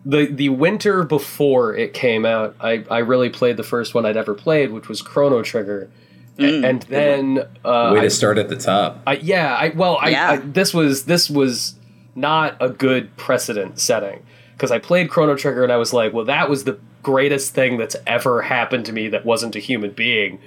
the 0.04 0.26
the 0.26 0.50
winter 0.50 1.02
before 1.02 1.74
it 1.74 1.94
came 1.94 2.24
out. 2.26 2.54
I 2.61 2.84
I 2.90 2.98
really 2.98 3.30
played 3.30 3.56
the 3.56 3.62
first 3.62 3.94
one 3.94 4.04
I'd 4.06 4.16
ever 4.16 4.34
played, 4.34 4.70
which 4.72 4.88
was 4.88 5.02
Chrono 5.02 5.42
Trigger. 5.42 5.90
A- 6.38 6.62
and 6.64 6.82
then 6.82 7.38
uh, 7.64 7.90
Way 7.94 8.00
I 8.00 8.02
to 8.02 8.11
start 8.11 8.38
at 8.38 8.48
the 8.48 8.56
top. 8.56 9.00
I, 9.06 9.14
yeah, 9.16 9.54
I 9.54 9.70
well, 9.70 9.98
I, 10.00 10.11
Yeah. 10.11 10.30
I 10.32 10.37
this 10.37 10.72
was 10.72 11.06
this 11.06 11.28
was 11.28 11.74
not 12.14 12.56
a 12.61 12.68
good 12.68 13.16
precedent 13.16 13.80
setting 13.80 14.22
because 14.52 14.70
I 14.70 14.78
played 14.78 15.08
Chrono 15.11 15.34
Trigger 15.37 15.62
and 15.64 15.72
I 15.72 15.76
was 15.76 15.92
like, 15.92 16.12
well, 16.12 16.24
that 16.26 16.48
was 16.48 16.64
the 16.64 16.78
greatest 17.02 17.54
thing 17.54 17.76
that's 17.76 17.96
ever 18.06 18.42
happened 18.42 18.84
to 18.87 18.92
me 18.92 19.08
that 19.08 19.24
wasn't 19.24 19.56
a 19.56 19.61
human 19.61 19.90
being, 19.92 20.38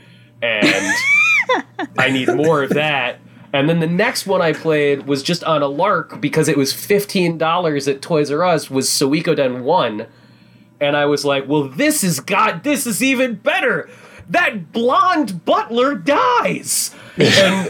and 0.41 0.65
I 1.97 2.09
need 2.09 2.27
more 2.29 2.63
of 2.63 2.71
that. 2.71 3.19
And 3.53 3.67
then 3.67 3.79
the 3.79 3.87
next 3.87 4.25
one 4.25 4.41
I 4.41 4.53
played 4.53 5.07
was 5.07 5.23
just 5.23 5.43
on 5.43 5.61
a 5.61 5.67
lark 5.67 6.21
because 6.21 6.47
it 6.47 6.57
was 6.57 6.71
fifteen 6.71 7.37
dollars 7.37 7.87
at 7.87 8.01
Toys 8.01 8.31
R 8.31 8.43
Us. 8.43 8.69
Was 8.69 8.87
Suikoden 8.89 9.63
one, 9.63 10.07
and 10.79 10.95
I 10.95 11.05
was 11.05 11.25
like, 11.25 11.47
well, 11.47 11.67
this 11.67 12.03
is 12.03 12.19
God, 12.19 12.63
this 12.63 12.87
is 12.87 13.03
even 13.03 13.35
better. 13.35 13.89
That 14.29 14.71
blonde 14.71 15.43
butler 15.43 15.95
dies. 15.95 16.95
And 17.17 17.69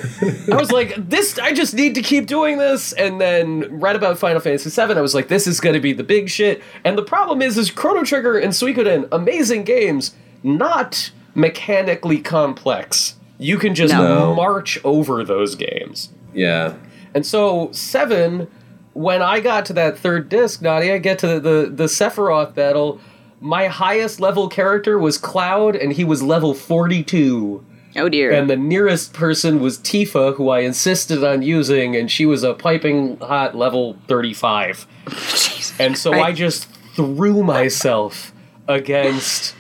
I 0.51 0.55
was 0.55 0.71
like, 0.71 0.93
this, 1.09 1.39
I 1.39 1.53
just 1.53 1.73
need 1.73 1.95
to 1.95 2.03
keep 2.03 2.27
doing 2.27 2.59
this. 2.59 2.93
And 2.93 3.19
then 3.19 3.79
right 3.79 3.95
about 3.95 4.19
Final 4.19 4.39
Fantasy 4.39 4.69
VII, 4.69 4.93
I 4.93 5.01
was 5.01 5.15
like, 5.15 5.27
this 5.27 5.47
is 5.47 5.59
going 5.59 5.73
to 5.73 5.79
be 5.79 5.93
the 5.93 6.03
big 6.03 6.29
shit. 6.29 6.61
And 6.83 6.95
the 6.95 7.03
problem 7.03 7.41
is, 7.41 7.57
is 7.57 7.71
Chrono 7.71 8.03
Trigger 8.03 8.37
and 8.37 8.53
Suikoden, 8.53 9.07
amazing 9.11 9.63
games, 9.63 10.15
not 10.43 11.11
mechanically 11.33 12.19
complex. 12.19 13.15
You 13.41 13.57
can 13.57 13.73
just 13.73 13.91
No. 13.93 14.35
march 14.35 14.79
over 14.83 15.23
those 15.23 15.55
games. 15.55 16.09
Yeah. 16.33 16.73
And 17.15 17.25
so 17.25 17.69
seven, 17.71 18.47
when 18.93 19.21
I 19.23 19.39
got 19.39 19.65
to 19.65 19.73
that 19.73 19.97
third 19.97 20.29
disc, 20.29 20.61
Nadia, 20.61 20.95
I 20.95 20.97
get 20.99 21.17
to 21.19 21.27
the, 21.27 21.39
the 21.39 21.69
the 21.73 21.83
Sephiroth 21.85 22.53
battle. 22.53 22.99
My 23.41 23.65
highest 23.67 24.19
level 24.19 24.47
character 24.47 24.99
was 24.99 25.17
Cloud, 25.17 25.75
and 25.75 25.93
he 25.93 26.03
was 26.03 26.21
level 26.21 26.53
forty 26.53 27.03
two. 27.03 27.65
Oh 27.97 28.07
dear. 28.07 28.31
and 28.31 28.49
the 28.49 28.55
nearest 28.55 29.11
person 29.11 29.59
was 29.59 29.77
Tifa, 29.79 30.35
who 30.35 30.49
I 30.49 30.59
insisted 30.59 31.23
on 31.25 31.41
using, 31.41 31.95
and 31.95 32.09
she 32.09 32.25
was 32.25 32.43
a 32.43 32.53
piping 32.53 33.17
hot 33.17 33.53
level 33.57 33.97
35. 34.07 34.87
Jesus 35.09 35.73
And 35.77 35.97
so 35.97 36.13
I 36.13 36.31
just 36.31 36.69
threw 36.95 37.43
myself 37.43 38.31
against 38.69 39.55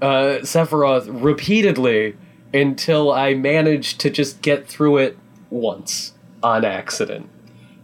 uh, 0.00 0.38
Sephiroth 0.42 1.06
repeatedly 1.22 2.16
until 2.56 3.12
I 3.12 3.34
managed 3.34 4.00
to 4.00 4.10
just 4.10 4.42
get 4.42 4.66
through 4.66 4.98
it 4.98 5.18
once 5.50 6.12
on 6.42 6.64
accident 6.64 7.28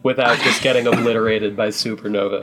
without 0.02 0.36
just 0.38 0.62
getting 0.62 0.86
obliterated 0.86 1.56
by 1.56 1.68
Supernova. 1.68 2.42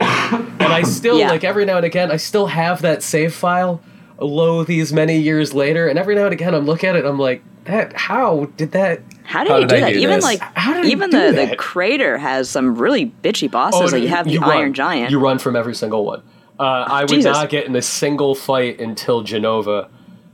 And 0.60 0.72
I 0.72 0.82
still, 0.82 1.18
Yeah. 1.18 1.30
like, 1.30 1.44
every 1.44 1.64
now 1.66 1.76
and 1.76 1.84
again, 1.84 2.10
I 2.10 2.16
still 2.16 2.46
have 2.46 2.80
that 2.82 3.02
save 3.02 3.34
file, 3.34 3.82
lo 4.18 4.64
these 4.64 4.92
many 4.92 5.18
years 5.18 5.52
later, 5.52 5.86
and 5.86 5.98
every 5.98 6.14
now 6.14 6.24
and 6.24 6.32
again 6.32 6.54
I'm 6.54 6.64
looking 6.66 6.88
at 6.88 6.96
it, 6.96 7.04
I'm 7.04 7.18
like, 7.18 7.42
that, 7.64 7.92
how 7.92 8.46
did 8.56 8.72
that 8.72 9.00
How 9.24 9.44
did 9.44 9.50
How 9.52 9.58
he 9.58 9.64
did 9.64 9.68
do 9.68 9.76
I 9.76 9.80
that? 9.80 9.92
do 9.92 9.98
even 9.98 10.10
this? 10.16 10.24
like 10.24 10.40
How 10.40 10.72
did 10.74 10.86
even 10.86 11.10
do 11.10 11.32
the, 11.32 11.46
the 11.46 11.56
crater 11.56 12.16
has 12.18 12.48
some 12.48 12.76
really 12.76 13.12
bitchy 13.22 13.50
bosses. 13.50 13.92
like 13.92 14.02
you 14.02 14.08
have 14.08 14.26
the 14.26 14.38
run. 14.38 14.50
Iron 14.50 14.74
Giant. 14.74 15.10
You 15.10 15.18
run 15.20 15.38
from 15.38 15.54
every 15.56 15.74
single 15.74 16.04
one. 16.06 16.22
Uh, 16.58 16.62
I 16.62 17.02
would 17.02 17.08
Jesus. 17.10 17.32
not 17.32 17.48
get 17.50 17.66
in 17.66 17.76
a 17.76 17.82
single 17.82 18.34
fight 18.34 18.80
until 18.80 19.22
Jenova, 19.22 19.88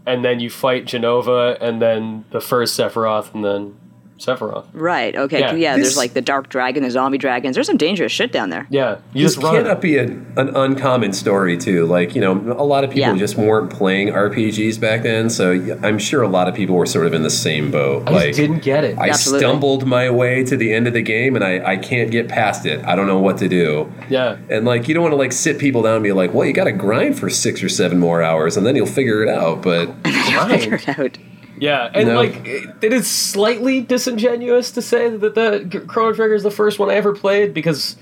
and 0.07 0.25
then 0.25 0.41
you 0.41 0.49
fight 0.49 0.87
Jenova, 0.87 1.59
and 1.61 1.83
then 1.83 2.25
the 2.31 2.41
first 2.41 2.79
Sephiroth, 2.79 3.35
and 3.35 3.45
then 3.45 3.77
Sephiroth. 4.19 4.65
Right. 4.73 5.15
Okay. 5.15 5.41
Yeah. 5.41 5.55
Yeah. 5.55 5.77
This- 5.77 5.87
there's 5.89 5.97
like 5.97 6.15
the 6.15 6.23
dark 6.23 6.49
dragon, 6.49 6.83
the 6.83 6.91
zombie 6.91 7.19
dragons. 7.19 7.55
There's 7.55 7.67
some 7.67 7.77
dangerous 7.77 8.13
shit 8.13 8.33
down 8.33 8.51
there. 8.51 8.67
Yeah, 8.71 8.99
you 9.13 9.25
This 9.25 9.35
just 9.35 9.45
run. 9.45 9.57
cannot 9.57 9.81
be 9.81 9.99
an, 9.99 10.27
an 10.37 10.57
uncommon 10.57 11.13
story 11.13 11.57
too. 11.59 11.87
Like 11.87 12.15
you 12.15 12.21
know, 12.21 12.33
a 12.57 12.65
lot 12.65 12.83
of 12.85 12.91
people 12.91 13.13
Yeah. 13.13 13.19
just 13.19 13.37
weren't 13.37 13.71
playing 13.71 14.09
RPGs 14.09 14.81
back 14.81 15.03
then, 15.03 15.29
so 15.31 15.53
I'm 15.83 15.99
sure 15.99 16.23
a 16.23 16.29
lot 16.29 16.49
of 16.49 16.55
people 16.55 16.77
were 16.77 16.87
sort 16.87 17.07
of 17.07 17.15
in 17.15 17.23
the 17.23 17.31
same 17.31 17.71
boat. 17.71 18.05
I 18.07 18.11
like 18.13 18.27
just 18.29 18.39
didn't 18.41 18.63
get 18.63 18.85
it. 18.85 18.99
I 18.99 19.11
Absolutely. 19.11 19.41
stumbled 19.47 19.87
my 19.87 20.09
way 20.11 20.45
to 20.45 20.57
the 20.57 20.73
end 20.73 20.87
of 20.87 20.93
the 20.95 21.03
game, 21.03 21.35
and 21.37 21.45
I, 21.45 21.73
I 21.73 21.77
can't 21.77 22.11
get 22.11 22.29
past 22.29 22.65
it. 22.67 22.85
I 22.87 22.97
don't 22.97 23.07
know 23.07 23.19
what 23.19 23.39
to 23.39 23.49
do. 23.49 23.93
yeah, 24.09 24.37
And 24.49 24.65
like 24.65 24.89
you 24.89 24.95
don't 24.95 25.03
want 25.03 25.13
to 25.13 25.17
like 25.19 25.33
sit 25.33 25.59
people 25.59 25.83
down 25.83 25.97
and 25.97 26.03
be 26.05 26.13
like, 26.13 26.33
well, 26.33 26.47
you 26.47 26.53
got 26.55 26.65
to 26.65 26.73
grind 26.73 27.19
for 27.19 27.29
six 27.31 27.63
or 27.63 27.69
seven 27.69 27.99
more 27.99 28.23
hours, 28.23 28.57
and 28.57 28.65
then 28.67 28.77
you'll 28.77 28.87
figure 28.87 29.23
it 29.23 29.29
out. 29.29 29.63
But 29.63 29.91
Figure 30.05 30.75
it 30.77 30.89
out. 30.99 31.19
Yeah, 31.59 31.91
and 31.95 32.09
No. 32.09 32.17
like 32.17 32.47
it, 32.47 32.69
it 32.83 32.93
is 32.93 33.07
slightly 33.07 33.81
disingenuous 33.81 34.71
to 34.73 34.83
say 34.83 35.09
that 35.09 35.35
the 35.35 35.65
G- 35.69 35.79
Chrono 35.81 36.13
Trigger 36.15 36.35
is 36.35 36.43
the 36.43 36.51
first 36.51 36.79
one 36.79 36.91
I 36.91 36.95
ever 36.95 37.15
played 37.15 37.55
because, 37.55 37.97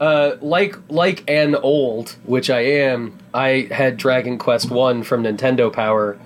uh, 0.00 0.32
like 0.40 0.76
like 0.88 1.24
an 1.28 1.54
old, 1.56 2.16
which 2.24 2.50
I 2.50 2.60
am, 2.60 3.18
I 3.34 3.68
had 3.70 3.96
Dragon 3.96 4.38
Quest 4.38 4.70
One 4.70 5.02
from 5.02 5.24
Nintendo 5.24 5.72
Power, 5.72 6.18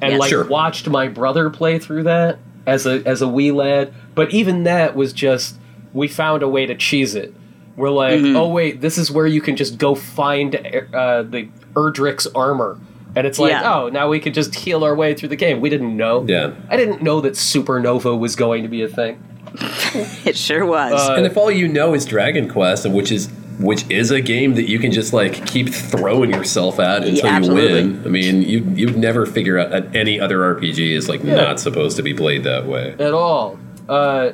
and 0.00 0.12
Yes. 0.12 0.20
like 0.20 0.30
Sure. 0.30 0.44
watched 0.44 0.88
my 0.88 1.08
brother 1.08 1.50
play 1.50 1.78
through 1.78 2.04
that 2.04 2.38
as 2.66 2.86
a 2.86 3.02
as 3.06 3.20
a 3.22 3.28
wee 3.28 3.52
lad. 3.52 3.92
But 4.14 4.32
even 4.32 4.64
that 4.64 4.96
was 4.96 5.12
just 5.12 5.56
we 5.92 6.08
found 6.08 6.42
a 6.42 6.48
way 6.48 6.64
to 6.66 6.74
cheese 6.74 7.14
it. 7.14 7.34
We're 7.76 7.90
like, 7.90 8.20
Mm-hmm. 8.20 8.36
oh 8.36 8.48
wait, 8.48 8.80
this 8.80 8.96
is 8.98 9.10
where 9.10 9.26
you 9.26 9.40
can 9.42 9.56
just 9.56 9.76
go 9.78 9.94
find 9.94 10.54
uh, 10.94 11.22
the 11.22 11.48
Erdrick's 11.74 12.26
armor. 12.34 12.78
And 13.14 13.26
it's 13.26 13.38
like, 13.38 13.50
Yeah. 13.50 13.74
oh, 13.74 13.88
now 13.90 14.08
we 14.08 14.20
could 14.20 14.32
just 14.34 14.54
heal 14.54 14.84
our 14.84 14.94
way 14.94 15.12
through 15.14 15.28
the 15.28 15.36
game. 15.36 15.60
We 15.60 15.68
didn't 15.68 15.96
know. 15.96 16.24
Yeah. 16.26 16.52
I 16.70 16.76
didn't 16.76 17.02
know 17.02 17.20
that 17.20 17.34
Supernova 17.34 18.18
was 18.18 18.36
going 18.36 18.62
to 18.62 18.68
be 18.68 18.82
a 18.82 18.88
thing. 18.88 19.22
It 20.24 20.36
sure 20.36 20.64
was. 20.64 20.92
Uh, 21.08 21.14
and 21.16 21.26
if 21.26 21.36
all 21.36 21.50
you 21.50 21.68
know 21.68 21.92
is 21.94 22.06
Dragon 22.06 22.48
Quest, 22.48 22.86
and 22.86 22.94
which 22.94 23.12
is 23.12 23.28
which 23.60 23.88
is 23.90 24.10
a 24.10 24.20
game 24.22 24.54
that 24.54 24.66
you 24.68 24.78
can 24.78 24.90
just 24.90 25.12
like 25.12 25.46
keep 25.46 25.68
throwing 25.68 26.30
yourself 26.30 26.80
at 26.80 27.04
until 27.04 27.26
Yeah, 27.26 27.40
you 27.40 27.52
win. 27.54 28.02
I 28.04 28.08
mean, 28.08 28.40
you 28.42 28.64
you'd 28.74 28.96
never 28.96 29.26
figure 29.26 29.58
out 29.58 29.70
that 29.70 29.94
any 29.94 30.18
other 30.18 30.38
RPG 30.38 30.92
is 30.96 31.08
like 31.10 31.22
Yeah. 31.22 31.34
not 31.34 31.60
supposed 31.60 31.96
to 31.98 32.02
be 32.02 32.14
played 32.14 32.44
that 32.44 32.66
way. 32.66 32.94
At 32.98 33.12
all. 33.12 33.58
Uh, 33.90 34.30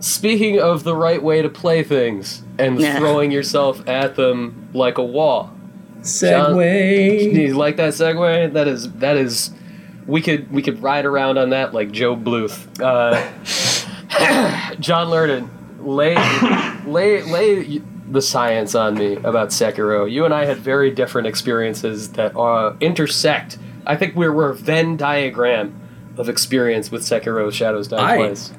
speaking 0.00 0.58
of 0.58 0.82
the 0.84 0.96
right 0.96 1.22
way 1.22 1.42
to 1.42 1.48
play 1.48 1.82
things 1.84 2.42
and 2.58 2.80
Yeah. 2.80 2.98
throwing 2.98 3.30
yourself 3.30 3.86
at 3.88 4.16
them 4.16 4.68
like 4.74 4.98
a 4.98 5.04
wall. 5.04 5.52
Do 6.02 6.08
Segway. 6.08 7.32
you 7.32 7.54
like 7.54 7.76
that 7.76 7.92
segue? 7.92 8.52
That 8.52 8.68
is 8.68 8.90
that 8.94 9.16
is 9.16 9.50
we 10.06 10.20
could 10.22 10.50
we 10.50 10.62
could 10.62 10.82
ride 10.82 11.04
around 11.04 11.38
on 11.38 11.50
that 11.50 11.74
like 11.74 11.92
Gob 11.92 12.24
Bluth. 12.24 12.66
Uh, 12.80 13.20
John 14.80 15.10
Lurden, 15.10 15.50
lay 15.80 16.14
lay 16.86 17.22
lay 17.22 17.82
the 18.08 18.22
science 18.22 18.74
on 18.74 18.94
me 18.94 19.16
about 19.16 19.50
Sekiro. 19.50 20.10
You 20.10 20.24
and 20.24 20.34
I 20.34 20.44
had 20.44 20.58
very 20.58 20.90
different 20.90 21.28
experiences 21.28 22.12
that 22.12 22.36
uh, 22.36 22.74
intersect. 22.80 23.58
I 23.86 23.96
think 23.96 24.16
we're 24.16 24.32
we're 24.32 24.50
a 24.50 24.54
Venn 24.54 24.96
diagram 24.96 25.80
of 26.16 26.28
experience 26.28 26.90
with 26.90 27.02
Sekiro 27.02 27.52
Shadows 27.52 27.88
Die 27.88 28.16
Twice. 28.16 28.52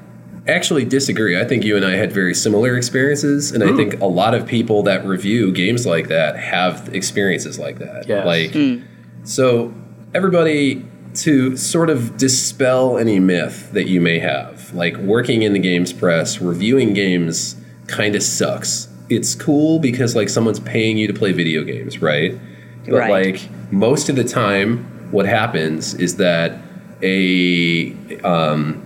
Actually 0.47 0.85
disagree. 0.85 1.39
I 1.39 1.45
think 1.45 1.63
you 1.63 1.75
and 1.75 1.85
I 1.85 1.95
had 1.95 2.11
very 2.11 2.33
similar 2.33 2.75
experiences, 2.75 3.51
and 3.51 3.63
I 3.63 3.75
think 3.75 3.99
a 4.01 4.05
lot 4.05 4.33
of 4.33 4.45
people 4.47 4.83
that 4.83 5.05
review 5.05 5.51
games 5.51 5.85
like 5.85 6.07
that 6.07 6.37
have 6.37 6.89
experiences 6.93 7.59
like 7.59 7.79
that. 7.79 8.07
Yes. 8.07 8.25
Like, 8.25 8.81
so 9.23 9.73
everybody 10.13 10.85
to 11.13 11.55
sort 11.57 11.89
of 11.89 12.17
dispel 12.17 12.97
any 12.97 13.19
myth 13.19 13.71
that 13.73 13.87
you 13.87 14.01
may 14.01 14.19
have, 14.19 14.73
like 14.73 14.95
working 14.97 15.41
in 15.41 15.53
the 15.53 15.59
games 15.59 15.93
press, 15.93 16.39
reviewing 16.41 16.93
games 16.93 17.55
kind 17.87 18.15
of 18.15 18.23
sucks. 18.23 18.87
It's 19.09 19.35
cool 19.35 19.79
because 19.79 20.15
like 20.15 20.29
someone's 20.29 20.59
paying 20.61 20.97
you 20.97 21.05
to 21.07 21.13
play 21.13 21.33
video 21.33 21.63
games, 21.63 22.01
right? 22.01 22.39
But 22.85 22.93
Right. 22.93 23.11
like 23.33 23.49
most 23.71 24.09
of 24.09 24.15
the 24.15 24.23
time, 24.23 24.85
what 25.11 25.25
happens 25.25 25.93
is 25.93 26.15
that 26.15 26.57
a 27.03 27.93
um, 28.23 28.81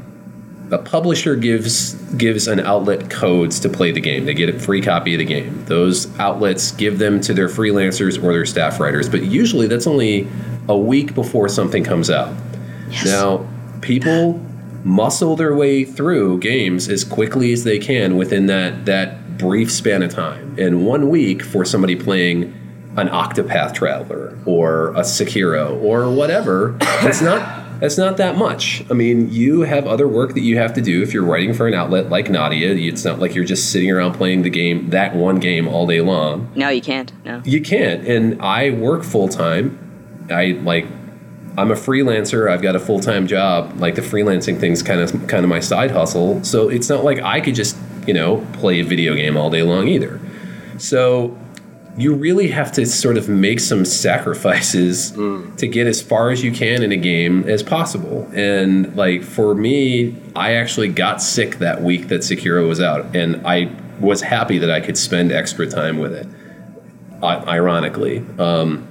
a 0.71 0.77
publisher 0.77 1.35
gives 1.35 1.93
gives 2.15 2.47
an 2.47 2.59
outlet 2.59 3.09
codes 3.09 3.59
to 3.59 3.69
play 3.69 3.91
the 3.91 4.01
game. 4.01 4.25
They 4.25 4.33
get 4.33 4.49
a 4.49 4.57
free 4.59 4.81
copy 4.81 5.13
of 5.13 5.19
the 5.19 5.25
game. 5.25 5.63
Those 5.65 6.17
outlets 6.19 6.71
give 6.71 6.97
them 6.99 7.21
to 7.21 7.33
their 7.33 7.47
freelancers 7.47 8.21
or 8.21 8.33
their 8.33 8.45
staff 8.45 8.79
writers, 8.79 9.07
but 9.07 9.23
usually 9.23 9.67
that's 9.67 9.87
only 9.87 10.27
a 10.67 10.77
week 10.77 11.13
before 11.13 11.49
something 11.49 11.83
comes 11.83 12.09
out. 12.09 12.33
Now, 13.03 13.47
people 13.81 14.41
muscle 14.83 15.35
their 15.35 15.55
way 15.55 15.83
through 15.83 16.39
games 16.39 16.87
as 16.89 17.03
quickly 17.03 17.51
as 17.51 17.63
they 17.63 17.79
can 17.79 18.17
within 18.17 18.45
that 18.47 18.85
that 18.85 19.37
brief 19.37 19.71
span 19.71 20.01
of 20.01 20.11
time. 20.11 20.55
And 20.57 20.85
one 20.85 21.09
week 21.09 21.41
for 21.41 21.65
somebody 21.65 21.95
playing 21.95 22.53
an 22.97 23.09
Octopath 23.09 23.73
Traveler 23.73 24.37
or 24.45 24.89
a 24.89 25.01
Sekiro 25.01 25.81
or 25.83 26.09
whatever, 26.09 26.77
it's 27.01 27.21
not 27.21 27.64
that's 27.79 27.97
not 27.97 28.17
that 28.17 28.37
much. 28.37 28.83
I 28.89 28.93
mean, 28.93 29.31
you 29.31 29.61
have 29.61 29.87
other 29.87 30.07
work 30.07 30.33
that 30.33 30.41
you 30.41 30.57
have 30.57 30.73
to 30.73 30.81
do 30.81 31.01
if 31.01 31.13
you're 31.13 31.23
writing 31.23 31.53
for 31.53 31.67
an 31.67 31.73
outlet 31.73 32.09
like 32.09 32.29
Nadia. 32.29 32.73
It's 32.73 33.05
not 33.05 33.19
like 33.19 33.35
you're 33.35 33.45
just 33.45 33.71
sitting 33.71 33.91
around 33.91 34.13
playing 34.13 34.43
the 34.43 34.49
game, 34.49 34.89
that 34.89 35.15
one 35.15 35.39
game 35.39 35.67
all 35.67 35.85
day 35.87 36.01
long. 36.01 36.51
no, 36.55 36.69
you 36.69 36.81
can't. 36.81 37.11
No. 37.25 37.41
You 37.45 37.61
can't. 37.61 38.07
And 38.07 38.41
I 38.41 38.71
work 38.71 39.03
full 39.03 39.27
time. 39.27 39.79
I 40.29 40.59
like 40.63 40.85
I'm 41.57 41.71
a 41.71 41.75
freelancer. 41.75 42.49
I've 42.51 42.61
got 42.61 42.75
a 42.75 42.79
full 42.79 42.99
time 42.99 43.27
job. 43.27 43.79
Like 43.79 43.95
the 43.95 44.01
freelancing 44.01 44.59
thing's 44.59 44.83
kind 44.83 44.99
of 44.99 45.11
kind 45.27 45.43
of 45.43 45.49
my 45.49 45.59
side 45.59 45.91
hustle. 45.91 46.43
So 46.43 46.69
it's 46.69 46.89
not 46.89 47.03
like 47.03 47.19
I 47.19 47.39
could 47.41 47.55
just 47.55 47.77
you 48.07 48.13
know 48.13 48.45
play 48.53 48.79
a 48.79 48.83
video 48.83 49.15
game 49.15 49.37
all 49.37 49.49
day 49.49 49.63
long 49.63 49.87
either. 49.87 50.19
So 50.77 51.37
you 51.97 52.13
really 52.13 52.49
have 52.49 52.71
to 52.73 52.85
sort 52.85 53.17
of 53.17 53.29
make 53.29 53.59
some 53.59 53.85
sacrifices 53.85 55.11
to 55.11 55.67
get 55.67 55.87
as 55.87 56.01
far 56.01 56.29
as 56.29 56.43
you 56.43 56.51
can 56.51 56.83
in 56.83 56.91
a 56.91 56.97
game 56.97 57.43
as 57.47 57.63
possible. 57.63 58.29
And 58.33 58.95
like 58.95 59.23
for 59.23 59.55
me, 59.55 60.15
I 60.35 60.53
actually 60.53 60.89
got 60.89 61.21
sick 61.21 61.59
that 61.59 61.81
week 61.81 62.09
that 62.09 62.21
Sekiro 62.21 62.67
was 62.67 62.81
out, 62.81 63.15
and 63.15 63.45
I 63.47 63.71
was 63.99 64.21
happy 64.21 64.57
that 64.59 64.69
I 64.69 64.81
could 64.81 64.97
spend 64.97 65.31
extra 65.31 65.67
time 65.67 65.99
with 65.99 66.13
it. 66.13 66.27
I- 67.23 67.37
Ironically, 67.55 68.23
um, 68.39 68.87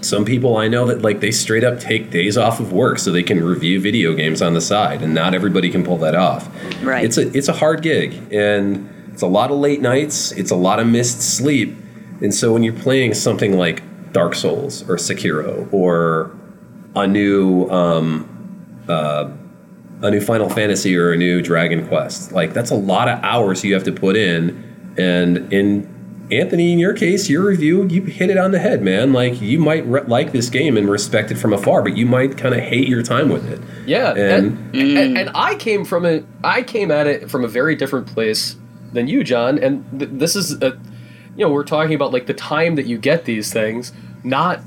some 0.00 0.24
people 0.24 0.56
I 0.56 0.66
know 0.66 0.86
that 0.86 1.02
like 1.02 1.20
they 1.20 1.30
straight 1.30 1.62
up 1.62 1.78
take 1.78 2.10
days 2.10 2.36
off 2.36 2.58
of 2.58 2.72
work 2.72 2.98
so 2.98 3.12
they 3.12 3.22
can 3.22 3.42
review 3.44 3.80
video 3.80 4.14
games 4.14 4.42
on 4.42 4.54
the 4.54 4.60
side, 4.60 5.00
and 5.02 5.14
not 5.14 5.32
everybody 5.32 5.70
can 5.70 5.84
pull 5.84 5.98
that 5.98 6.16
off. 6.16 6.48
Right. 6.82 7.04
It's 7.04 7.18
a 7.18 7.34
it's 7.36 7.46
a 7.48 7.52
hard 7.52 7.82
gig, 7.82 8.14
and 8.32 8.88
it's 9.12 9.22
a 9.22 9.28
lot 9.28 9.52
of 9.52 9.58
late 9.58 9.80
nights. 9.80 10.32
It's 10.32 10.50
a 10.50 10.56
lot 10.56 10.80
of 10.80 10.88
missed 10.88 11.22
sleep, 11.22 11.76
and 12.22 12.32
so 12.34 12.52
when 12.52 12.62
you're 12.62 12.72
playing 12.74 13.14
something 13.14 13.56
like 13.58 13.82
Dark 14.12 14.34
Souls 14.34 14.82
or 14.88 14.96
Sekiro 14.96 15.70
or 15.72 16.30
a 16.96 17.06
new 17.06 17.68
um, 17.70 18.28
uh, 18.88 19.30
a 20.02 20.10
new 20.10 20.20
Final 20.20 20.48
Fantasy 20.48 20.96
or 20.96 21.12
a 21.12 21.16
new 21.16 21.42
Dragon 21.42 21.86
Quest, 21.86 22.32
like 22.32 22.52
that's 22.54 22.70
a 22.70 22.74
lot 22.76 23.08
of 23.08 23.22
hours 23.22 23.62
you 23.64 23.74
have 23.74 23.84
to 23.84 23.92
put 23.92 24.16
in, 24.16 24.94
and 24.98 25.52
in 25.52 25.92
Anthony, 26.30 26.72
in 26.72 26.78
your 26.78 26.94
case, 26.94 27.28
your 27.28 27.44
review, 27.44 27.86
you 27.88 28.02
hit 28.04 28.30
it 28.30 28.38
on 28.38 28.52
the 28.52 28.58
head, 28.58 28.80
man. 28.82 29.12
Like 29.12 29.40
you 29.42 29.58
might 29.58 29.84
re- 29.86 30.02
like 30.06 30.32
this 30.32 30.48
game 30.48 30.76
and 30.78 30.88
respect 30.88 31.30
it 31.30 31.34
from 31.36 31.52
afar, 31.52 31.82
but 31.82 31.94
you 31.96 32.06
might 32.06 32.38
kind 32.38 32.54
of 32.54 32.60
hate 32.62 32.88
your 32.88 33.02
time 33.02 33.28
with 33.28 33.46
it. 33.50 33.60
Yeah, 33.86 34.12
And- 34.14 34.58
and, 34.74 34.98
and 34.98 35.18
and 35.18 35.30
I 35.34 35.56
came 35.56 35.84
from 35.84 36.06
a 36.06 36.22
I 36.42 36.62
came 36.62 36.90
at 36.90 37.06
it 37.06 37.30
from 37.30 37.44
a 37.44 37.48
very 37.48 37.74
different 37.76 38.06
place 38.06 38.56
than 38.94 39.08
you, 39.08 39.22
John. 39.24 39.58
And 39.58 39.84
th- 39.98 40.10
this 40.14 40.34
is 40.36 40.60
a, 40.62 40.78
you 41.36 41.44
know, 41.46 41.52
we're 41.52 41.64
talking 41.64 41.94
about 41.94 42.12
like 42.12 42.26
the 42.26 42.34
time 42.34 42.74
that 42.76 42.86
you 42.86 42.98
get 42.98 43.24
these 43.24 43.52
things, 43.52 43.92
not 44.24 44.60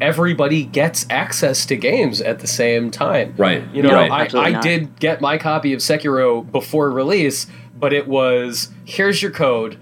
everybody 0.00 0.64
gets 0.64 1.06
access 1.10 1.66
to 1.66 1.76
games 1.76 2.20
at 2.20 2.38
the 2.40 2.46
same 2.46 2.90
time. 2.90 3.34
Right. 3.36 3.64
You 3.74 3.82
know, 3.82 3.92
Right. 3.92 4.32
I, 4.34 4.46
I 4.46 4.50
not. 4.52 4.62
did 4.62 4.98
get 5.00 5.20
my 5.20 5.38
copy 5.38 5.72
of 5.72 5.80
Sekiro 5.80 6.50
before 6.50 6.90
release, 6.90 7.46
but 7.76 7.92
it 7.92 8.06
was 8.06 8.68
here's 8.84 9.20
your 9.22 9.30
code. 9.32 9.76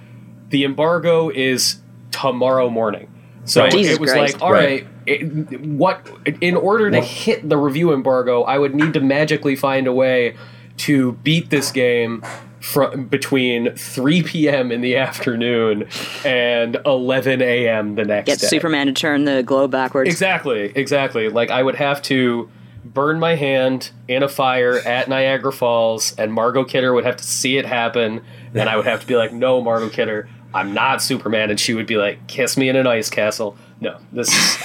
The 0.50 0.64
embargo 0.64 1.28
is 1.28 1.76
tomorrow 2.12 2.70
morning. 2.70 3.10
So 3.44 3.62
Right. 3.62 3.72
Jesus 3.72 3.94
it 3.96 4.00
was 4.00 4.10
Christ. 4.12 4.34
like, 4.34 4.42
all 4.42 4.52
Right. 4.52 4.84
right, 4.84 4.86
it, 5.06 5.60
what 5.60 6.06
in 6.40 6.56
order 6.56 6.90
to 6.90 7.00
hit 7.00 7.46
the 7.48 7.56
review 7.58 7.92
embargo, 7.92 8.42
I 8.42 8.58
would 8.58 8.74
need 8.74 8.92
to 8.94 9.00
magically 9.00 9.54
find 9.54 9.86
a 9.86 9.92
way 9.92 10.34
to 10.78 11.12
beat 11.22 11.50
this 11.50 11.70
game 11.70 12.22
from 12.66 13.06
between 13.06 13.72
3 13.76 14.24
p.m. 14.24 14.72
in 14.72 14.80
the 14.80 14.96
afternoon 14.96 15.88
and 16.24 16.76
11 16.84 17.40
a.m. 17.40 17.94
the 17.94 18.04
next 18.04 18.26
day. 18.26 18.32
Get 18.32 18.40
day. 18.40 18.46
Superman 18.48 18.88
to 18.88 18.92
turn 18.92 19.24
the 19.24 19.44
globe 19.44 19.70
backwards. 19.70 20.10
Exactly, 20.10 20.72
exactly. 20.74 21.28
Like 21.28 21.50
I 21.50 21.62
would 21.62 21.76
have 21.76 22.02
to 22.02 22.50
burn 22.84 23.20
my 23.20 23.36
hand 23.36 23.90
in 24.08 24.24
a 24.24 24.28
fire 24.28 24.78
at 24.80 25.08
Niagara 25.08 25.52
Falls, 25.52 26.12
and 26.18 26.32
Margot 26.32 26.64
Kidder 26.64 26.92
would 26.92 27.04
have 27.04 27.16
to 27.16 27.24
see 27.24 27.56
it 27.56 27.66
happen, 27.66 28.20
and 28.52 28.68
I 28.68 28.76
would 28.76 28.86
have 28.86 29.00
to 29.00 29.06
be 29.06 29.14
like, 29.14 29.32
"No, 29.32 29.60
Margot 29.62 29.88
Kidder, 29.88 30.28
I'm 30.52 30.74
not 30.74 31.00
Superman," 31.00 31.50
and 31.50 31.60
she 31.60 31.72
would 31.72 31.86
be 31.86 31.96
like, 31.96 32.26
"Kiss 32.26 32.56
me 32.56 32.68
in 32.68 32.74
an 32.74 32.88
ice 32.88 33.08
castle." 33.08 33.56
No, 33.80 33.96
this 34.12 34.28
is 34.28 34.58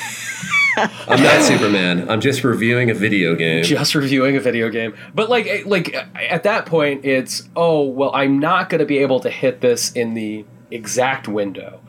I'm 0.78 1.22
not 1.22 1.42
Superman. 1.44 2.10
I'm 2.10 2.22
just 2.22 2.44
reviewing 2.44 2.90
a 2.90 2.94
video 2.94 3.36
game. 3.36 3.64
just 3.64 3.96
reviewing 3.96 4.36
a 4.38 4.40
video 4.40 4.70
game. 4.70 4.94
But 5.14 5.30
like, 5.30 5.48
eh, 5.48 5.64
like 5.66 5.94
eh, 5.94 6.06
at 6.30 6.44
that 6.44 6.66
point, 6.66 7.06
it's 7.06 7.48
oh 7.56 7.84
well, 7.84 8.12
I'm 8.14 8.40
not 8.40 8.70
going 8.70 8.80
to 8.80 8.86
be 8.86 9.00
able 9.00 9.20
to 9.22 9.30
hit 9.30 9.62
this 9.62 9.92
in 9.92 10.14
the 10.14 10.46
exact 10.70 11.28
window. 11.28 11.82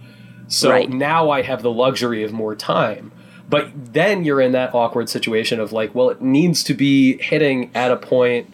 So 0.48 0.70
Right. 0.70 0.88
now 0.90 1.30
I 1.30 1.42
have 1.42 1.62
the 1.62 1.70
luxury 1.70 2.22
of 2.24 2.32
more 2.32 2.54
time. 2.54 3.12
But 3.48 3.70
then 3.92 4.24
you're 4.24 4.40
in 4.40 4.52
that 4.52 4.74
awkward 4.74 5.08
situation 5.10 5.60
of 5.60 5.72
like, 5.72 5.94
well, 5.94 6.08
it 6.10 6.22
needs 6.22 6.64
to 6.64 6.74
be 6.74 7.18
hitting 7.18 7.70
at 7.74 7.90
a 7.90 7.96
point 7.96 8.50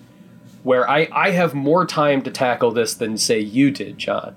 where 0.64 0.88
I, 0.90 1.08
I 1.12 1.30
have 1.30 1.54
more 1.54 1.86
time 1.86 2.20
to 2.22 2.30
tackle 2.32 2.72
this 2.72 2.94
than 2.94 3.16
say 3.16 3.38
you 3.38 3.70
did, 3.70 3.98
John. 3.98 4.34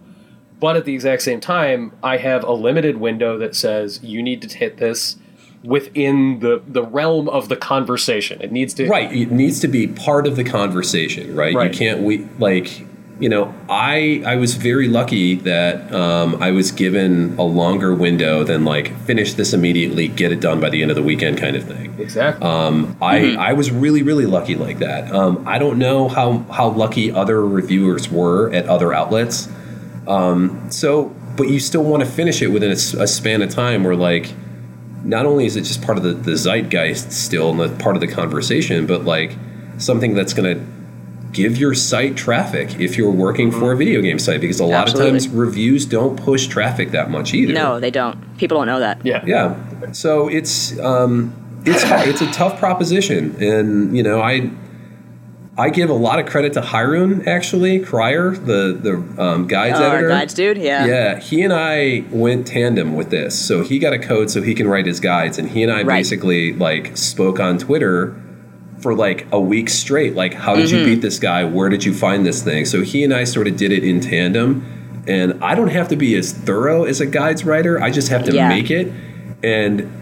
But 0.59 0.75
at 0.75 0.85
the 0.85 0.93
exact 0.93 1.23
same 1.23 1.39
time, 1.41 1.93
I 2.03 2.17
have 2.17 2.43
a 2.43 2.51
limited 2.51 2.97
window 2.97 3.39
that 3.39 3.55
says 3.55 3.99
you 4.03 4.21
need 4.21 4.43
to 4.43 4.55
hit 4.57 4.77
this 4.77 5.17
within 5.63 6.39
the, 6.39 6.61
the 6.67 6.83
realm 6.83 7.29
of 7.29 7.49
the 7.49 7.55
conversation. 7.55 8.41
It 8.41 8.51
needs 8.51 8.73
to 8.75 8.87
Right. 8.87 9.11
It 9.11 9.31
needs 9.31 9.59
to 9.61 9.67
be 9.67 9.87
part 9.87 10.25
of 10.25 10.35
the 10.35 10.43
conversation, 10.43 11.35
right? 11.35 11.53
Right. 11.53 11.71
You 11.71 11.77
can't 11.77 12.01
we 12.01 12.27
like 12.39 12.85
you 13.21 13.29
know, 13.29 13.53
I 13.69 14.23
I 14.25 14.35
was 14.37 14.55
very 14.55 14.87
lucky 14.87 15.35
that 15.35 15.93
um, 15.93 16.41
I 16.41 16.49
was 16.49 16.71
given 16.71 17.37
a 17.37 17.43
longer 17.43 17.93
window 17.93 18.43
than 18.43 18.65
like 18.65 18.97
finish 19.01 19.35
this 19.35 19.53
immediately, 19.53 20.07
get 20.07 20.31
it 20.31 20.41
done 20.41 20.59
by 20.59 20.69
the 20.69 20.81
end 20.81 20.89
of 20.89 20.95
the 20.95 21.03
weekend 21.03 21.37
kind 21.37 21.55
of 21.55 21.63
thing. 21.63 21.95
exactly. 21.99 22.43
Um, 22.43 22.97
I 22.99 23.35
I 23.35 23.53
was 23.53 23.69
really 23.69 24.01
really 24.01 24.25
lucky 24.25 24.55
like 24.55 24.79
that. 24.79 25.13
Um, 25.13 25.47
I 25.47 25.59
don't 25.59 25.77
know 25.77 26.09
how 26.09 26.39
how 26.51 26.69
lucky 26.69 27.11
other 27.11 27.45
reviewers 27.45 28.09
were 28.09 28.51
at 28.53 28.65
other 28.65 28.91
outlets. 28.91 29.47
Um, 30.07 30.71
so, 30.71 31.15
but 31.37 31.47
you 31.47 31.59
still 31.59 31.83
want 31.83 32.01
to 32.01 32.09
finish 32.09 32.41
it 32.41 32.47
within 32.47 32.71
a 32.71 32.75
span 32.75 33.43
of 33.43 33.51
time 33.51 33.83
where 33.83 33.95
like 33.95 34.33
not 35.03 35.25
only 35.25 35.45
is 35.45 35.55
it 35.55 35.61
just 35.61 35.81
part 35.81 35.97
of 35.97 36.03
the, 36.03 36.13
the 36.13 36.35
zeitgeist 36.35 37.11
still 37.11 37.51
and 37.51 37.59
the 37.59 37.69
part 37.83 37.95
of 37.95 38.01
the 38.01 38.07
conversation, 38.07 38.85
but 38.85 39.03
like 39.03 39.35
something 39.77 40.13
that's 40.13 40.33
going 40.33 40.57
to 40.57 40.65
give 41.31 41.57
your 41.57 41.73
site 41.73 42.17
traffic 42.17 42.79
if 42.79 42.97
you're 42.97 43.11
working 43.11 43.51
for 43.51 43.71
a 43.71 43.77
video 43.77 44.01
game 44.01 44.19
site 44.19 44.41
because 44.41 44.59
a 44.59 44.65
lot 44.65 44.83
Absolutely. 44.89 45.17
of 45.17 45.23
times 45.23 45.29
reviews 45.29 45.85
don't 45.85 46.17
push 46.17 46.47
traffic 46.47 46.91
that 46.91 47.09
much 47.09 47.33
either. 47.33 47.53
No, 47.53 47.79
they 47.79 47.91
don't. 47.91 48.37
People 48.37 48.57
don't 48.57 48.67
know 48.67 48.79
that. 48.79 49.05
yeah. 49.05 49.23
Yeah. 49.25 49.91
So 49.93 50.27
it's 50.27 50.77
um, 50.79 51.33
it's 51.65 51.83
it's 51.85 52.21
a 52.21 52.31
tough 52.31 52.59
proposition, 52.59 53.41
and 53.41 53.95
you 53.95 54.03
know 54.03 54.21
I 54.21 54.49
I 55.57 55.69
give 55.69 55.89
a 55.89 55.93
lot 55.93 56.17
of 56.19 56.25
credit 56.27 56.53
to 56.53 56.61
Hirun 56.61 57.27
actually 57.27 57.79
Cryer, 57.79 58.31
the 58.31 58.77
the 58.81 59.21
um, 59.21 59.47
guides 59.47 59.79
Oh, 59.79 59.83
our 59.83 59.95
editor. 59.97 60.09
guides 60.09 60.33
dude? 60.33 60.57
Yeah. 60.57 60.85
Yeah, 60.85 61.19
he 61.19 61.41
and 61.41 61.51
I 61.53 62.03
went 62.09 62.47
tandem 62.47 62.95
with 62.95 63.09
this. 63.09 63.37
So 63.37 63.61
he 63.61 63.77
got 63.77 63.91
a 63.93 63.99
code 63.99 64.29
so 64.31 64.41
he 64.41 64.53
can 64.55 64.67
write 64.67 64.85
his 64.85 64.99
guides, 65.01 65.37
and 65.37 65.49
he 65.49 65.61
and 65.61 65.71
I 65.71 65.83
Right. 65.83 65.97
basically 65.99 66.53
like 66.53 66.95
spoke 66.95 67.39
on 67.39 67.57
Twitter 67.57 68.15
for 68.79 68.95
like 68.95 69.27
a 69.31 69.39
week 69.39 69.69
straight. 69.69 70.15
Like, 70.15 70.33
how 70.33 70.55
did 70.55 70.67
Mm-hmm. 70.69 70.77
you 70.77 70.85
beat 70.85 71.01
this 71.01 71.19
guy? 71.19 71.43
Where 71.43 71.67
did 71.69 71.83
you 71.83 71.93
find 71.93 72.25
this 72.25 72.41
thing? 72.41 72.65
So 72.65 72.81
he 72.81 73.03
and 73.03 73.13
I 73.13 73.25
sort 73.25 73.47
of 73.47 73.57
did 73.57 73.71
it 73.71 73.83
in 73.83 73.99
tandem. 73.99 75.03
And 75.07 75.43
I 75.43 75.55
don't 75.55 75.69
have 75.69 75.87
to 75.89 75.95
be 75.95 76.15
as 76.15 76.31
thorough 76.31 76.85
as 76.85 77.01
a 77.01 77.05
guides 77.05 77.43
writer. 77.43 77.81
I 77.81 77.89
just 77.91 78.07
have 78.09 78.23
to 78.25 78.31
Yeah. 78.33 78.47
make 78.47 78.71
it. 78.71 78.91
And 79.43 79.97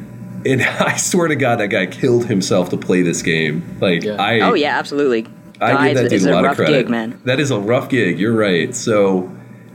and 0.45 0.61
I 0.79 0.95
swear 0.95 1.27
to 1.27 1.35
God, 1.35 1.59
that 1.59 1.69
guy 1.69 1.87
killed 1.87 2.27
himself 2.27 2.69
to 2.69 2.77
play 2.77 3.01
this 3.01 3.21
game. 3.23 3.63
Like 3.81 4.03
Yeah. 4.03 4.21
I 4.21 4.39
Oh 4.41 4.53
yeah, 4.53 4.77
absolutely. 4.77 5.25
I 5.61 5.87
give 5.93 5.97
that 6.03 6.09
dude 6.09 6.23
a 6.25 6.31
a 6.31 6.33
lot 6.33 6.43
rough 6.43 6.51
of 6.53 6.57
credit. 6.57 6.77
gig, 6.83 6.89
man. 6.89 7.21
That 7.25 7.39
is 7.39 7.51
a 7.51 7.59
rough 7.59 7.89
gig. 7.89 8.19
You're 8.19 8.33
right. 8.35 8.73
So, 8.75 9.31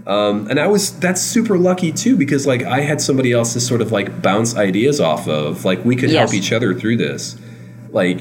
um, 0.07 0.49
and 0.49 0.59
I 0.61 0.67
was 0.67 0.99
that's 0.99 1.21
super 1.21 1.59
lucky 1.59 1.93
too 1.93 2.17
because 2.17 2.47
like 2.47 2.63
I 2.63 2.81
had 2.81 3.01
somebody 3.01 3.33
else 3.33 3.53
to 3.55 3.61
sort 3.61 3.81
of 3.81 3.93
like 3.93 4.23
bounce 4.23 4.57
ideas 4.57 5.01
off 5.01 5.29
of. 5.29 5.65
Like 5.65 5.85
we 5.85 5.97
could 5.97 6.11
Yes. 6.11 6.31
help 6.31 6.35
each 6.35 6.53
other 6.53 6.75
through 6.75 6.97
this. 6.99 7.37
Like 7.91 8.21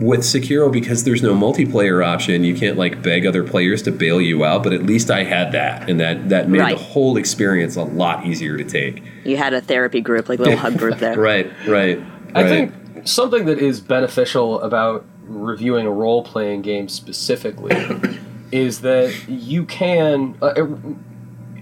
with 0.00 0.20
Sekiro, 0.20 0.72
because 0.72 1.04
there's 1.04 1.22
no 1.22 1.34
multiplayer 1.34 2.04
option, 2.04 2.42
you 2.42 2.54
can't 2.56 2.76
like 2.76 3.00
beg 3.00 3.24
other 3.26 3.44
players 3.44 3.80
to 3.82 3.92
bail 3.92 4.20
you 4.20 4.44
out. 4.44 4.64
But 4.64 4.72
at 4.72 4.82
least 4.82 5.08
I 5.10 5.22
had 5.22 5.52
that, 5.52 5.88
and 5.88 6.00
that 6.00 6.28
that 6.30 6.48
made 6.48 6.60
Right. 6.60 6.76
the 6.76 6.82
whole 6.82 7.16
experience 7.16 7.76
a 7.76 7.84
lot 7.84 8.26
easier 8.26 8.56
to 8.56 8.64
take. 8.64 9.02
You 9.24 9.36
had 9.36 9.54
a 9.54 9.60
therapy 9.60 10.00
group, 10.00 10.28
like 10.28 10.40
a 10.40 10.42
little 10.42 10.58
hug 10.58 10.78
group 10.78 10.98
there. 10.98 11.16
Right. 11.18 11.50
Right. 11.66 12.00
I 12.34 12.42
right. 12.42 12.48
think 12.48 12.72
something 13.06 13.46
that 13.46 13.58
is 13.60 13.80
beneficial 13.80 14.60
about 14.62 15.04
reviewing 15.28 15.86
a 15.86 15.90
role 15.90 16.22
playing 16.22 16.62
game 16.62 16.88
specifically 16.88 17.76
is 18.52 18.80
that 18.80 19.14
you 19.28 19.64
can. 19.64 20.36
Uh, 20.40 20.46
uh, 20.46 20.76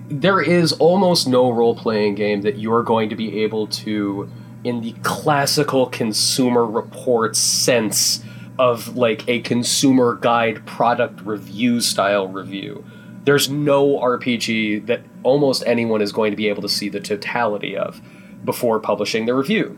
there 0.08 0.40
is 0.40 0.72
almost 0.74 1.26
no 1.26 1.50
role 1.50 1.74
playing 1.74 2.14
game 2.14 2.42
that 2.42 2.58
you're 2.58 2.84
going 2.84 3.08
to 3.08 3.16
be 3.16 3.42
able 3.42 3.66
to, 3.66 4.30
in 4.62 4.80
the 4.80 4.92
classical 5.02 5.86
consumer 5.86 6.64
report 6.64 7.34
sense 7.34 8.22
of 8.58 8.96
like 8.96 9.28
a 9.28 9.40
consumer 9.40 10.14
guide 10.14 10.64
product 10.64 11.20
review 11.22 11.80
style 11.80 12.28
review. 12.28 12.84
There's 13.24 13.50
no 13.50 13.98
RPG 13.98 14.86
that 14.86 15.02
almost 15.24 15.64
anyone 15.66 16.00
is 16.00 16.12
going 16.12 16.30
to 16.30 16.36
be 16.36 16.48
able 16.48 16.62
to 16.62 16.68
see 16.68 16.88
the 16.88 17.00
totality 17.00 17.76
of 17.76 18.00
before 18.44 18.78
publishing 18.78 19.26
the 19.26 19.34
review. 19.34 19.76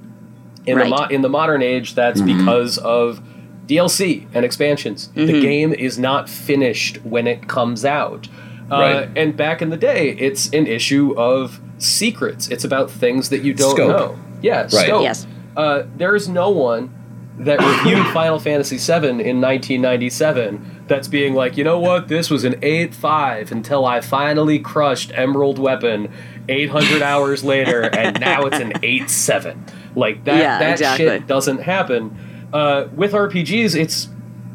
In 0.67 0.79
the 0.79 0.85
mo- 0.85 1.07
in 1.07 1.23
the 1.23 1.31
modern 1.31 1.63
age, 1.63 1.95
that's 1.95 2.21
because 2.21 2.77
of 2.77 3.23
DLC 3.69 4.27
and 4.35 4.45
expansions. 4.45 5.09
The 5.15 5.41
game 5.41 5.73
is 5.73 5.99
not 5.99 6.29
finished 6.29 6.99
when 7.05 7.27
it 7.27 7.47
comes 7.47 7.85
out. 7.85 8.27
Uh, 8.71 8.77
Right. 8.79 9.09
and 9.17 9.37
back 9.37 9.63
in 9.63 9.71
the 9.71 9.77
day, 9.77 10.17
it's 10.19 10.49
an 10.53 10.67
issue 10.67 11.15
of 11.17 11.61
secrets. 11.79 12.49
It's 12.49 12.65
about 12.65 12.91
things 12.91 13.29
that 13.31 13.43
you 13.43 13.55
don't 13.55 13.75
Scope. 13.77 13.89
know. 13.91 14.19
Yeah, 14.43 14.63
Right. 14.63 14.71
scope. 14.71 15.03
Yes. 15.03 15.27
Uh, 15.57 15.83
there 15.97 16.15
is 16.17 16.29
no 16.29 16.51
one 16.51 16.91
that 17.39 17.61
reviewed 17.61 18.07
Final 18.13 18.39
Fantasy 18.39 18.77
VII 18.79 19.09
in 19.23 19.41
1997 19.41 20.85
that's 20.87 21.09
being 21.09 21.35
like, 21.35 21.57
you 21.57 21.65
know 21.65 21.79
what, 21.79 22.09
this 22.09 22.31
was 22.31 22.45
an 22.45 22.55
8-5 22.63 23.51
until 23.53 23.85
I 23.87 24.01
finally 24.01 24.59
crushed 24.59 25.13
Emerald 25.15 25.59
Weapon 25.59 26.09
800 26.49 27.03
hours 27.03 27.45
later, 27.45 27.83
and 27.83 28.19
now 28.21 28.43
it's 28.47 28.59
an 28.59 28.73
8-7. 28.83 29.57
Like, 29.95 30.25
that, 30.25 30.37
Yeah, 30.43 30.59
that 30.59 30.73
exactly. 30.73 31.07
shit 31.07 31.27
doesn't 31.27 31.63
happen. 31.63 32.17
Uh, 32.53 32.89
with 32.95 33.13
RPGs, 33.13 33.75
it's 33.75 34.09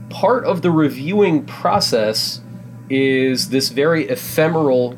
part 0.10 0.46
of 0.46 0.62
the 0.62 0.72
reviewing 0.72 1.46
process 1.46 2.42
is 2.90 3.50
this 3.50 3.70
very 3.70 4.08
ephemeral 4.10 4.98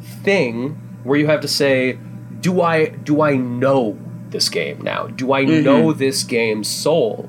thing 0.00 0.70
where 1.04 1.18
you 1.18 1.26
have 1.26 1.40
to 1.40 1.48
say, 1.48 1.98
do 2.40 2.60
I 2.60 2.86
do 2.86 3.22
I 3.22 3.36
know 3.36 3.98
this 4.30 4.48
game 4.48 4.80
now? 4.82 5.06
Do 5.06 5.32
I 5.32 5.44
know 5.44 5.92
this 5.92 6.22
game's 6.22 6.68
soul? 6.68 7.28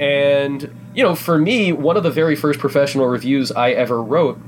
And 0.00 0.74
you 0.94 1.02
know, 1.02 1.14
for 1.14 1.38
me, 1.38 1.72
one 1.72 1.96
of 1.96 2.02
the 2.02 2.10
very 2.10 2.36
first 2.36 2.58
professional 2.58 3.06
reviews 3.06 3.52
I 3.52 3.70
ever 3.70 4.02
wrote, 4.02 4.38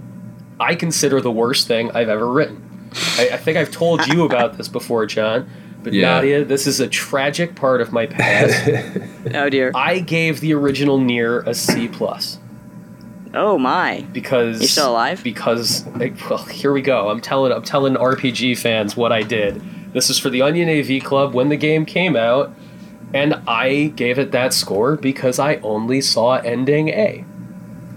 I 0.61 0.75
consider 0.75 1.21
the 1.21 1.31
worst 1.31 1.67
thing 1.67 1.91
I've 1.93 2.09
ever 2.09 2.31
written. 2.31 2.91
I, 3.19 3.31
I 3.33 3.37
think 3.37 3.57
I've 3.57 3.71
told 3.71 4.07
you 4.07 4.25
about 4.31 4.57
this 4.57 4.69
before, 4.69 5.07
John. 5.07 5.49
But 5.85 5.93
Yeah. 5.93 6.15
Nadia, 6.15 6.45
this 6.45 6.67
is 6.67 6.81
a 6.81 6.89
tragic 6.89 7.55
part 7.55 7.81
of 7.81 7.93
my 7.93 8.07
past. 8.07 8.69
Oh 9.35 9.49
dear. 9.49 9.73
I 9.75 10.01
gave 10.01 10.41
the 10.41 10.53
original 10.55 10.99
NieR 10.99 11.47
a 11.47 11.55
C 11.55 11.89
plus 11.89 12.39
Oh 13.33 13.59
my. 13.59 14.05
because 14.13 14.61
You're 14.61 14.69
still 14.69 14.91
alive? 14.93 15.23
Because 15.25 15.85
well, 16.29 16.45
here 16.45 16.73
we 16.73 16.83
go. 16.83 17.09
I'm 17.11 17.21
telling 17.21 17.53
I'm 17.53 17.63
telling 17.63 17.95
RPG 17.95 18.59
fans 18.59 18.97
what 18.97 19.13
I 19.13 19.23
did. 19.23 19.63
This 19.93 20.11
is 20.11 20.19
for 20.19 20.29
the 20.31 20.43
Onion 20.43 20.69
AV 20.69 21.03
Club 21.03 21.35
when 21.35 21.49
the 21.49 21.57
game 21.57 21.85
came 21.87 22.17
out, 22.17 22.53
and 23.13 23.35
I 23.47 23.93
gave 23.97 24.19
it 24.19 24.33
that 24.33 24.53
score 24.53 24.97
because 24.97 25.39
I 25.39 25.57
only 25.57 26.01
saw 26.01 26.35
ending 26.37 26.89
A. 26.91 27.25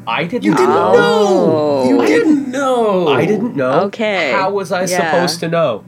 I 0.08 0.24
didn't, 0.24 0.44
You 0.46 0.56
didn't 0.56 0.70
know. 0.70 0.94
Oh. 0.96 1.84
know. 1.84 1.90
You 1.90 2.02
oh. 2.02 2.06
didn't 2.08 2.52
know. 2.52 3.08
I 3.10 3.26
didn't 3.26 3.56
know. 3.56 3.82
Okay. 3.86 4.32
How 4.32 4.50
was 4.52 4.72
I 4.72 4.82
Yeah. 4.86 5.12
supposed 5.12 5.40
to 5.42 5.48
know? 5.50 5.84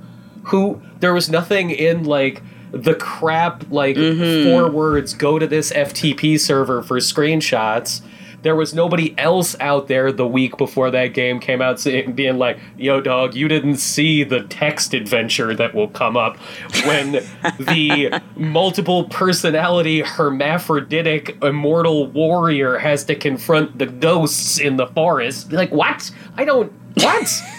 Who? 0.49 0.81
There 0.99 1.13
was 1.13 1.29
nothing 1.29 1.71
in 1.71 2.03
like 2.03 2.41
the 2.71 2.95
crap 2.95 3.65
like 3.71 3.95
mm-hmm. 3.95 4.49
four 4.49 4.69
words 4.69 5.13
go 5.13 5.39
to 5.39 5.47
this 5.47 5.71
FTP 5.71 6.39
server 6.39 6.81
for 6.81 6.97
screenshots. 6.97 8.01
There 8.41 8.55
was 8.55 8.73
nobody 8.73 9.13
else 9.17 9.57
out 9.59 9.89
there 9.89 10.13
the 10.13 10.25
week 10.25 10.55
before 10.57 10.91
that 10.91 11.07
game 11.07 11.41
came 11.41 11.61
out 11.61 11.77
saying, 11.77 12.13
being 12.13 12.37
like, 12.37 12.57
"Yo, 12.77 13.01
dog, 13.01 13.35
you 13.35 13.49
didn't 13.49 13.77
see 13.77 14.23
the 14.23 14.43
text 14.43 14.93
adventure 14.93 15.53
that 15.53 15.75
will 15.75 15.89
come 15.89 16.15
up 16.15 16.37
when 16.85 17.11
the 17.59 18.21
multiple 18.37 19.05
personality 19.09 19.99
hermaphroditic 19.99 21.37
immortal 21.43 22.07
warrior 22.07 22.77
has 22.77 23.03
to 23.05 23.15
confront 23.15 23.77
the 23.77 23.87
ghosts 23.87 24.57
in 24.57 24.77
the 24.77 24.87
forest." 24.87 25.51
Like, 25.51 25.71
what? 25.71 26.09
I 26.37 26.45
don't. 26.45 26.71
What? 26.93 27.41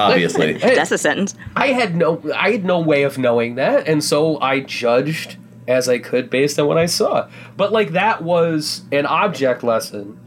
Obviously. 0.00 0.54
Hey, 0.60 0.74
That's 0.74 0.90
a 0.90 0.98
sentence. 0.98 1.34
I 1.56 1.68
had 1.68 1.96
no 1.96 2.20
I 2.34 2.52
had 2.52 2.64
no 2.64 2.80
way 2.80 3.02
of 3.02 3.18
knowing 3.18 3.54
that, 3.56 3.88
and 3.88 4.02
so 4.02 4.40
I 4.40 4.60
judged 4.60 5.36
as 5.68 5.88
I 5.88 5.98
could 5.98 6.30
based 6.30 6.58
on 6.58 6.66
what 6.66 6.78
I 6.78 6.86
saw. 6.86 7.28
But 7.56 7.72
like 7.72 7.90
that 7.90 8.22
was 8.22 8.82
an 8.92 9.06
object 9.06 9.62
lesson 9.62 10.18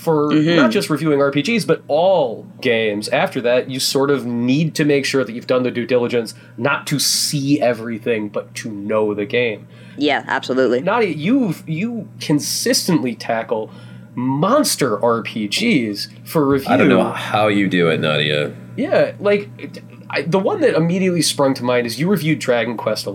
for 0.00 0.30
mm-hmm. 0.30 0.56
not 0.56 0.70
just 0.70 0.88
reviewing 0.88 1.18
RPGs, 1.18 1.66
but 1.66 1.82
all 1.86 2.46
games. 2.60 3.08
After 3.10 3.40
that, 3.42 3.70
you 3.70 3.78
sort 3.78 4.10
of 4.10 4.24
need 4.24 4.74
to 4.76 4.84
make 4.84 5.04
sure 5.04 5.24
that 5.24 5.32
you've 5.32 5.46
done 5.46 5.62
the 5.62 5.70
due 5.70 5.86
diligence, 5.86 6.34
not 6.56 6.86
to 6.88 6.98
see 6.98 7.60
everything, 7.60 8.28
but 8.28 8.54
to 8.56 8.70
know 8.70 9.14
the 9.14 9.26
game. 9.26 9.68
Yeah, 9.96 10.24
absolutely. 10.26 10.80
Nadia, 10.80 11.14
you 11.14 11.54
you 11.66 12.08
consistently 12.20 13.14
tackle 13.14 13.70
monster 14.14 14.96
RPGs 14.96 16.26
for 16.26 16.46
review. 16.46 16.70
I 16.70 16.76
don't 16.76 16.88
know 16.88 17.10
how 17.12 17.48
you 17.48 17.68
do 17.68 17.88
it, 17.88 18.00
Nadia. 18.00 18.54
Yeah, 18.76 19.12
like 19.20 19.48
it- 19.58 19.82
I, 20.12 20.22
the 20.22 20.38
one 20.40 20.60
that 20.62 20.74
immediately 20.74 21.22
sprung 21.22 21.54
to 21.54 21.64
mind 21.64 21.86
is 21.86 22.00
you 22.00 22.08
reviewed 22.08 22.40
Dragon 22.40 22.76
Quest 22.76 23.04
XI 23.04 23.10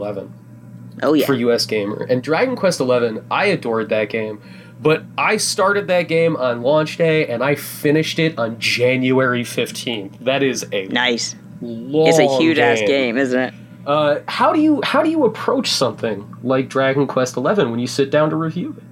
Oh 1.03 1.13
yeah. 1.13 1.25
for 1.25 1.33
US 1.33 1.65
Gamer, 1.65 2.05
and 2.09 2.23
Dragon 2.23 2.55
Quest 2.55 2.79
XI, 2.79 3.19
I 3.29 3.45
adored 3.47 3.89
that 3.89 4.09
game, 4.09 4.41
but 4.81 5.03
I 5.17 5.35
started 5.37 5.87
that 5.87 6.03
game 6.03 6.37
on 6.37 6.61
launch 6.61 6.95
day 6.97 7.27
and 7.27 7.43
I 7.43 7.55
finished 7.55 8.17
it 8.17 8.37
on 8.39 8.59
January 8.59 9.43
fifteenth. 9.43 10.17
That 10.21 10.41
is 10.41 10.65
a 10.71 10.87
Nice. 10.87 11.35
It's 11.61 12.19
a 12.19 12.37
huge 12.37 12.59
ass 12.59 12.79
game, 12.79 13.17
isn't 13.17 13.39
it? 13.39 13.53
Uh, 13.85 14.19
how 14.27 14.53
do 14.53 14.61
you 14.61 14.81
how 14.83 15.03
do 15.03 15.09
you 15.09 15.25
approach 15.25 15.69
something 15.71 16.33
like 16.43 16.69
Dragon 16.69 17.07
Quest 17.07 17.35
XI 17.35 17.41
when 17.41 17.79
you 17.79 17.87
sit 17.87 18.09
down 18.09 18.29
to 18.29 18.35
review 18.35 18.73
it? 18.77 18.83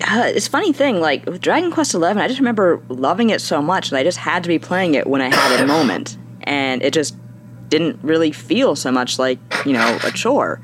Uh, 0.00 0.24
it's 0.26 0.46
a 0.46 0.50
funny 0.50 0.72
thing, 0.72 1.00
like 1.00 1.24
with 1.26 1.40
Dragon 1.40 1.70
Quest 1.70 1.92
XI, 1.92 2.04
I 2.04 2.28
just 2.28 2.38
remember 2.38 2.82
loving 2.88 3.30
it 3.30 3.40
so 3.40 3.62
much 3.62 3.90
that 3.90 3.98
I 3.98 4.02
just 4.02 4.18
had 4.18 4.42
to 4.42 4.48
be 4.48 4.58
playing 4.58 4.94
it 4.94 5.06
when 5.06 5.22
I 5.22 5.34
had 5.34 5.60
a 5.60 5.66
moment, 5.76 6.18
and 6.42 6.82
it 6.82 6.92
just 6.92 7.16
didn't 7.68 7.98
really 8.02 8.30
feel 8.30 8.76
so 8.76 8.92
much 8.92 9.18
like 9.18 9.38
you 9.64 9.72
know 9.72 9.98
a 10.04 10.10
chore. 10.10 10.60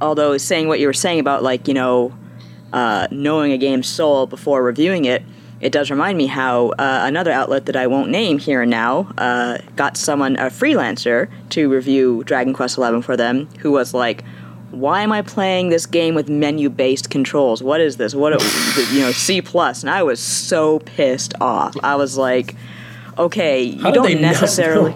Although 0.00 0.36
saying 0.38 0.68
what 0.68 0.80
you 0.80 0.86
were 0.86 0.94
saying 0.94 1.20
about 1.20 1.42
like 1.42 1.68
you 1.68 1.74
know 1.74 2.16
uh, 2.72 3.06
knowing 3.10 3.52
a 3.52 3.58
game's 3.58 3.86
soul 3.86 4.26
before 4.26 4.62
reviewing 4.62 5.04
it, 5.04 5.22
it 5.60 5.72
does 5.72 5.90
remind 5.90 6.18
me 6.18 6.26
how 6.26 6.70
uh, 6.70 7.02
another 7.04 7.32
outlet 7.32 7.66
that 7.66 7.76
I 7.76 7.86
won't 7.86 8.10
name 8.10 8.38
here 8.38 8.62
and 8.62 8.70
now 8.70 9.12
uh, 9.16 9.58
got 9.76 9.96
someone 9.96 10.36
a 10.36 10.46
freelancer 10.46 11.28
to 11.50 11.68
review 11.68 12.22
Dragon 12.24 12.52
Quest 12.52 12.76
XI 12.76 13.00
for 13.02 13.16
them, 13.16 13.48
who 13.60 13.70
was 13.70 13.94
like, 13.94 14.24
"Why 14.74 15.02
am 15.02 15.12
I 15.12 15.22
playing 15.22 15.68
this 15.68 15.86
game 15.86 16.14
with 16.14 16.28
menu-based 16.28 17.10
controls? 17.10 17.62
What 17.62 17.80
is 17.80 17.96
this? 17.96 18.14
What 18.14 18.32
you 18.92 19.00
know 19.00 19.12
C 19.12 19.42
plus?" 19.42 19.82
And 19.82 19.90
I 19.90 20.02
was 20.02 20.20
so 20.20 20.80
pissed 20.80 21.34
off. 21.40 21.74
I 21.82 21.96
was 21.96 22.16
like, 22.16 22.54
"Okay, 23.18 23.62
you 23.62 23.82
How 23.82 23.90
don't 23.90 24.06
they 24.06 24.14
necessarily." 24.14 24.94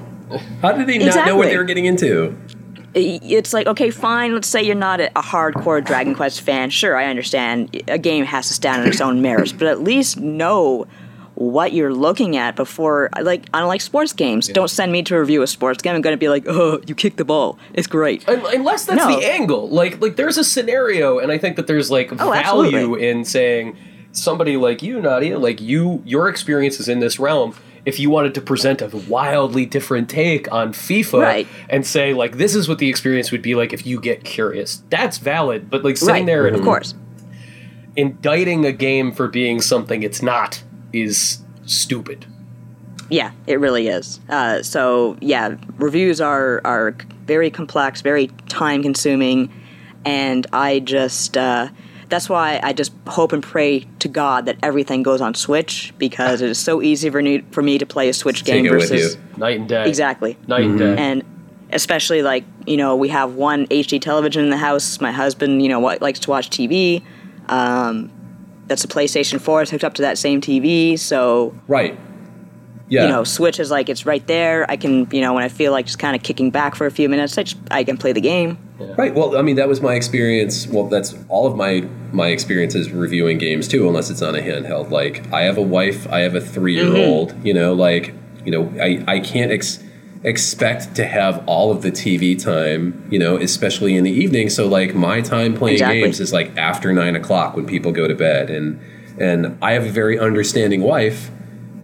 How 0.60 0.72
did 0.72 0.86
they 0.86 0.98
not 0.98 1.26
know 1.26 1.36
what 1.36 1.48
they 1.48 1.56
were 1.56 1.64
getting 1.64 1.86
into? 1.86 2.36
it's 2.94 3.52
like 3.52 3.66
okay 3.66 3.90
fine 3.90 4.34
let's 4.34 4.48
say 4.48 4.62
you're 4.62 4.74
not 4.74 5.00
a, 5.00 5.08
a 5.18 5.22
hardcore 5.22 5.84
dragon 5.84 6.14
quest 6.14 6.40
fan 6.40 6.70
sure 6.70 6.96
i 6.96 7.04
understand 7.04 7.82
a 7.86 7.98
game 7.98 8.24
has 8.24 8.48
to 8.48 8.54
stand 8.54 8.82
on 8.82 8.88
its 8.88 9.00
own 9.00 9.20
merits 9.20 9.52
but 9.52 9.68
at 9.68 9.82
least 9.82 10.18
know 10.18 10.86
what 11.40 11.72
you're 11.72 11.94
looking 11.94 12.36
at 12.36 12.56
before 12.56 13.08
like 13.22 13.44
unlike 13.54 13.80
sports 13.80 14.12
games 14.12 14.48
don't 14.48 14.68
send 14.68 14.90
me 14.90 15.02
to 15.04 15.16
review 15.16 15.40
a 15.42 15.46
sports 15.46 15.80
game 15.80 15.94
i'm 15.94 16.00
going 16.00 16.12
to 16.12 16.18
be 16.18 16.28
like 16.28 16.44
oh 16.48 16.80
you 16.86 16.94
kick 16.96 17.14
the 17.16 17.24
ball 17.24 17.56
it's 17.74 17.86
great 17.86 18.24
Unless 18.28 18.86
that's 18.86 18.98
No. 19.04 19.18
the 19.20 19.24
angle. 19.24 19.68
Like 19.68 20.00
like 20.00 20.16
there's 20.16 20.36
a 20.36 20.42
scenario 20.44 21.18
and 21.20 21.30
I 21.30 21.38
think 21.38 21.54
that 21.56 21.66
there's 21.68 21.90
like 21.90 22.10
Oh, 22.12 22.16
value 22.16 22.34
absolutely. 22.76 23.08
in 23.08 23.24
saying 23.24 23.76
somebody 24.10 24.56
like 24.56 24.82
you, 24.82 25.00
Nadia, 25.00 25.38
like 25.38 25.60
you 25.60 26.02
your 26.04 26.28
experiences 26.28 26.88
in 26.88 26.98
this 26.98 27.20
realm, 27.20 27.54
if 27.86 28.00
you 28.00 28.10
wanted 28.10 28.34
to 28.34 28.40
present 28.40 28.82
a 28.82 28.88
wildly 29.08 29.64
different 29.64 30.10
take 30.10 30.50
on 30.52 30.72
FIFA 30.72 31.22
Right. 31.22 31.46
and 31.70 31.86
say 31.86 32.14
like 32.14 32.36
this 32.38 32.54
is 32.56 32.68
what 32.68 32.78
the 32.78 32.88
experience 32.88 33.30
would 33.30 33.42
be 33.42 33.54
like 33.54 33.72
if 33.72 33.86
you 33.86 34.00
get 34.00 34.24
curious. 34.24 34.82
That's 34.90 35.18
valid. 35.18 35.70
But 35.70 35.84
like 35.84 35.96
sitting 35.98 36.14
right 36.14 36.26
there 36.26 36.46
of 36.48 36.62
course 36.62 36.94
indicting 37.96 38.64
a 38.64 38.72
game 38.72 39.12
for 39.12 39.28
being 39.28 39.60
something 39.60 40.02
it's 40.02 40.22
not 40.22 40.62
is 40.92 41.38
stupid. 41.66 42.26
Yeah, 43.10 43.32
it 43.46 43.58
really 43.58 43.88
is. 43.88 44.20
Uh, 44.28 44.62
so 44.62 45.16
yeah, 45.20 45.56
reviews 45.78 46.20
are 46.20 46.60
are 46.64 46.94
very 47.26 47.50
complex, 47.50 48.02
very 48.02 48.28
time 48.48 48.82
consuming, 48.82 49.52
and 50.04 50.46
I 50.52 50.80
just 50.80 51.36
uh, 51.36 51.68
that's 52.08 52.28
why 52.28 52.60
I 52.62 52.72
just 52.72 52.92
hope 53.06 53.32
and 53.32 53.42
pray 53.42 53.86
to 54.00 54.08
God 54.08 54.46
that 54.46 54.56
everything 54.62 55.02
goes 55.02 55.20
on 55.20 55.34
Switch 55.34 55.92
because 55.98 56.42
it 56.42 56.50
is 56.50 56.58
so 56.58 56.82
easy 56.82 57.10
for 57.10 57.22
me 57.22 57.40
for 57.50 57.62
me 57.62 57.78
to 57.78 57.86
play 57.86 58.08
a 58.08 58.12
Switch 58.12 58.44
Take 58.44 58.46
game 58.46 58.66
it 58.66 58.72
with 58.72 58.88
versus 58.90 59.14
you. 59.14 59.20
Night 59.36 59.58
and 59.60 59.68
day. 59.68 59.88
exactly. 59.88 60.36
Night 60.46 60.64
and 60.64 60.78
day. 60.78 60.96
And 60.98 61.24
especially 61.72 62.22
like 62.22 62.44
you 62.66 62.76
know 62.76 62.96
we 62.96 63.08
have 63.08 63.34
one 63.34 63.66
HD 63.66 64.00
television 64.00 64.44
in 64.44 64.50
the 64.50 64.56
house. 64.56 65.00
My 65.00 65.12
husband 65.12 65.62
you 65.62 65.68
know 65.68 65.80
likes 65.80 66.20
to 66.20 66.30
watch 66.30 66.50
TV. 66.50 67.02
Um, 67.48 68.10
that's 68.68 68.84
a 68.84 68.88
PlayStation 68.88 69.40
4. 69.40 69.62
It's 69.62 69.70
hooked 69.70 69.84
up 69.84 69.94
to 69.94 70.02
that 70.02 70.18
same 70.18 70.40
TV, 70.40 70.98
so 70.98 71.54
Right. 71.66 71.98
Yeah. 72.90 73.02
you 73.02 73.08
know, 73.08 73.22
Switch 73.24 73.60
is 73.60 73.70
like 73.70 73.90
it's 73.90 74.06
right 74.06 74.26
there. 74.26 74.64
I 74.70 74.76
can, 74.76 75.06
you 75.10 75.20
know, 75.20 75.34
when 75.34 75.44
I 75.44 75.48
feel 75.48 75.72
like 75.72 75.84
just 75.84 75.98
kind 75.98 76.16
of 76.16 76.22
kicking 76.22 76.50
back 76.50 76.74
for 76.74 76.86
a 76.86 76.90
few 76.90 77.08
minutes, 77.08 77.36
I 77.36 77.42
just 77.42 77.58
I 77.70 77.84
can 77.84 77.98
play 77.98 78.12
the 78.12 78.20
game. 78.20 78.56
Right. 78.96 79.14
Well, 79.14 79.36
I 79.36 79.42
mean, 79.42 79.56
that 79.56 79.68
was 79.68 79.80
my 79.82 79.94
experience. 79.94 80.66
Well, 80.68 80.84
that's 80.88 81.14
all 81.28 81.46
of 81.46 81.54
my 81.56 81.80
my 82.12 82.28
experiences 82.28 82.90
reviewing 82.90 83.36
games 83.36 83.68
too, 83.68 83.86
unless 83.88 84.08
it's 84.08 84.22
on 84.22 84.34
a 84.34 84.40
handheld. 84.40 84.90
Like, 84.90 85.30
I 85.32 85.42
have 85.42 85.58
a 85.58 85.62
wife, 85.62 86.06
I 86.10 86.20
have 86.20 86.34
a 86.34 86.40
three 86.40 86.74
year 86.76 86.96
old. 86.96 87.32
Mm-hmm. 87.32 87.46
You 87.46 87.54
know, 87.54 87.74
like, 87.74 88.14
you 88.46 88.52
know, 88.52 88.72
I 88.80 89.04
I 89.06 89.20
can't 89.20 89.52
ex- 89.52 89.82
expect 90.24 90.94
to 90.96 91.04
have 91.04 91.42
all 91.46 91.70
of 91.70 91.82
the 91.82 91.90
TV 91.90 92.40
time. 92.42 93.06
You 93.10 93.18
know, 93.18 93.36
especially 93.36 93.96
in 93.96 94.04
the 94.04 94.10
evening. 94.10 94.50
So, 94.50 94.66
like, 94.66 94.94
my 94.94 95.20
time 95.20 95.54
playing 95.54 95.74
Exactly. 95.76 96.00
games 96.02 96.20
is 96.20 96.32
like 96.32 96.56
after 96.56 96.92
nine 96.92 97.16
o'clock 97.16 97.56
when 97.56 97.66
people 97.66 97.92
go 97.92 98.06
to 98.08 98.14
bed, 98.14 98.50
and 98.50 98.80
and 99.18 99.58
I 99.62 99.72
have 99.72 99.84
a 99.84 99.90
very 99.90 100.18
understanding 100.18 100.82
wife, 100.82 101.30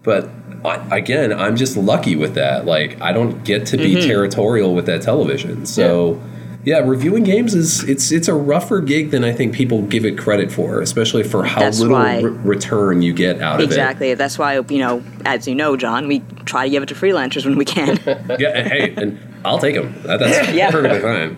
but. 0.03 0.29
I, 0.67 0.97
again, 0.97 1.31
I'm 1.31 1.57
just 1.57 1.77
lucky 1.77 2.17
with 2.17 2.37
that. 2.37 2.65
Like, 2.65 2.99
I 3.03 3.13
don't 3.13 3.45
get 3.45 3.67
to 3.67 3.77
be 3.77 3.97
Mm-hmm. 3.97 4.09
territorial 4.09 4.75
with 4.75 4.87
that 4.87 5.03
television. 5.03 5.67
So, 5.67 6.15
yeah, 6.15 6.34
reviewing 6.67 7.25
games 7.25 7.55
is 7.55 7.85
it's 7.85 8.11
it's 8.13 8.29
a 8.29 8.35
rougher 8.35 8.81
gig 8.81 9.11
than 9.11 9.25
I 9.25 9.33
think 9.33 9.55
people 9.55 9.83
give 9.83 10.05
it 10.05 10.17
credit 10.19 10.51
for, 10.51 10.81
especially 10.81 11.23
for 11.23 11.45
how 11.45 11.61
That's 11.61 11.81
little 11.81 11.95
why- 11.97 12.21
re- 12.21 12.31
return 12.31 13.03
you 13.03 13.13
get 13.13 13.41
out 13.41 13.61
Exactly. 13.61 13.63
Of 13.63 13.63
it. 13.63 13.73
Exactly. 13.73 14.15
That's 14.15 14.39
why 14.39 14.73
you 14.75 14.79
know, 14.79 15.03
as 15.27 15.47
you 15.47 15.55
know, 15.55 15.77
John, 15.77 16.09
we 16.09 16.21
try 16.45 16.65
to 16.65 16.71
give 16.71 16.83
it 16.83 16.87
to 16.91 16.95
freelancers 16.95 17.45
when 17.45 17.57
we 17.57 17.65
can. 17.65 17.99
Yeah, 18.39 18.49
and 18.59 18.69
hey, 18.69 18.95
and 18.97 19.19
I'll 19.45 19.59
take 19.59 19.75
them. 19.75 19.95
That's 20.05 20.53
Yeah. 20.55 20.71
perfectly 20.71 21.01
fine. 21.01 21.37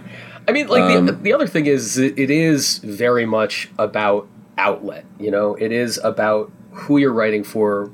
I 0.49 0.53
mean, 0.53 0.69
like 0.69 0.85
the, 0.93 0.99
Um, 0.99 1.23
the 1.23 1.33
other 1.33 1.47
thing 1.49 1.67
is, 1.67 1.99
it 1.99 2.19
it 2.19 2.31
is 2.31 2.79
very 2.79 3.27
much 3.27 3.69
about 3.79 4.29
outlet. 4.59 5.05
You 5.19 5.31
know, 5.33 5.55
it 5.57 5.73
is 5.73 5.99
about 6.05 6.53
who 6.71 6.99
you're 6.99 7.13
writing 7.13 7.43
for, 7.43 7.87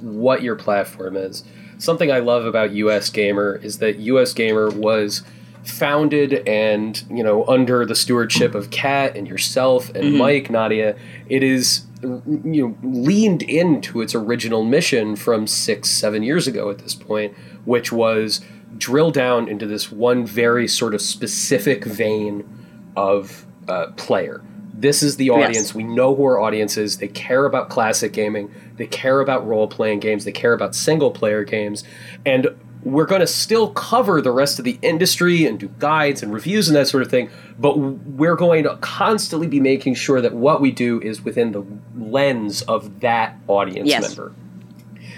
what 0.00 0.42
your 0.42 0.56
platform 0.56 1.16
is. 1.16 1.44
Something 1.78 2.10
I 2.10 2.18
love 2.18 2.44
about 2.46 2.72
US 2.72 3.10
Gamer 3.10 3.60
is 3.62 3.78
that 3.78 3.98
US 4.00 4.32
Gamer 4.32 4.70
was 4.70 5.22
founded 5.64 6.46
and 6.48 7.04
you 7.10 7.22
know 7.22 7.46
under 7.46 7.84
the 7.84 7.94
stewardship 7.94 8.54
of 8.54 8.70
Kat 8.70 9.16
and 9.16 9.28
yourself 9.28 9.90
and 9.94 10.16
Mike 10.16 10.50
Nadia. 10.50 10.96
It 11.28 11.42
is 11.42 11.86
you 12.02 12.22
know 12.44 12.76
leaned 12.82 13.42
into 13.42 14.00
its 14.00 14.14
original 14.14 14.64
mission 14.64 15.16
from 15.16 15.46
six 15.46 15.90
seven 15.90 16.22
years 16.22 16.46
ago 16.46 16.70
at 16.70 16.78
this 16.78 16.94
point, 16.94 17.34
which 17.64 17.92
was 17.92 18.40
drill 18.78 19.10
down 19.10 19.48
into 19.48 19.66
this 19.66 19.90
one 19.90 20.24
very 20.24 20.66
sort 20.66 20.94
of 20.94 21.02
specific 21.02 21.84
vein 21.84 22.48
of 22.96 23.46
uh, 23.68 23.86
player. 23.96 24.42
This 24.72 25.02
is 25.02 25.16
the 25.16 25.28
audience. 25.28 25.74
We 25.74 25.82
know 25.82 26.14
who 26.14 26.24
our 26.24 26.40
audience 26.40 26.78
is. 26.78 26.98
They 26.98 27.08
care 27.08 27.44
about 27.44 27.68
classic 27.68 28.14
gaming. 28.14 28.50
They 28.76 28.86
care 28.86 29.20
about 29.20 29.46
role 29.46 29.68
playing 29.68 30.00
games. 30.00 30.24
They 30.24 30.32
care 30.32 30.54
about 30.54 30.74
single 30.74 31.10
player 31.10 31.44
games. 31.44 31.84
And 32.24 32.48
we're 32.82 33.04
going 33.06 33.20
to 33.20 33.26
still 33.26 33.70
cover 33.72 34.22
the 34.22 34.30
rest 34.30 34.58
of 34.58 34.64
the 34.64 34.78
industry 34.82 35.44
and 35.44 35.60
do 35.60 35.68
guides 35.78 36.22
and 36.22 36.32
reviews 36.32 36.68
and 36.68 36.76
that 36.76 36.88
sort 36.88 37.02
of 37.02 37.10
thing. 37.10 37.28
But 37.58 37.76
we're 37.78 38.36
going 38.36 38.64
to 38.64 38.76
constantly 38.80 39.46
be 39.46 39.60
making 39.60 39.94
sure 39.96 40.20
that 40.22 40.32
what 40.34 40.60
we 40.62 40.70
do 40.70 40.98
is 41.00 41.22
within 41.22 41.52
the 41.52 41.62
lens 41.98 42.62
of 42.62 43.00
that 43.00 43.36
audience 43.48 43.88
Yes. 43.88 44.08
member. 44.08 44.32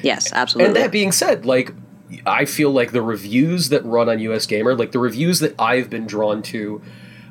yes, 0.02 0.32
absolutely. 0.32 0.66
And 0.68 0.76
that 0.76 0.90
being 0.92 1.12
said, 1.12 1.46
like 1.46 1.72
I 2.26 2.44
feel 2.44 2.70
like 2.70 2.92
the 2.92 3.00
reviews 3.02 3.68
that 3.70 3.84
run 3.84 4.08
on 4.08 4.18
US 4.18 4.46
Gamer, 4.46 4.74
like 4.74 4.92
the 4.92 4.98
reviews 4.98 5.38
that 5.40 5.54
I've 5.58 5.88
been 5.88 6.06
drawn 6.06 6.42
to, 6.42 6.82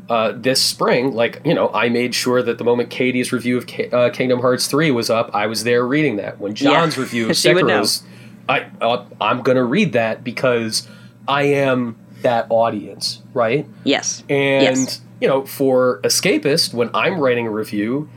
uh, 0.10 0.32
this 0.36 0.62
spring, 0.62 1.14
like 1.14 1.42
you 1.46 1.54
know, 1.54 1.70
I 1.74 1.90
made 1.90 2.16
sure 2.16 2.42
that 2.42 2.58
the 2.58 2.64
moment 2.64 2.90
Katie's 2.90 3.32
review 3.32 3.58
of 3.58 3.68
Ki- 3.68 3.90
uh, 3.92 4.10
Kingdom 4.10 4.40
Hearts 4.40 4.68
three 4.68 4.92
was 4.92 5.10
up, 5.10 5.30
I 5.34 5.46
was 5.48 5.64
there 5.66 5.86
reading 5.86 6.16
that. 6.18 6.40
When 6.40 6.56
John's 6.56 6.96
Yeah, 6.98 7.04
review 7.04 7.30
of 7.30 7.36
she 7.38 7.54
would 7.54 7.66
know. 7.66 7.82
Sekiro's, 7.82 8.04
I 8.50 8.68
uh, 8.82 9.06
I'm 9.20 9.42
gonna 9.42 9.64
read 9.64 9.94
that 9.94 10.24
because 10.24 10.88
I 11.28 11.44
am 11.44 11.98
that 12.22 12.48
audience, 12.50 13.22
right? 13.34 13.68
Yes. 13.84 14.24
And 14.30 14.78
yes. 14.78 15.02
you 15.20 15.28
know, 15.28 15.46
for 15.46 16.00
Escapist, 16.04 16.74
when 16.74 16.89
I'm 16.94 17.20
writing 17.20 17.48
a 17.48 17.52
review, 17.52 18.10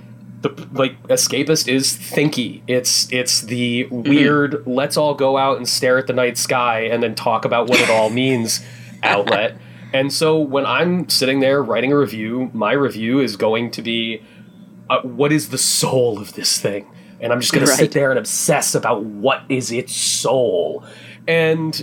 the 0.42 0.50
like 0.72 1.00
Escapist 1.08 1.68
is 1.68 1.92
thinky. 1.94 2.62
It's 2.66 3.10
it's 3.12 3.42
the 3.42 3.84
Mm-hmm. 3.84 4.08
weird. 4.08 4.66
Let's 4.66 4.96
all 4.96 5.14
go 5.14 5.36
out 5.36 5.56
and 5.56 5.68
stare 5.68 5.98
at 5.98 6.06
the 6.06 6.12
night 6.12 6.36
sky 6.38 6.80
and 6.80 7.02
then 7.02 7.14
talk 7.14 7.44
about 7.44 7.68
what 7.68 7.80
it 7.80 7.90
all 7.90 8.10
means 8.22 8.64
outlet. 9.02 9.56
And 9.92 10.12
so 10.12 10.38
when 10.40 10.66
I'm 10.66 11.08
sitting 11.08 11.38
there 11.40 11.62
writing 11.62 11.92
a 11.92 11.98
review, 11.98 12.50
my 12.52 12.72
review 12.72 13.20
is 13.20 13.36
going 13.36 13.70
to 13.72 13.80
be, 13.82 14.22
uh, 14.90 15.00
what 15.02 15.30
is 15.30 15.50
the 15.50 15.58
soul 15.58 16.18
of 16.18 16.32
this 16.34 16.60
thing? 16.60 16.90
And 17.20 17.32
I'm 17.32 17.40
just 17.40 17.52
going 17.52 17.66
to 17.66 17.72
sit 17.72 17.92
there 17.92 18.10
and 18.10 18.18
obsess 18.18 18.74
about 18.74 19.04
what 19.04 19.42
is 19.48 19.70
its 19.72 19.94
soul. 19.94 20.84
And 21.26 21.82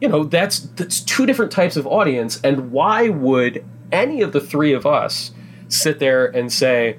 you 0.00 0.08
know 0.08 0.24
that's 0.24 0.60
that's 0.60 1.00
two 1.00 1.26
different 1.26 1.52
types 1.52 1.76
of 1.76 1.86
audience 1.86 2.40
and 2.42 2.72
why 2.72 3.10
would 3.10 3.62
any 3.92 4.22
of 4.22 4.32
the 4.32 4.40
three 4.40 4.72
of 4.72 4.86
us 4.86 5.30
sit 5.68 5.98
there 5.98 6.24
and 6.26 6.50
say 6.50 6.96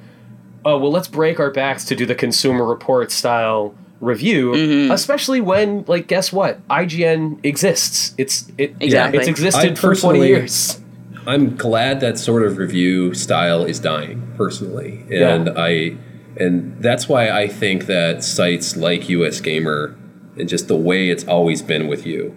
oh 0.66 0.78
well 0.78 0.92
let's 0.92 1.08
break 1.08 1.40
our 1.40 1.50
backs 1.50 1.84
to 1.86 1.96
do 1.96 2.06
the 2.06 2.14
consumer 2.14 2.64
report 2.64 3.10
style 3.12 3.74
review 4.02 4.52
Mm-hmm. 4.52 4.92
especially 4.92 5.42
when 5.42 5.84
like 5.88 6.06
guess 6.06 6.32
what 6.32 6.60
ign 6.68 7.44
exists 7.44 8.14
it's 8.20 8.52
it 8.60 8.76
Exactly. 8.80 9.18
it's 9.18 9.28
existed 9.28 9.80
for 9.80 9.96
20 9.96 10.20
years 10.20 10.80
I'm 11.26 11.56
glad 11.56 12.02
that 12.02 12.20
sort 12.20 12.44
of 12.44 12.60
review 12.60 13.16
style 13.16 13.64
is 13.64 13.80
dying 13.80 14.32
personally, 14.38 15.06
and 15.12 15.48
Yeah. 15.48 15.54
I 15.56 15.98
and 16.38 16.76
that's 16.82 17.08
why 17.10 17.30
I 17.30 17.48
think 17.48 17.86
that 17.88 18.24
sites 18.24 18.76
like 18.78 19.10
US 19.10 19.40
Gamer 19.42 19.96
and 20.38 20.48
just 20.48 20.68
the 20.68 20.76
way 20.78 21.10
it's 21.10 21.26
always 21.28 21.62
been 21.62 21.88
with 21.88 22.06
you, 22.06 22.36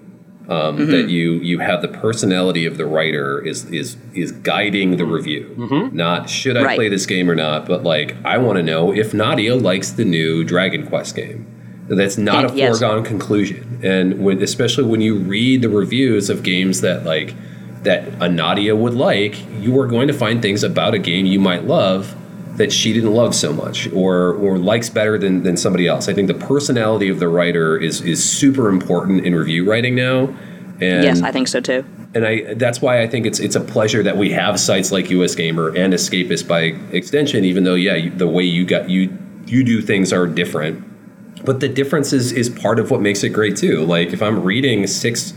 um, 0.49 0.77
Mm-hmm. 0.79 0.91
that 0.91 1.09
you 1.09 1.33
you 1.35 1.61
have 1.61 1.81
the 1.81 1.89
personality 1.89 2.67
of 2.67 2.77
the 2.77 2.85
writer 2.87 3.41
is 3.41 3.65
is 3.71 3.97
is 4.15 4.33
guiding 4.33 4.97
the 4.97 5.05
review, 5.05 5.55
Mm-hmm. 5.59 5.97
not 5.97 6.29
should 6.29 6.57
I 6.57 6.63
Right. 6.65 6.77
play 6.77 6.89
this 6.89 7.07
game 7.07 7.31
or 7.31 7.35
not, 7.35 7.67
but 7.67 7.83
like 7.85 8.17
I 8.25 8.39
want 8.39 8.57
to 8.59 8.63
know 8.63 8.93
if 8.93 9.15
Nadia 9.15 9.55
likes 9.55 9.91
the 9.91 10.05
new 10.05 10.45
Dragon 10.45 10.87
Quest 10.87 11.15
game. 11.17 11.47
That's 11.89 12.17
not 12.17 12.51
a 12.51 12.57
Yes. 12.57 12.79
foregone 12.79 13.05
conclusion, 13.05 13.79
and 13.83 14.25
when, 14.25 14.43
especially 14.43 14.85
when 14.85 15.01
you 15.03 15.17
read 15.17 15.61
the 15.63 15.69
reviews 15.69 16.31
of 16.31 16.43
games 16.43 16.81
that 16.81 17.05
like 17.05 17.35
that 17.83 18.09
a 18.21 18.29
Nadia 18.29 18.75
would 18.75 18.95
like, 18.95 19.37
you 19.61 19.79
are 19.79 19.87
going 19.87 20.09
to 20.09 20.15
find 20.15 20.41
things 20.41 20.65
about 20.65 20.95
a 20.95 20.99
game 20.99 21.27
you 21.27 21.39
might 21.39 21.67
love 21.67 22.17
that 22.57 22.73
she 22.73 22.93
didn't 22.93 23.13
love 23.13 23.35
so 23.35 23.53
much 23.53 23.91
or 23.93 24.35
or 24.35 24.59
likes 24.59 24.89
better 24.89 25.19
than, 25.19 25.43
than 25.43 25.57
somebody 25.57 25.87
else. 25.87 26.09
I 26.09 26.15
think 26.15 26.29
the 26.29 26.35
personality 26.35 27.09
of 27.09 27.21
the 27.21 27.29
writer 27.29 27.77
is 27.77 28.01
is 28.01 28.23
super 28.23 28.69
important 28.69 29.25
in 29.27 29.35
review 29.35 29.69
writing 29.69 29.95
now. 29.95 30.35
And 30.81 31.05
yes, 31.05 31.23
I 31.23 31.31
think 31.31 31.49
so 31.49 31.61
too. 31.61 31.85
and 32.15 32.27
I 32.27 32.55
that's 32.55 32.81
why 32.81 33.03
I 33.03 33.07
think 33.07 33.27
it's 33.27 33.41
it's 33.41 33.57
a 33.57 33.61
pleasure 33.61 34.03
that 34.03 34.17
we 34.17 34.31
have 34.31 34.59
sites 34.59 34.93
like 34.93 35.11
US 35.11 35.35
Gamer 35.35 35.69
and 35.69 35.93
Escapist 35.93 36.49
by 36.49 36.77
extension. 36.93 37.45
Even 37.45 37.65
though 37.65 37.75
yeah, 37.75 37.95
you, 37.95 38.11
the 38.11 38.29
way 38.29 38.45
you 38.45 38.65
got 38.65 38.91
you 38.91 39.17
you 39.47 39.65
do 39.65 39.81
things 39.83 40.13
are 40.13 40.27
different, 40.27 40.85
but 41.45 41.61
the 41.61 41.69
difference 41.69 42.13
is 42.13 42.33
is 42.33 42.49
part 42.49 42.79
of 42.79 42.91
what 42.91 43.01
makes 43.01 43.23
it 43.23 43.31
great 43.31 43.57
too. 43.57 43.85
Like 43.85 44.13
if 44.13 44.23
I'm 44.23 44.43
reading 44.43 44.87
six 44.87 45.33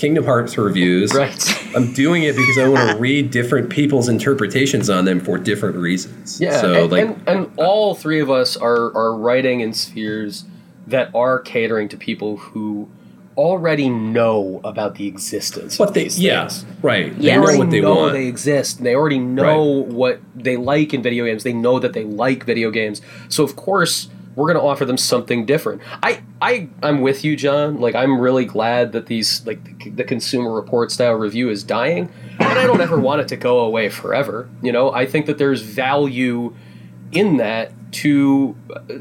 Kingdom 0.00 0.24
Hearts 0.24 0.56
reviews, 0.56 1.12
right 1.14 1.72
I'm 1.76 1.92
doing 1.92 2.22
it 2.22 2.34
because 2.34 2.58
I 2.58 2.68
want 2.68 2.90
to 2.90 2.96
read 2.96 3.30
different 3.30 3.68
people's 3.70 4.08
interpretations 4.08 4.88
on 4.88 5.04
them 5.04 5.20
for 5.20 5.36
different 5.38 5.76
reasons. 5.76 6.40
Yeah, 6.40 6.60
So 6.60 6.84
and, 6.84 6.92
like 6.92 7.02
and, 7.06 7.28
and 7.28 7.50
all 7.58 7.94
three 7.94 8.20
of 8.20 8.30
us 8.30 8.56
are 8.56 8.96
are 8.96 9.14
writing 9.14 9.60
in 9.60 9.72
spheres 9.74 10.44
that 10.86 11.14
are 11.14 11.38
catering 11.38 11.88
to 11.90 11.96
people 11.98 12.38
who 12.38 12.88
already 13.36 13.88
know 13.88 14.60
about 14.64 14.96
the 14.96 15.06
existence 15.06 15.78
what 15.78 15.90
of 15.90 15.94
they 15.94 16.04
these 16.04 16.18
yeah 16.18 16.50
right. 16.82 17.16
They 17.16 17.26
Yes. 17.26 17.36
know 17.36 17.42
already 17.42 17.58
what 17.58 17.70
they 17.70 17.80
know 17.80 17.94
want. 17.94 18.12
they 18.14 18.26
exist. 18.26 18.78
and 18.78 18.86
They 18.86 18.94
already 18.94 19.18
know 19.18 19.62
what 19.62 20.20
they 20.34 20.56
like 20.56 20.92
in 20.94 21.02
video 21.02 21.24
games. 21.26 21.42
They 21.44 21.52
know 21.52 21.78
that 21.78 21.92
they 21.92 22.04
like 22.04 22.44
video 22.44 22.70
games. 22.70 23.00
So 23.28 23.44
of 23.44 23.54
course 23.54 24.08
we're 24.36 24.46
going 24.46 24.56
to 24.58 24.62
offer 24.62 24.84
them 24.84 24.96
something 24.96 25.44
different. 25.46 25.82
I 26.02 26.22
I 26.40 26.68
I'm 26.82 27.00
with 27.00 27.24
you, 27.24 27.36
John. 27.36 27.80
Like 27.80 27.94
I'm 27.94 28.20
really 28.20 28.44
glad 28.44 28.92
that 28.92 29.06
these 29.06 29.44
like 29.46 29.78
the, 29.78 29.90
the 29.90 30.04
consumer 30.04 30.52
report 30.52 30.92
style 30.92 31.14
review 31.14 31.50
is 31.50 31.64
dying, 31.64 32.10
but 32.38 32.56
I 32.56 32.64
don't 32.66 32.80
ever 32.80 32.98
want 33.00 33.20
it 33.20 33.28
to 33.28 33.36
go 33.36 33.60
away 33.60 33.88
forever. 33.88 34.48
You 34.62 34.72
know, 34.72 34.92
I 34.92 35.06
think 35.06 35.26
that 35.26 35.38
there's 35.38 35.62
value 35.62 36.54
in 37.12 37.38
that 37.38 37.72
to 37.92 38.56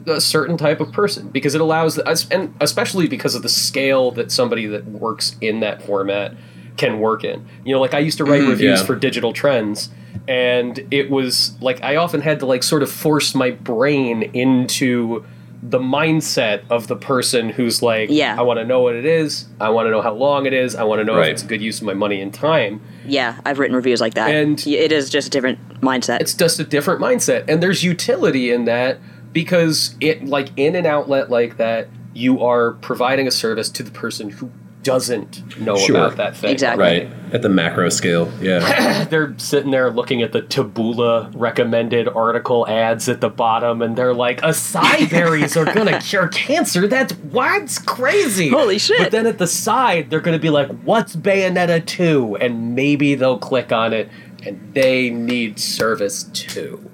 a 0.07 0.19
certain 0.19 0.57
type 0.57 0.79
of 0.79 0.91
person 0.91 1.29
because 1.29 1.53
it 1.53 1.61
allows 1.61 1.99
us 1.99 2.27
and 2.31 2.55
especially 2.59 3.07
because 3.07 3.35
of 3.35 3.43
the 3.43 3.49
scale 3.49 4.09
that 4.09 4.31
somebody 4.31 4.65
that 4.65 4.83
works 4.85 5.35
in 5.41 5.59
that 5.59 5.83
format 5.83 6.33
can 6.75 6.99
work 6.99 7.23
in 7.23 7.45
you 7.63 7.71
know 7.71 7.79
like 7.79 7.93
i 7.93 7.99
used 7.99 8.17
to 8.17 8.23
write 8.25 8.41
mm, 8.41 8.49
reviews 8.49 8.79
Yeah. 8.79 8.85
for 8.87 8.95
digital 8.95 9.31
trends 9.31 9.89
and 10.29 10.79
it 10.91 11.09
was 11.09 11.57
like 11.59 11.83
i 11.83 11.95
often 11.95 12.21
had 12.21 12.39
to 12.39 12.45
like 12.45 12.61
sort 12.63 12.83
of 12.83 12.89
force 12.91 13.33
my 13.35 13.49
brain 13.51 14.21
into 14.33 15.25
the 15.61 15.79
mindset 15.79 16.61
of 16.69 16.87
the 16.87 16.95
person 16.95 17.49
who's 17.49 17.81
like 17.81 18.09
Yeah. 18.09 18.35
i 18.39 18.41
want 18.43 18.59
to 18.59 18.65
know 18.65 18.79
what 18.79 18.95
it 18.95 19.03
is 19.05 19.45
i 19.59 19.69
want 19.69 19.87
to 19.87 19.91
know 19.91 20.01
how 20.01 20.13
long 20.13 20.45
it 20.45 20.53
is 20.53 20.75
i 20.75 20.83
want 20.83 20.99
to 20.99 21.03
know 21.03 21.17
Right. 21.17 21.27
if 21.29 21.33
it's 21.33 21.43
a 21.43 21.47
good 21.47 21.61
use 21.61 21.79
of 21.81 21.85
my 21.87 21.93
money 21.95 22.21
and 22.21 22.33
time 22.33 22.79
Yeah, 23.05 23.39
I've 23.43 23.57
written 23.59 23.75
reviews 23.75 23.99
like 24.01 24.13
that. 24.13 24.29
And- 24.33 24.65
it 24.67 24.91
is 24.91 25.09
just 25.09 25.27
a 25.27 25.31
different 25.31 25.57
mindset. 25.81 26.21
it's 26.21 26.33
just 26.35 26.59
a 26.59 26.63
different 26.63 27.01
mindset 27.01 27.43
and 27.49 27.61
there's 27.61 27.83
utility 27.83 28.51
in 28.51 28.65
that 28.65 28.99
because 29.33 29.95
it 29.99 30.25
like 30.25 30.49
in 30.57 30.75
an 30.75 30.85
outlet 30.85 31.29
like 31.29 31.57
that 31.57 31.87
you 32.13 32.41
are 32.43 32.71
providing 32.73 33.27
a 33.27 33.31
service 33.31 33.69
to 33.69 33.83
the 33.83 33.91
person 33.91 34.29
who 34.29 34.49
doesn't 34.83 35.59
know 35.59 35.75
Sure. 35.77 35.97
about 35.97 36.17
that 36.17 36.37
thing 36.37 36.51
Exactly. 36.51 36.83
right 36.83 37.09
at 37.33 37.41
the 37.41 37.49
macro 37.49 37.89
scale. 37.89 38.31
Yeah. 38.41 39.03
they're 39.09 39.33
sitting 39.37 39.71
there 39.71 39.91
looking 39.91 40.21
at 40.21 40.31
the 40.31 40.41
Taboola 40.41 41.31
recommended 41.35 42.07
article 42.07 42.67
ads 42.67 43.09
at 43.09 43.19
the 43.21 43.29
bottom 43.29 43.81
and 43.81 43.95
they're 43.97 44.13
like 44.13 44.41
acai 44.41 45.09
berries 45.09 45.55
are 45.57 45.65
gonna 45.65 45.99
cure 46.01 46.27
cancer 46.29 46.87
that's 46.87 47.13
what's 47.13 47.77
crazy 47.77 48.49
Holy 48.49 48.79
shit. 48.79 48.99
but 48.99 49.11
then 49.11 49.27
at 49.27 49.37
the 49.37 49.47
side 49.47 50.09
they're 50.09 50.21
gonna 50.21 50.39
be 50.39 50.49
like 50.49 50.69
what's 50.83 51.15
bayonetta 51.15 51.85
2 51.85 52.37
and 52.37 52.73
maybe 52.73 53.15
they'll 53.15 53.37
click 53.37 53.71
on 53.71 53.93
it 53.93 54.09
and 54.45 54.73
they 54.73 55.09
need 55.09 55.59
service 55.59 56.23
too 56.33 56.89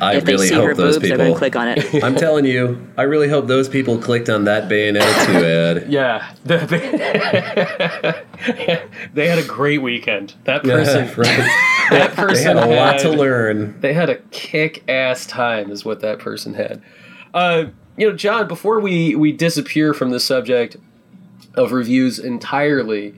I 0.00 0.16
if 0.16 0.24
they 0.24 0.32
really 0.32 0.48
see 0.48 0.54
hope 0.54 0.66
her 0.66 0.74
those 0.74 0.96
boobs, 0.96 1.08
they're 1.08 1.16
going 1.16 1.28
people 1.28 1.34
to 1.34 1.38
click 1.38 1.56
on 1.56 1.68
it. 1.68 2.04
I'm 2.04 2.14
telling 2.14 2.44
you, 2.44 2.86
I 2.96 3.02
really 3.02 3.28
hope 3.28 3.46
those 3.46 3.68
people 3.68 3.98
clicked 3.98 4.28
on 4.28 4.44
that 4.44 4.68
Bayonetta 4.68 5.26
2 5.26 5.32
ad. 5.44 5.92
Yeah, 5.92 6.32
the- 6.44 8.24
they 9.14 9.28
had 9.28 9.38
a 9.38 9.44
great 9.44 9.82
weekend. 9.82 10.34
That 10.44 10.62
person, 10.62 11.06
right. 11.16 11.26
that 11.90 12.10
They 12.10 12.22
person 12.22 12.56
had 12.56 12.56
a 12.56 12.66
lot 12.66 12.98
to 13.00 13.10
learn. 13.10 13.80
They 13.80 13.94
had 13.94 14.08
a 14.10 14.16
kick-ass 14.30 15.26
time, 15.26 15.70
is 15.70 15.84
what 15.84 16.00
that 16.00 16.18
person 16.18 16.54
had. 16.54 16.82
Uh, 17.34 17.66
you 17.96 18.08
know, 18.08 18.16
John. 18.16 18.46
Before 18.48 18.80
we 18.80 19.14
we 19.14 19.32
disappear 19.32 19.92
from 19.92 20.10
the 20.10 20.20
subject 20.20 20.76
of 21.54 21.72
reviews 21.72 22.18
entirely, 22.18 23.14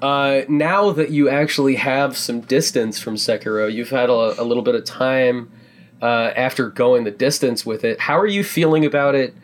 uh, 0.00 0.42
now 0.48 0.90
that 0.92 1.10
you 1.10 1.28
actually 1.28 1.76
have 1.76 2.16
some 2.16 2.40
distance 2.40 3.00
from 3.00 3.16
Sekiro, 3.16 3.72
you've 3.72 3.90
had 3.90 4.08
a, 4.10 4.40
a 4.40 4.44
little 4.44 4.62
bit 4.62 4.74
of 4.74 4.84
time 4.84 5.50
uh, 6.02 6.32
after 6.36 6.68
going 6.68 7.04
the 7.04 7.10
distance 7.10 7.64
with 7.64 7.84
it. 7.84 8.00
How 8.00 8.18
are 8.18 8.26
you 8.26 8.42
feeling 8.42 8.84
about 8.84 9.14
it 9.14 9.34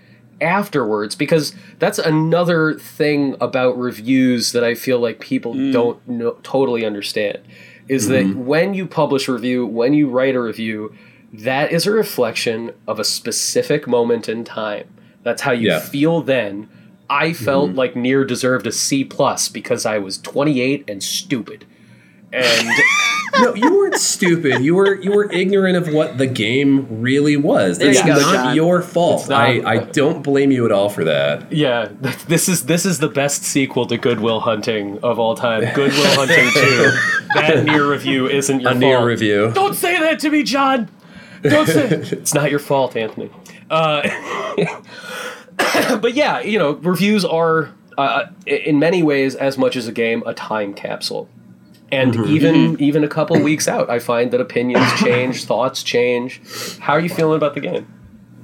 afterwards? 0.41 1.15
Because 1.15 1.55
that's 1.79 1.99
another 1.99 2.75
thing 2.75 3.37
about 3.41 3.79
reviews 3.79 4.53
that 4.53 4.65
I 4.65 4.75
feel 4.75 4.99
like 4.99 5.21
people 5.21 5.55
mm. 5.55 5.73
don't 5.73 6.07
know, 6.09 6.33
totally 6.43 6.85
understand. 6.85 7.39
Is 7.87 8.09
that 8.09 8.27
mm-hmm. 8.27 8.45
when 8.45 8.75
you 8.75 8.87
publish 8.87 9.29
a 9.29 9.33
review, 9.33 9.65
when 9.65 9.95
you 9.95 10.11
write 10.11 10.35
a 10.35 10.43
review, 10.43 10.95
that 11.33 11.73
is 11.73 11.87
a 11.87 11.91
reflection 11.91 12.73
of 12.87 12.99
a 12.99 13.05
specific 13.05 13.87
moment 13.87 14.29
in 14.29 14.45
time. 14.45 14.89
That's 15.23 15.43
how 15.43 15.53
you 15.53 15.69
Yeah. 15.69 15.81
feel 15.81 16.21
then. 16.21 16.69
I 17.09 17.33
felt 17.33 17.71
mm-hmm. 17.71 17.79
like 17.79 17.95
NieR 17.95 18.27
deserved 18.27 18.67
a 18.67 18.73
C 18.73 19.05
plus 19.05 19.49
because 19.49 19.87
I 19.87 19.99
was 19.99 20.19
28 20.19 20.85
and 20.89 21.03
stupid. 21.03 21.65
And 22.33 22.69
No, 23.41 23.55
you 23.55 23.73
weren't 23.73 23.95
stupid. 23.97 24.63
You 24.63 24.75
were 24.75 24.95
you 25.01 25.13
were 25.13 25.31
ignorant 25.31 25.77
of 25.77 25.93
what 25.95 26.19
the 26.19 26.27
game 26.27 27.01
really 27.01 27.37
was. 27.37 27.79
There 27.79 27.93
That's 27.93 28.01
you 28.07 28.15
go, 28.15 28.19
not 28.21 28.33
John. 28.33 28.57
your 28.57 28.83
fault. 28.83 29.29
Not- 29.29 29.41
I, 29.41 29.63
I 29.65 29.79
don't 29.93 30.23
blame 30.23 30.51
you 30.51 30.65
at 30.65 30.73
all 30.73 30.89
for 30.89 31.05
that. 31.05 31.53
yeah, 31.53 31.89
this 32.27 32.49
is 32.49 32.65
this 32.67 32.85
is 32.87 32.99
the 32.99 33.09
best 33.09 33.45
sequel 33.45 33.87
to 33.87 33.99
Goodwill 33.99 34.41
Hunting 34.41 34.99
of 35.05 35.19
all 35.19 35.35
time. 35.37 35.61
Goodwill 35.75 36.05
Hunting 36.15 36.51
2. 36.53 36.91
That 37.35 37.67
NieR 37.67 37.89
review 37.91 38.27
isn't 38.27 38.61
your 38.61 38.71
A 38.71 38.73
fault. 38.73 38.83
NieR 38.83 39.05
review. 39.05 39.53
Don't 39.55 39.75
say 39.75 39.99
that 40.01 40.19
to 40.21 40.31
me, 40.31 40.43
John. 40.43 40.89
Don't 41.43 41.67
say 41.69 41.87
it's 41.91 42.33
not 42.33 42.51
your 42.51 42.59
fault, 42.59 42.97
Anthony. 42.97 43.31
Uh, 43.71 44.01
but 46.01 46.15
yeah, 46.15 46.41
you 46.41 46.59
know, 46.59 46.73
reviews 46.73 47.25
are 47.25 47.75
uh, 47.99 48.25
in 48.47 48.79
many 48.79 49.03
ways, 49.03 49.35
as 49.35 49.59
much 49.59 49.77
as 49.77 49.87
a 49.87 49.93
game, 49.93 50.23
a 50.27 50.33
time 50.35 50.73
capsule. 50.73 51.29
And 51.91 52.15
mm-hmm. 52.15 52.31
even 52.31 52.55
mm-hmm. 52.55 52.83
even 52.83 53.05
a 53.05 53.09
couple 53.09 53.41
weeks 53.41 53.67
out, 53.67 53.89
I 53.89 53.99
find 53.99 54.31
that 54.33 54.41
opinions 54.41 54.93
change, 54.99 55.45
thoughts 55.45 55.83
change. 55.83 56.41
How 56.79 56.95
are 56.95 57.01
you 57.01 57.09
feeling 57.09 57.37
about 57.37 57.55
the 57.55 57.61
game? 57.61 57.87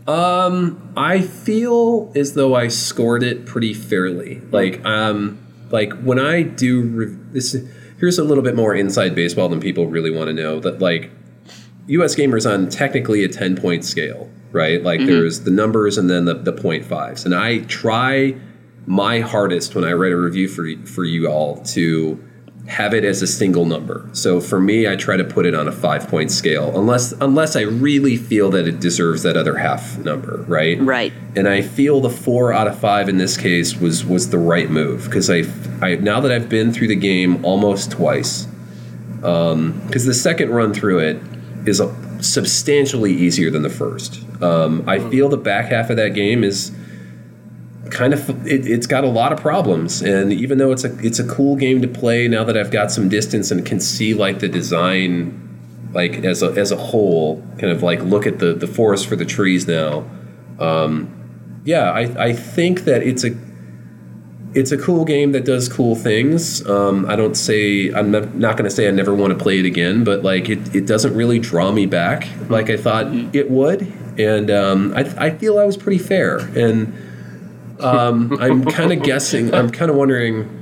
Um, 0.06 0.92
I 0.96 1.22
feel 1.22 2.12
as 2.14 2.34
though 2.34 2.54
I 2.54 2.68
scored 2.68 3.22
it 3.22 3.46
pretty 3.46 3.72
fairly. 3.72 4.40
Like, 4.50 4.84
um, 4.84 5.38
like 5.70 5.92
when 6.02 6.18
I 6.18 6.42
do 6.42 6.82
re- 6.82 7.16
this, 7.32 7.56
here's 7.98 8.18
a 8.18 8.24
little 8.24 8.44
bit 8.44 8.54
more 8.54 8.74
inside 8.74 9.14
baseball 9.14 9.48
than 9.48 9.60
people 9.60 9.86
really 9.86 10.10
want 10.10 10.28
to 10.28 10.34
know. 10.34 10.60
That 10.60 10.80
like, 10.80 11.10
U.S. 11.86 12.14
gamers 12.14 12.50
on 12.50 12.68
technically 12.68 13.24
a 13.24 13.28
ten 13.28 13.56
point 13.56 13.84
scale, 13.84 14.30
right? 14.52 14.82
Like, 14.82 15.00
mm-hmm. 15.00 15.06
there's 15.06 15.40
the 15.40 15.50
numbers 15.50 15.98
and 15.98 16.08
then 16.08 16.24
the 16.26 16.34
the 16.34 16.52
point 16.52 16.84
fives, 16.84 17.24
and 17.24 17.34
I 17.34 17.58
try 17.60 18.36
my 18.86 19.20
hardest 19.20 19.74
when 19.74 19.84
I 19.84 19.92
write 19.92 20.12
a 20.12 20.16
review 20.16 20.48
for 20.48 20.66
for 20.86 21.04
you 21.04 21.28
all 21.28 21.62
to 21.64 22.22
have 22.66 22.94
it 22.94 23.04
as 23.04 23.20
a 23.20 23.26
single 23.26 23.66
number. 23.66 24.08
So 24.12 24.40
for 24.40 24.58
me, 24.58 24.88
I 24.88 24.96
try 24.96 25.18
to 25.18 25.24
put 25.24 25.44
it 25.44 25.54
on 25.54 25.68
a 25.68 25.72
five 25.72 26.08
point 26.08 26.30
scale, 26.30 26.78
unless 26.78 27.12
unless 27.12 27.56
I 27.56 27.62
really 27.62 28.16
feel 28.16 28.50
that 28.50 28.66
it 28.66 28.80
deserves 28.80 29.22
that 29.22 29.36
other 29.36 29.58
half 29.58 29.98
number, 29.98 30.44
right? 30.48 30.80
Right. 30.80 31.12
And 31.36 31.46
I 31.46 31.60
feel 31.60 32.00
the 32.00 32.10
four 32.10 32.52
out 32.52 32.66
of 32.66 32.78
five 32.78 33.08
in 33.08 33.18
this 33.18 33.36
case 33.36 33.76
was 33.76 34.04
was 34.04 34.30
the 34.30 34.38
right 34.38 34.70
move 34.70 35.04
because 35.04 35.28
I, 35.30 35.42
I 35.82 35.96
now 35.96 36.20
that 36.20 36.32
I've 36.32 36.48
been 36.48 36.72
through 36.72 36.88
the 36.88 36.96
game 36.96 37.44
almost 37.44 37.90
twice, 37.90 38.46
because 39.16 40.06
the 40.06 40.14
second 40.14 40.50
run 40.50 40.72
through 40.72 41.00
it 41.00 41.20
is 41.66 41.80
a, 41.80 41.94
substantially 42.22 43.12
easier 43.12 43.50
than 43.50 43.62
the 43.62 43.70
first. 43.70 44.22
Um, 44.42 44.84
I 44.88 44.98
feel 45.10 45.28
the 45.28 45.36
back 45.36 45.66
half 45.66 45.90
of 45.90 45.96
that 45.96 46.14
game 46.14 46.42
is 46.42 46.72
kind 47.94 48.12
of 48.12 48.46
it, 48.46 48.66
it's 48.66 48.86
got 48.86 49.04
a 49.04 49.08
lot 49.08 49.32
of 49.32 49.40
problems 49.40 50.02
and 50.02 50.32
even 50.32 50.58
though 50.58 50.72
it's 50.72 50.84
a 50.84 50.98
it's 50.98 51.18
a 51.18 51.26
cool 51.26 51.56
game 51.56 51.80
to 51.80 51.88
play 51.88 52.28
now 52.28 52.44
that 52.44 52.56
I've 52.56 52.70
got 52.70 52.90
some 52.90 53.08
distance 53.08 53.50
and 53.50 53.64
can 53.64 53.80
see 53.80 54.12
like 54.12 54.40
the 54.40 54.48
design 54.48 55.40
like 55.92 56.24
as 56.24 56.42
a 56.42 56.48
as 56.52 56.72
a 56.72 56.76
whole 56.76 57.40
kind 57.58 57.72
of 57.72 57.82
like 57.82 58.02
look 58.02 58.26
at 58.26 58.40
the 58.40 58.52
the 58.52 58.66
forest 58.66 59.06
for 59.06 59.16
the 59.16 59.24
trees 59.24 59.66
now 59.68 60.04
um 60.58 61.62
yeah 61.64 61.90
I 61.92 62.00
I 62.26 62.32
think 62.32 62.84
that 62.84 63.02
it's 63.02 63.24
a 63.24 63.30
it's 64.54 64.70
a 64.70 64.78
cool 64.78 65.04
game 65.04 65.32
that 65.32 65.44
does 65.44 65.68
cool 65.68 65.96
things. 65.96 66.64
Um, 66.68 67.06
I 67.06 67.16
don't 67.16 67.34
say 67.34 67.92
I'm 67.92 68.12
not, 68.12 68.34
not 68.36 68.56
going 68.56 68.70
to 68.70 68.70
say 68.70 68.86
I 68.86 68.92
never 68.92 69.12
want 69.12 69.36
to 69.36 69.42
play 69.42 69.58
it 69.58 69.64
again, 69.64 70.04
but 70.04 70.22
like 70.22 70.48
it, 70.48 70.74
it 70.74 70.86
doesn't 70.86 71.14
really 71.14 71.40
draw 71.40 71.72
me 71.72 71.86
back 71.86 72.28
like 72.48 72.70
I 72.70 72.76
thought 72.76 73.12
it 73.34 73.50
would, 73.50 73.82
and 74.16 74.50
um, 74.50 74.94
I, 74.94 75.00
I 75.26 75.30
feel 75.30 75.58
I 75.58 75.64
was 75.64 75.76
pretty 75.76 75.98
fair. 75.98 76.38
And 76.38 76.94
um, 77.80 78.36
I'm 78.40 78.64
kind 78.64 78.92
of 78.92 79.02
guessing. 79.02 79.52
I'm 79.54 79.70
kind 79.70 79.90
of 79.90 79.96
wondering. 79.96 80.60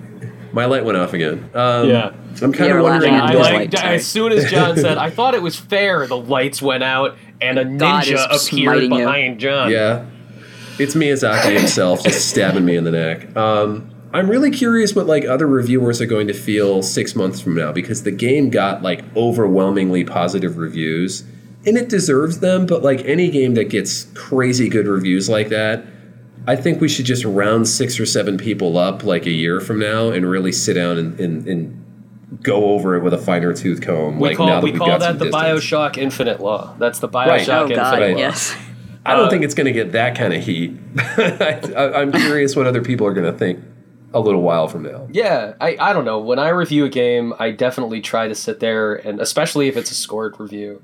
My 0.52 0.66
light 0.66 0.84
went 0.84 0.98
off 0.98 1.14
again. 1.14 1.48
Um, 1.54 1.88
Yeah. 1.88 2.12
I'm 2.42 2.52
kind 2.52 2.72
of 2.72 2.82
wondering. 2.82 3.12
laughing 3.12 3.38
I 3.38 3.40
like 3.40 3.74
as 3.74 4.06
soon 4.06 4.32
as 4.32 4.50
John 4.50 4.76
said, 4.76 4.96
"I 4.98 5.10
thought 5.16 5.34
it 5.34 5.42
was 5.42 5.56
fair," 5.56 6.06
the 6.06 6.16
lights 6.16 6.60
went 6.62 6.82
out 6.82 7.16
and 7.40 7.58
a 7.58 7.64
God 7.64 8.04
ninja 8.04 8.24
appeared 8.24 8.40
smiting 8.40 8.92
you. 8.92 8.98
behind 8.98 9.38
John. 9.38 9.70
Yeah, 9.70 10.06
it's 10.78 10.94
Miyazaki 10.94 11.56
himself 11.56 12.02
just 12.02 12.28
stabbing 12.30 12.64
me 12.64 12.76
in 12.76 12.84
the 12.84 12.90
neck. 12.90 13.36
Um, 13.36 13.90
I'm 14.14 14.28
really 14.30 14.50
curious 14.50 14.94
what 14.94 15.06
like 15.06 15.24
other 15.26 15.46
reviewers 15.46 16.00
are 16.00 16.06
going 16.06 16.26
to 16.28 16.34
feel 16.34 16.82
six 16.82 17.14
months 17.14 17.40
from 17.40 17.54
now 17.54 17.70
because 17.72 18.02
the 18.02 18.10
game 18.10 18.48
got 18.50 18.82
like 18.82 19.04
overwhelmingly 19.14 20.04
positive 20.04 20.56
reviews, 20.56 21.22
and 21.66 21.76
it 21.76 21.88
deserves 21.90 22.40
them. 22.40 22.64
But 22.66 22.82
like 22.82 23.04
any 23.04 23.30
game 23.30 23.54
that 23.54 23.64
gets 23.68 24.04
crazy 24.14 24.68
good 24.70 24.86
reviews 24.86 25.28
like 25.28 25.50
that, 25.50 25.84
I 26.46 26.56
think 26.56 26.80
we 26.80 26.88
should 26.88 27.04
just 27.06 27.24
round 27.24 27.68
six 27.68 28.00
or 28.00 28.06
seven 28.06 28.36
people 28.36 28.76
up 28.78 29.04
like 29.04 29.26
a 29.26 29.30
year 29.30 29.60
from 29.60 29.78
now 29.78 30.08
and 30.10 30.28
really 30.28 30.52
sit 30.52 30.74
down 30.74 30.98
and, 30.98 31.18
and, 31.20 31.46
and 31.46 32.40
go 32.42 32.70
over 32.70 32.96
it 32.96 33.02
with 33.04 33.14
a 33.14 33.18
finer 33.18 33.52
tooth 33.52 33.80
comb. 33.82 34.18
We 34.18 34.30
like 34.30 34.36
call 34.38 34.46
now 34.46 34.60
that 34.60 34.64
we 34.64 34.72
call 34.72 34.98
that 34.98 35.18
the 35.18 35.26
distance. 35.26 35.34
Bioshock 35.34 35.98
Infinite 35.98 36.40
Law. 36.40 36.74
That's 36.78 36.98
the 36.98 37.08
Bioshock 37.08 37.26
Right. 37.26 37.40
Bioshock 37.42 37.48
Oh 37.58 37.62
Infinite 37.62 37.76
God, 37.76 38.00
Law. 38.00 38.18
yes. 38.18 38.56
I 39.04 39.14
don't 39.16 39.26
Uh, 39.26 39.30
think 39.30 39.44
it's 39.44 39.54
going 39.54 39.66
to 39.66 39.72
get 39.72 39.92
that 39.92 40.16
kind 40.16 40.32
of 40.32 40.42
heat. 40.42 40.76
I, 40.96 41.60
I, 41.76 42.00
I'm 42.00 42.12
curious 42.12 42.56
what 42.56 42.66
other 42.66 42.82
people 42.82 43.06
are 43.06 43.12
going 43.14 43.30
to 43.30 43.36
think 43.38 43.60
a 44.14 44.20
little 44.20 44.42
while 44.42 44.68
from 44.68 44.82
now. 44.82 45.08
Yeah, 45.10 45.54
I, 45.60 45.76
I 45.80 45.92
don't 45.92 46.04
know. 46.04 46.18
When 46.20 46.38
I 46.38 46.48
review 46.50 46.84
a 46.84 46.88
game, 46.88 47.32
I 47.38 47.50
definitely 47.50 48.00
try 48.00 48.28
to 48.28 48.34
sit 48.34 48.60
there 48.60 48.94
and 48.94 49.20
especially 49.20 49.68
if 49.68 49.76
it's 49.76 49.90
a 49.90 49.94
scored 49.94 50.38
review, 50.38 50.82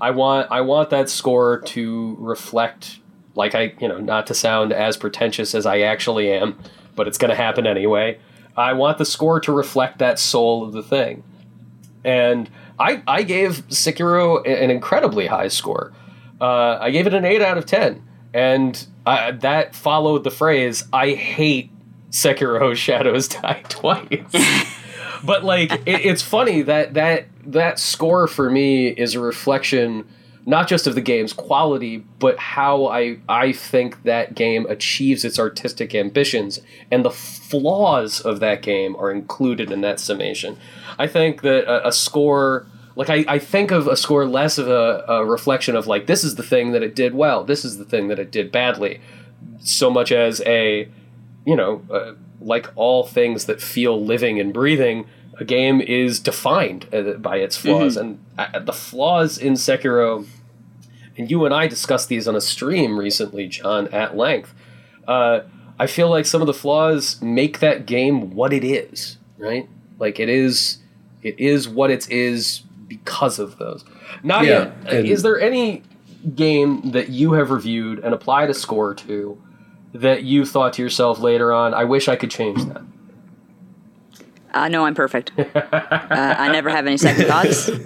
I 0.00 0.10
want 0.10 0.50
I 0.50 0.62
want 0.62 0.90
that 0.90 1.08
score 1.08 1.60
to 1.60 2.16
reflect 2.18 2.98
like 3.34 3.54
I, 3.54 3.74
you 3.80 3.88
know, 3.88 3.98
not 3.98 4.26
to 4.28 4.34
sound 4.34 4.72
as 4.72 4.96
pretentious 4.96 5.54
as 5.54 5.66
I 5.66 5.80
actually 5.80 6.30
am, 6.32 6.58
but 6.94 7.08
it's 7.08 7.18
going 7.18 7.30
to 7.30 7.36
happen 7.36 7.66
anyway. 7.66 8.18
I 8.56 8.74
want 8.74 8.98
the 8.98 9.06
score 9.06 9.40
to 9.40 9.52
reflect 9.52 9.98
that 9.98 10.18
soul 10.18 10.64
of 10.64 10.72
the 10.72 10.82
thing. 10.82 11.24
And 12.04 12.50
I 12.78 13.02
I 13.06 13.22
gave 13.22 13.68
Sekiro 13.68 14.46
an 14.46 14.70
incredibly 14.70 15.26
high 15.26 15.48
score. 15.48 15.92
Uh, 16.40 16.78
I 16.80 16.90
gave 16.90 17.06
it 17.06 17.14
an 17.14 17.24
8 17.24 17.40
out 17.40 17.56
of 17.56 17.66
10. 17.66 18.02
And 18.34 18.86
I, 19.06 19.30
that 19.30 19.74
followed 19.74 20.24
the 20.24 20.30
phrase 20.30 20.84
I 20.92 21.10
hate 21.10 21.70
Sekiro 22.10 22.74
Shadows 22.74 23.28
Die 23.28 23.62
Twice. 23.68 24.32
but 25.24 25.44
like 25.44 25.72
it, 25.86 26.04
it's 26.04 26.22
funny 26.22 26.62
that 26.62 26.94
that 26.94 27.26
that 27.46 27.78
score 27.78 28.26
for 28.26 28.50
me 28.50 28.88
is 28.88 29.14
a 29.14 29.20
reflection 29.20 30.08
not 30.44 30.68
just 30.68 30.86
of 30.86 30.94
the 30.94 31.00
game's 31.00 31.32
quality 31.32 31.98
but 32.18 32.38
how 32.38 32.86
I 32.86 33.18
I 33.28 33.52
think 33.52 34.02
that 34.02 34.34
game 34.34 34.66
achieves 34.68 35.24
its 35.24 35.38
artistic 35.38 35.94
ambitions 35.94 36.60
and 36.90 37.04
the 37.04 37.10
flaws 37.10 38.20
of 38.20 38.40
that 38.40 38.62
game 38.62 38.96
are 38.96 39.10
included 39.10 39.70
in 39.70 39.80
that 39.82 40.00
summation. 40.00 40.58
I 40.98 41.06
think 41.06 41.42
that 41.42 41.64
a, 41.64 41.88
a 41.88 41.92
score 41.92 42.66
like 42.96 43.08
I, 43.08 43.24
I 43.28 43.38
think 43.38 43.70
of 43.70 43.86
a 43.86 43.96
score 43.96 44.26
less 44.26 44.58
of 44.58 44.68
a, 44.68 45.04
a 45.08 45.24
reflection 45.24 45.76
of 45.76 45.86
like 45.86 46.06
this 46.06 46.24
is 46.24 46.34
the 46.34 46.42
thing 46.42 46.72
that 46.72 46.82
it 46.82 46.94
did 46.94 47.14
well 47.14 47.44
this 47.44 47.64
is 47.64 47.78
the 47.78 47.84
thing 47.84 48.08
that 48.08 48.18
it 48.18 48.30
did 48.30 48.52
badly 48.52 49.00
so 49.60 49.90
much 49.90 50.12
as 50.12 50.40
a 50.46 50.88
you 51.44 51.56
know, 51.56 51.82
uh, 51.90 52.12
like 52.40 52.70
all 52.76 53.04
things 53.04 53.46
that 53.46 53.60
feel 53.60 54.02
living 54.04 54.40
and 54.40 54.52
breathing, 54.52 55.06
a 55.38 55.44
game 55.44 55.80
is 55.80 56.20
defined 56.20 56.86
uh, 56.92 57.14
by 57.14 57.36
its 57.38 57.56
flaws. 57.56 57.96
And 57.96 58.24
uh, 58.38 58.58
the 58.58 58.72
flaws 58.72 59.38
in 59.38 59.54
Sekiro, 59.54 60.26
and 61.16 61.30
you 61.30 61.44
and 61.44 61.54
I 61.54 61.66
discussed 61.66 62.08
these 62.08 62.28
on 62.28 62.36
a 62.36 62.40
stream 62.40 62.98
recently, 62.98 63.48
John, 63.48 63.88
at 63.88 64.16
length. 64.16 64.54
Uh, 65.06 65.40
I 65.78 65.86
feel 65.86 66.08
like 66.10 66.26
some 66.26 66.40
of 66.42 66.46
the 66.46 66.54
flaws 66.54 67.20
make 67.22 67.58
that 67.60 67.86
game 67.86 68.34
what 68.34 68.52
it 68.52 68.62
is, 68.64 69.16
right? 69.38 69.68
Like 69.98 70.20
it 70.20 70.28
is, 70.28 70.78
it 71.22 71.38
is 71.40 71.68
what 71.68 71.90
it 71.90 72.08
is 72.10 72.62
because 72.86 73.38
of 73.38 73.58
those. 73.58 73.84
Not 74.22 74.44
Yeah, 74.44 74.70
and- 74.86 75.06
is 75.06 75.22
there 75.22 75.40
any 75.40 75.82
game 76.36 76.92
that 76.92 77.08
you 77.08 77.32
have 77.32 77.50
reviewed 77.50 77.98
and 78.00 78.14
applied 78.14 78.48
a 78.50 78.54
score 78.54 78.94
to 78.94 79.40
that 79.94 80.22
you 80.22 80.44
thought 80.46 80.74
to 80.74 80.82
yourself 80.82 81.18
later 81.18 81.52
on, 81.52 81.74
I 81.74 81.84
wish 81.84 82.06
I 82.08 82.16
could 82.16 82.30
change 82.30 82.64
that? 82.66 82.82
Uh, 84.52 84.68
no, 84.68 84.84
I'm 84.84 84.94
perfect. 84.94 85.32
uh, 85.38 85.44
I 86.12 86.52
never 86.52 86.68
have 86.68 86.86
any 86.86 86.96
second 86.98 87.26
thoughts. 87.26 87.70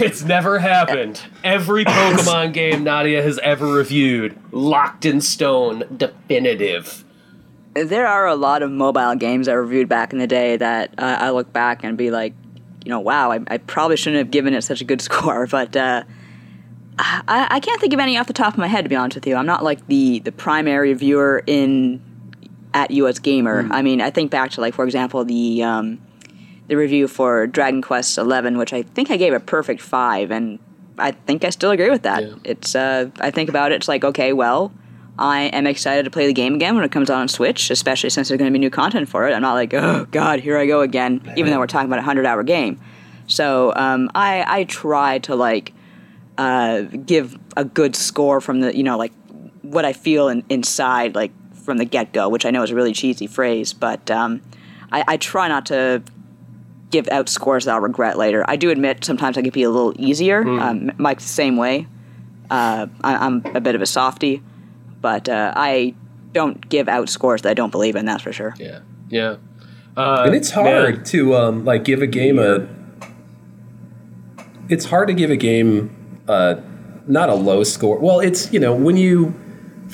It's 0.00 0.22
never 0.22 0.58
happened. 0.58 1.20
Every 1.42 1.84
Pokemon 1.84 2.52
game 2.52 2.84
Nadia 2.84 3.22
has 3.22 3.38
ever 3.38 3.66
reviewed, 3.66 4.36
locked 4.52 5.04
in 5.04 5.20
stone, 5.20 5.84
definitive. 5.96 7.04
There 7.74 8.06
are 8.06 8.26
a 8.26 8.34
lot 8.36 8.62
of 8.62 8.70
mobile 8.70 9.14
games 9.16 9.48
I 9.48 9.54
reviewed 9.54 9.88
back 9.88 10.12
in 10.12 10.18
the 10.18 10.26
day 10.26 10.56
that 10.56 10.94
uh, 10.98 11.16
I 11.20 11.30
look 11.30 11.52
back 11.52 11.82
and 11.82 11.98
be 11.98 12.10
like, 12.10 12.32
you 12.84 12.90
know, 12.90 13.00
wow, 13.00 13.32
I, 13.32 13.40
I 13.48 13.58
probably 13.58 13.96
shouldn't 13.96 14.18
have 14.18 14.30
given 14.30 14.54
it 14.54 14.62
such 14.62 14.80
a 14.80 14.84
good 14.84 15.00
score, 15.08 15.46
but 15.46 15.76
uh, 15.76 16.04
I, 16.98 17.46
I 17.50 17.60
can't 17.60 17.80
think 17.80 17.92
of 17.92 17.98
any 18.00 18.16
off 18.16 18.26
the 18.26 18.32
top 18.32 18.52
of 18.52 18.58
my 18.58 18.68
head. 18.68 18.82
To 18.82 18.88
be 18.88 18.96
honest 18.96 19.16
with 19.16 19.26
you, 19.26 19.34
I'm 19.36 19.46
not 19.46 19.64
like 19.64 19.84
the 19.88 20.20
the 20.20 20.32
primary 20.32 20.92
viewer 20.94 21.42
in 21.46 22.00
at 22.74 22.90
US 22.90 23.18
Gamer. 23.18 23.66
I 23.70 23.80
mean, 23.80 24.02
I 24.02 24.10
think 24.10 24.30
back 24.30 24.50
to 24.52 24.60
like, 24.60 24.74
for 24.74 24.84
example, 24.84 25.24
the 25.24 25.62
um, 25.62 26.00
the 26.66 26.76
review 26.76 27.08
for 27.08 27.46
Dragon 27.46 27.80
Quest 27.80 28.14
XI, 28.16 28.20
which 28.22 28.72
I 28.72 28.82
think 28.82 29.10
I 29.10 29.16
gave 29.16 29.32
a 29.32 29.40
perfect 29.40 29.80
five, 29.80 30.30
and 30.30 30.58
I 30.98 31.12
think 31.12 31.44
I 31.44 31.50
still 31.50 31.70
agree 31.70 31.90
with 31.90 32.02
that. 32.02 32.24
Yeah. 32.24 32.34
It's 32.44 32.74
uh, 32.74 33.10
I 33.20 33.30
think 33.30 33.48
about 33.48 33.72
it, 33.72 33.76
it's 33.76 33.88
like 33.88 34.04
okay, 34.04 34.32
well, 34.32 34.72
I 35.18 35.42
am 35.44 35.66
excited 35.66 36.04
to 36.04 36.10
play 36.10 36.26
the 36.26 36.32
game 36.32 36.54
again 36.54 36.74
when 36.74 36.84
it 36.84 36.90
comes 36.90 37.08
out 37.08 37.20
on 37.20 37.28
Switch, 37.28 37.70
especially 37.70 38.10
since 38.10 38.28
there's 38.28 38.38
going 38.38 38.50
to 38.50 38.52
be 38.52 38.58
new 38.58 38.70
content 38.70 39.08
for 39.08 39.26
it. 39.28 39.32
I'm 39.32 39.42
not 39.42 39.54
like, 39.54 39.72
oh 39.72 40.06
god, 40.10 40.40
here 40.40 40.58
I 40.58 40.66
go 40.66 40.80
again, 40.80 41.32
even 41.36 41.52
though 41.52 41.60
we're 41.60 41.68
talking 41.68 41.88
about 41.88 42.00
a 42.00 42.02
hundred 42.02 42.26
hour 42.26 42.42
game. 42.42 42.80
So 43.28 43.72
um, 43.76 44.10
I 44.14 44.44
I 44.46 44.64
try 44.64 45.20
to 45.20 45.36
like 45.36 45.72
uh, 46.36 46.82
give 46.82 47.38
a 47.56 47.64
good 47.64 47.94
score 47.94 48.40
from 48.40 48.60
the 48.60 48.76
you 48.76 48.82
know 48.82 48.98
like 48.98 49.12
what 49.62 49.84
I 49.84 49.92
feel 49.92 50.28
in, 50.28 50.44
inside 50.48 51.14
like 51.14 51.30
from 51.64 51.78
the 51.78 51.84
get 51.84 52.12
go, 52.12 52.28
which 52.28 52.44
I 52.46 52.50
know 52.50 52.62
is 52.62 52.70
a 52.70 52.74
really 52.74 52.92
cheesy 52.92 53.26
phrase, 53.26 53.72
but 53.72 54.10
um, 54.10 54.42
I, 54.92 55.04
I 55.08 55.16
try 55.16 55.48
not 55.48 55.66
to 55.66 56.02
give 56.90 57.08
out 57.08 57.28
scores 57.28 57.64
that 57.64 57.74
I'll 57.74 57.80
regret 57.80 58.16
later. 58.18 58.44
I 58.46 58.56
do 58.56 58.70
admit 58.70 59.04
sometimes 59.04 59.36
I 59.36 59.42
can 59.42 59.50
be 59.50 59.62
a 59.64 59.70
little 59.70 59.94
easier. 59.98 60.46
Um, 60.46 60.92
Mike's 60.98 61.24
the 61.24 61.30
same 61.30 61.56
way. 61.56 61.86
Uh, 62.50 62.86
I, 63.02 63.16
I'm 63.16 63.44
a 63.54 63.60
bit 63.60 63.74
of 63.74 63.82
a 63.82 63.86
softy, 63.86 64.42
but 65.00 65.28
uh, 65.28 65.52
I 65.56 65.94
don't 66.32 66.68
give 66.68 66.88
out 66.88 67.08
scores 67.08 67.42
that 67.42 67.50
I 67.50 67.54
don't 67.54 67.70
believe 67.70 67.96
in. 67.96 68.04
That's 68.04 68.22
for 68.22 68.32
sure. 68.32 68.54
Yeah. 68.58 68.80
Yeah. 69.08 69.36
Uh, 69.96 70.24
and 70.26 70.34
it's 70.34 70.50
hard 70.50 70.96
man, 70.96 71.04
to 71.04 71.34
um, 71.34 71.64
like 71.64 71.84
give 71.84 72.02
a 72.02 72.06
game 72.06 72.38
a 72.38 72.68
it's 74.68 74.84
hard 74.86 75.08
to 75.08 75.14
give 75.14 75.30
a 75.30 75.36
game 75.36 76.20
uh, 76.28 76.56
not 77.06 77.28
a 77.28 77.34
low 77.34 77.62
score. 77.64 77.98
Well, 77.98 78.20
it's 78.20 78.52
you 78.52 78.60
know 78.60 78.74
when 78.74 78.96
you 78.96 79.34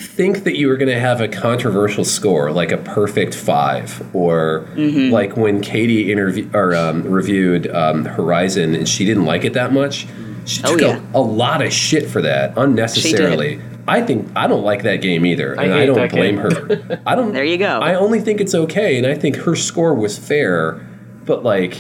think 0.00 0.44
that 0.44 0.56
you 0.56 0.66
were 0.68 0.76
going 0.76 0.88
to 0.88 0.98
have 0.98 1.20
a 1.20 1.28
controversial 1.28 2.04
score 2.04 2.50
like 2.50 2.72
a 2.72 2.78
perfect 2.78 3.34
five 3.34 4.02
or 4.14 4.66
like 4.76 5.36
when 5.36 5.60
katie 5.60 6.10
interview 6.10 6.48
or 6.54 6.74
um, 6.74 7.02
reviewed 7.04 7.66
um, 7.74 8.04
horizon 8.06 8.74
and 8.74 8.88
she 8.88 9.04
didn't 9.04 9.26
like 9.26 9.44
it 9.44 9.52
that 9.52 9.72
much 9.72 10.06
she 10.46 10.62
Oh, 10.64 10.72
took 10.76 10.80
yeah. 10.80 11.02
a, 11.14 11.18
a 11.18 11.20
lot 11.20 11.60
of 11.62 11.72
shit 11.72 12.08
for 12.08 12.22
that 12.22 12.54
unnecessarily 12.56 13.60
i 13.86 14.00
think 14.00 14.28
i 14.34 14.46
don't 14.46 14.62
like 14.64 14.82
that 14.84 14.96
game 15.02 15.26
either 15.26 15.58
I 15.60 15.64
and 15.64 15.74
i, 15.74 15.86
don't 15.86 16.10
blame 16.10 16.36
game. 16.36 16.50
her 16.50 17.00
i 17.06 17.14
don't 17.14 17.32
There 17.34 17.44
you 17.44 17.58
go. 17.58 17.78
i 17.80 17.94
only 17.94 18.20
think 18.20 18.40
it's 18.40 18.54
okay 18.54 18.96
and 18.96 19.06
i 19.06 19.14
think 19.14 19.36
her 19.36 19.54
score 19.54 19.94
was 19.94 20.18
fair 20.18 20.80
but 21.26 21.44
like 21.44 21.76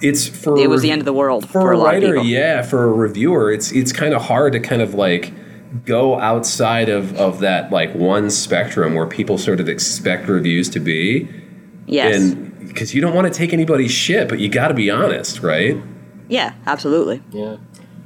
it's 0.00 0.26
for 0.26 0.58
It 0.58 0.68
was 0.68 0.82
the 0.82 0.90
end 0.90 1.00
of 1.00 1.04
the 1.06 1.12
world 1.12 1.44
for, 1.46 1.60
for 1.62 1.72
a 1.72 1.76
a 1.76 1.78
lot 1.78 1.94
of 1.94 2.02
writer 2.02 2.14
people. 2.14 2.26
yeah 2.26 2.62
for 2.62 2.82
a 2.84 2.92
reviewer 2.92 3.52
it's 3.52 3.70
it's 3.70 3.92
kind 3.92 4.14
of 4.14 4.22
hard 4.22 4.52
to 4.54 4.60
kind 4.60 4.82
of 4.82 4.94
like 4.94 5.32
go 5.84 6.18
outside 6.20 6.88
of 6.88 7.14
of 7.16 7.40
that 7.40 7.70
like 7.70 7.94
one 7.94 8.30
spectrum 8.30 8.94
where 8.94 9.06
people 9.06 9.38
sort 9.38 9.60
of 9.60 9.68
expect 9.68 10.28
reviews 10.28 10.68
to 10.70 10.80
be 10.80 11.28
Yes. 11.86 12.16
and 12.16 12.68
because 12.68 12.94
you 12.94 13.00
don't 13.00 13.14
want 13.14 13.26
to 13.30 13.32
take 13.32 13.52
anybody's 13.52 13.90
shit 13.90 14.28
but 14.28 14.38
you 14.38 14.48
got 14.48 14.68
to 14.68 14.74
be 14.74 14.90
honest 14.90 15.42
right 15.42 15.76
yeah, 16.28 16.54
absolutely. 16.66 17.20
Yeah. 17.30 17.56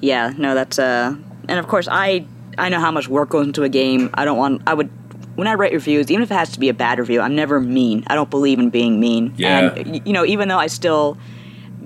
Yeah, 0.00 0.32
no, 0.36 0.54
that's 0.56 0.80
uh, 0.80 1.14
and 1.48 1.58
of 1.60 1.68
course 1.68 1.86
I 1.88 2.26
I 2.58 2.68
know 2.70 2.80
how 2.80 2.90
much 2.90 3.06
work 3.08 3.28
goes 3.28 3.46
into 3.46 3.62
a 3.62 3.68
game. 3.68 4.10
I 4.14 4.24
don't 4.24 4.36
want 4.36 4.62
I 4.66 4.74
would 4.74 4.90
when 5.36 5.46
I 5.46 5.54
write 5.54 5.72
reviews, 5.72 6.10
even 6.10 6.22
if 6.22 6.30
it 6.30 6.34
has 6.34 6.50
to 6.52 6.58
be 6.58 6.68
a 6.68 6.74
bad 6.74 6.98
review, 6.98 7.20
I'm 7.20 7.36
never 7.36 7.60
mean. 7.60 8.02
I 8.08 8.14
don't 8.16 8.28
believe 8.30 8.58
in 8.58 8.70
being 8.70 8.98
mean. 8.98 9.32
Yeah. 9.36 9.74
And 9.74 10.04
you 10.06 10.12
know, 10.12 10.24
even 10.24 10.48
though 10.48 10.58
I 10.58 10.66
still 10.66 11.16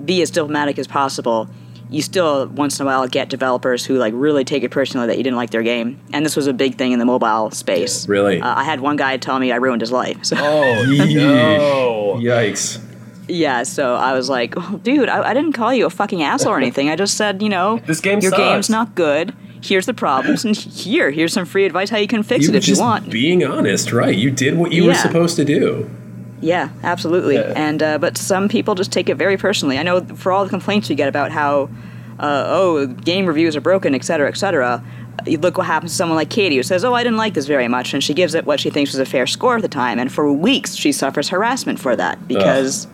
be 0.03 0.21
as 0.23 0.31
diplomatic 0.31 0.79
as 0.79 0.87
possible, 0.87 1.47
you 1.91 2.01
still 2.01 2.47
once 2.47 2.79
in 2.79 2.83
a 2.83 2.87
while 2.87 3.07
get 3.07 3.29
developers 3.29 3.85
who 3.85 3.97
like 3.97 4.13
really 4.15 4.43
take 4.43 4.63
it 4.63 4.71
personally 4.71 5.05
that 5.07 5.17
you 5.17 5.23
didn't 5.23 5.37
like 5.37 5.51
their 5.51 5.61
game. 5.61 5.99
And 6.13 6.25
this 6.25 6.35
was 6.35 6.47
a 6.47 6.53
big 6.53 6.75
thing 6.75 6.93
in 6.93 6.99
the 6.99 7.05
mobile 7.05 7.51
space. 7.51 8.07
Really? 8.07 8.41
Uh, 8.41 8.55
I 8.55 8.63
had 8.63 8.79
one 8.79 8.95
guy 8.95 9.17
tell 9.17 9.37
me 9.37 9.51
I 9.51 9.57
ruined 9.57 9.81
his 9.81 9.91
life. 9.91 10.23
So 10.25 10.35
Oh 10.39 10.85
no. 10.87 12.17
yikes 12.19 12.81
Yeah, 13.27 13.63
so 13.63 13.95
I 13.95 14.13
was 14.13 14.29
like, 14.29 14.53
oh, 14.57 14.79
dude, 14.83 15.07
I, 15.09 15.29
I 15.29 15.33
didn't 15.33 15.53
call 15.53 15.73
you 15.73 15.85
a 15.85 15.89
fucking 15.89 16.23
asshole 16.23 16.53
or 16.53 16.57
anything. 16.63 16.89
I 16.89 16.95
just 16.95 17.15
said, 17.17 17.41
you 17.41 17.49
know, 17.49 17.79
This 17.85 17.99
game 18.01 18.19
your 18.19 18.31
sucks." 18.31 18.41
game's 18.41 18.69
not 18.69 18.95
good. 18.95 19.33
Here's 19.63 19.85
the 19.85 19.93
problems, 19.93 20.43
and 20.43 20.55
here, 20.85 21.11
here's 21.11 21.33
some 21.33 21.45
free 21.45 21.65
advice 21.65 21.89
how 21.91 21.97
you 21.97 22.07
can 22.07 22.23
fix 22.23 22.45
you 22.45 22.49
it 22.49 22.53
were 22.53 22.57
if 22.57 22.67
you 22.67 22.79
want. 22.79 23.11
being 23.11 23.43
honest 23.45 23.91
right 23.93 24.15
you 24.17 24.31
did 24.31 24.57
what 24.57 24.71
you 24.71 24.85
were 24.85 24.95
supposed 24.95 25.35
to 25.35 25.45
do 25.45 25.87
yeah, 26.41 26.69
absolutely. 26.83 27.35
Yeah. 27.35 27.53
And 27.55 27.81
uh, 27.81 27.97
but 27.97 28.17
some 28.17 28.49
people 28.49 28.75
just 28.75 28.91
take 28.91 29.09
it 29.09 29.15
very 29.15 29.37
personally. 29.37 29.77
I 29.77 29.83
know 29.83 30.01
for 30.01 30.31
all 30.31 30.43
the 30.43 30.49
complaints 30.49 30.89
you 30.89 30.95
get 30.95 31.07
about 31.07 31.31
how, 31.31 31.69
uh, 32.19 32.45
oh, 32.47 32.87
game 32.87 33.25
reviews 33.25 33.55
are 33.55 33.61
broken, 33.61 33.95
et 33.95 34.03
cetera, 34.03 34.27
et 34.27 34.37
cetera. 34.37 34.83
You 35.25 35.37
look 35.37 35.57
what 35.57 35.67
happens 35.67 35.91
to 35.91 35.97
someone 35.97 36.15
like 36.15 36.29
Katie 36.29 36.55
who 36.55 36.63
says, 36.63 36.83
"Oh, 36.83 36.93
I 36.93 37.03
didn't 37.03 37.17
like 37.17 37.33
this 37.33 37.45
very 37.45 37.67
much," 37.67 37.93
and 37.93 38.03
she 38.03 38.13
gives 38.13 38.33
it 38.33 38.45
what 38.45 38.59
she 38.59 38.69
thinks 38.69 38.91
was 38.91 38.99
a 38.99 39.05
fair 39.05 39.27
score 39.27 39.57
at 39.57 39.61
the 39.61 39.67
time, 39.67 39.99
and 39.99 40.11
for 40.11 40.31
weeks 40.31 40.75
she 40.75 40.91
suffers 40.91 41.29
harassment 41.29 41.79
for 41.79 41.95
that 41.95 42.27
because 42.27 42.87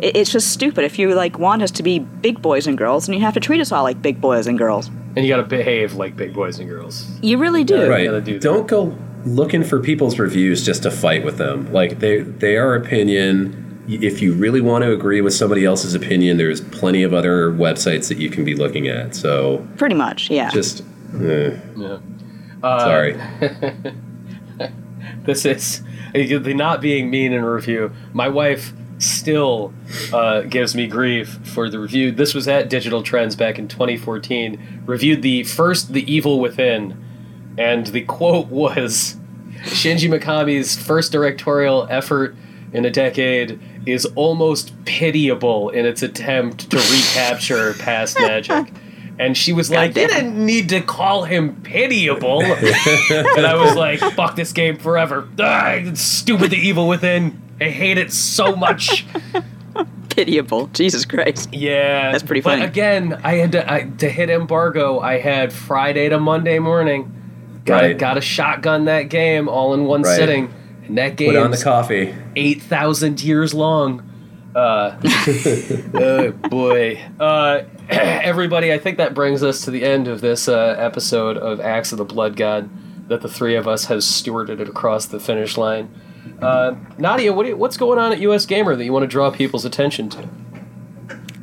it, 0.00 0.16
it's 0.16 0.32
just 0.32 0.50
stupid. 0.50 0.84
If 0.84 0.98
you 0.98 1.14
like 1.14 1.38
want 1.38 1.62
us 1.62 1.70
to 1.72 1.82
be 1.82 1.98
big 1.98 2.40
boys 2.40 2.66
and 2.66 2.78
girls, 2.78 3.06
and 3.06 3.14
you 3.14 3.20
have 3.20 3.34
to 3.34 3.40
treat 3.40 3.60
us 3.60 3.72
all 3.72 3.82
like 3.82 4.00
big 4.00 4.20
boys 4.20 4.46
and 4.46 4.56
girls. 4.56 4.90
And 5.16 5.26
you 5.26 5.28
gotta 5.28 5.42
behave 5.42 5.94
like 5.94 6.16
big 6.16 6.32
boys 6.32 6.58
and 6.58 6.68
girls. 6.68 7.10
You 7.20 7.38
really 7.38 7.64
do. 7.64 7.76
Yeah. 7.76 7.86
right 7.86 8.24
do 8.24 8.38
don't 8.38 8.66
go 8.68 8.96
looking 9.34 9.62
for 9.64 9.80
people's 9.80 10.18
reviews 10.18 10.64
just 10.64 10.82
to 10.82 10.90
fight 10.90 11.24
with 11.24 11.36
them 11.38 11.70
like 11.72 11.98
they 12.00 12.20
they 12.20 12.56
are 12.56 12.74
opinion 12.74 13.64
if 13.88 14.20
you 14.20 14.34
really 14.34 14.60
want 14.60 14.84
to 14.84 14.92
agree 14.92 15.20
with 15.20 15.32
somebody 15.34 15.64
else's 15.64 15.94
opinion 15.94 16.36
there's 16.36 16.60
plenty 16.60 17.02
of 17.02 17.12
other 17.14 17.50
websites 17.50 18.08
that 18.08 18.18
you 18.18 18.28
can 18.30 18.44
be 18.44 18.54
looking 18.54 18.86
at 18.88 19.14
so 19.14 19.66
Pretty 19.76 19.94
much, 19.94 20.30
yeah. 20.30 20.50
just 20.50 20.82
eh, 21.20 21.56
Yeah. 21.76 21.98
sorry 22.62 23.16
This 25.24 25.44
is 25.44 25.82
the 26.14 26.54
not 26.54 26.80
being 26.80 27.10
mean 27.10 27.32
in 27.32 27.42
a 27.42 27.50
review. 27.50 27.92
My 28.14 28.28
wife 28.28 28.72
still 28.98 29.72
uh, 30.12 30.42
gives 30.42 30.74
me 30.74 30.86
grief 30.86 31.28
for 31.44 31.68
the 31.68 31.78
review. 31.78 32.12
This 32.12 32.34
was 32.34 32.48
at 32.48 32.70
Digital 32.70 33.02
Trends 33.02 33.36
back 33.36 33.58
in 33.58 33.68
2014. 33.68 34.82
Reviewed 34.86 35.20
the 35.22 35.42
first 35.44 35.92
The 35.92 36.10
Evil 36.12 36.40
Within, 36.40 36.96
and 37.58 37.86
the 37.88 38.02
quote 38.02 38.46
was 38.48 39.16
Shinji 39.64 40.08
Mikami's 40.08 40.76
first 40.76 41.12
directorial 41.12 41.86
effort 41.90 42.34
in 42.72 42.84
a 42.84 42.90
decade 42.90 43.58
is 43.86 44.04
almost 44.14 44.72
pitiable 44.84 45.70
in 45.70 45.86
its 45.86 46.02
attempt 46.02 46.70
to 46.70 46.76
recapture 46.76 47.72
past 47.74 48.18
magic. 48.20 48.72
And 49.18 49.36
she 49.36 49.52
was 49.52 49.68
like, 49.70 49.96
"You 49.96 50.06
Goddamn. 50.06 50.24
didn't 50.34 50.46
need 50.46 50.68
to 50.68 50.80
call 50.80 51.24
him 51.24 51.60
pitiable." 51.62 52.40
and 52.42 53.46
I 53.46 53.54
was 53.56 53.74
like, 53.74 53.98
"Fuck 54.14 54.36
this 54.36 54.52
game 54.52 54.76
forever." 54.76 55.26
Ah, 55.40 55.70
it's 55.70 56.00
stupid, 56.00 56.50
the 56.52 56.56
evil 56.56 56.86
within. 56.86 57.40
I 57.60 57.64
hate 57.64 57.98
it 57.98 58.12
so 58.12 58.54
much. 58.54 59.04
Pitiable. 60.10 60.66
Jesus 60.68 61.04
Christ. 61.04 61.52
Yeah, 61.52 62.10
That's 62.10 62.24
pretty 62.24 62.40
funny. 62.40 62.62
But 62.62 62.66
funny. 62.66 62.70
again, 62.70 63.20
I 63.22 63.34
had 63.34 63.52
to 63.52 63.72
I, 63.72 63.82
to 63.98 64.08
hit 64.08 64.30
embargo. 64.30 64.98
I 65.00 65.18
had 65.18 65.52
Friday 65.52 66.08
to 66.08 66.18
Monday 66.18 66.58
morning. 66.58 67.12
Got 67.68 67.82
Right. 67.82 67.98
got 67.98 68.14
to 68.14 68.20
shotgun 68.20 68.86
that 68.86 69.08
game 69.10 69.48
all 69.48 69.74
in 69.74 69.84
one 69.84 70.02
Right. 70.02 70.16
sitting, 70.16 70.48
and 70.86 70.96
that 70.98 71.16
game 71.16 71.32
put 71.32 71.36
on 71.42 71.50
the 71.50 71.56
coffee 71.58 72.14
eight 72.36 72.62
thousand 72.62 73.22
years 73.22 73.52
long. 73.54 74.02
Uh, 74.56 74.96
oh 75.94 76.32
boy. 76.48 76.98
Uh, 77.20 77.60
everybody, 77.88 78.72
I 78.72 78.78
think 78.78 78.96
that 78.98 79.14
brings 79.14 79.42
us 79.42 79.62
to 79.66 79.70
the 79.70 79.84
end 79.84 80.08
of 80.08 80.20
this 80.20 80.48
uh, 80.48 80.74
episode 80.78 81.36
of 81.36 81.60
Axe 81.60 81.92
of 81.92 81.98
the 81.98 82.04
Blood 82.04 82.36
God 82.36 82.68
that 83.08 83.20
the 83.20 83.28
three 83.28 83.54
of 83.54 83.68
us 83.68 83.84
has 83.86 84.04
stewarded 84.04 84.60
it 84.60 84.68
across 84.68 85.06
the 85.06 85.20
finish 85.20 85.56
line. 85.56 85.88
Uh, 86.42 86.74
Nadia, 86.98 87.32
what 87.32 87.46
you, 87.46 87.56
what's 87.56 87.76
going 87.76 87.98
on 87.98 88.12
at 88.12 88.18
US 88.20 88.46
Gamer 88.46 88.74
that 88.76 88.84
you 88.84 88.92
want 88.92 89.02
to 89.02 89.06
draw 89.06 89.30
people's 89.30 89.64
attention 89.64 90.08
to? 90.10 90.28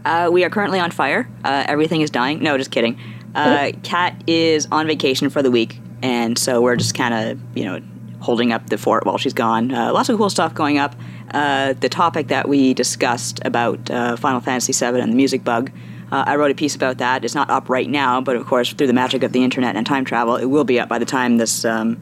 Uh, 0.04 0.30
we 0.32 0.44
are 0.44 0.50
currently 0.50 0.80
on 0.80 0.92
fire. 0.92 1.28
Uh, 1.44 1.64
everything 1.68 2.02
is 2.02 2.10
dying. 2.12 2.42
No, 2.44 2.58
just 2.58 2.72
kidding. 2.72 3.00
Uh, 3.34 3.72
Kat 3.84 4.24
is 4.28 4.68
on 4.72 4.86
vacation 4.88 5.30
for 5.30 5.42
the 5.42 5.50
week, 5.52 5.80
and 6.06 6.38
so 6.38 6.62
we're 6.62 6.76
just 6.76 6.94
kind 6.94 7.16
of, 7.16 7.58
you 7.58 7.66
know, 7.66 7.82
holding 8.20 8.52
up 8.52 8.70
the 8.70 8.78
fort 8.78 9.08
while 9.08 9.18
she's 9.18 9.34
gone. 9.34 9.74
Uh, 9.74 9.92
lots 9.92 10.08
of 10.08 10.18
cool 10.18 10.30
stuff 10.30 10.54
going 10.54 10.78
up. 10.78 10.96
Uh, 11.32 11.74
the 11.74 11.90
topic 11.90 12.28
that 12.28 12.48
we 12.48 12.76
discussed 12.76 13.40
about 13.44 13.90
uh, 13.90 14.16
Final 14.16 14.40
Fantasy 14.40 14.72
VII 14.72 15.00
and 15.00 15.12
the 15.12 15.16
music 15.16 15.44
bug, 15.44 15.72
uh, 16.12 16.24
I 16.28 16.36
wrote 16.36 16.52
a 16.52 16.56
piece 16.56 16.76
about 16.76 17.00
that. 17.00 17.26
It's 17.26 17.34
not 17.34 17.50
up 17.50 17.70
right 17.70 17.90
now, 17.90 18.22
but 18.22 18.36
of 18.36 18.46
course, 18.46 18.72
through 18.72 18.86
the 18.86 18.94
magic 18.94 19.24
of 19.24 19.32
the 19.32 19.44
internet 19.44 19.76
and 19.76 19.84
time 19.84 20.06
travel, 20.06 20.36
it 20.36 20.46
will 20.46 20.64
be 20.64 20.80
up 20.80 20.88
by 20.88 21.00
the 21.00 21.06
time 21.06 21.38
this 21.38 21.66
um, 21.66 22.00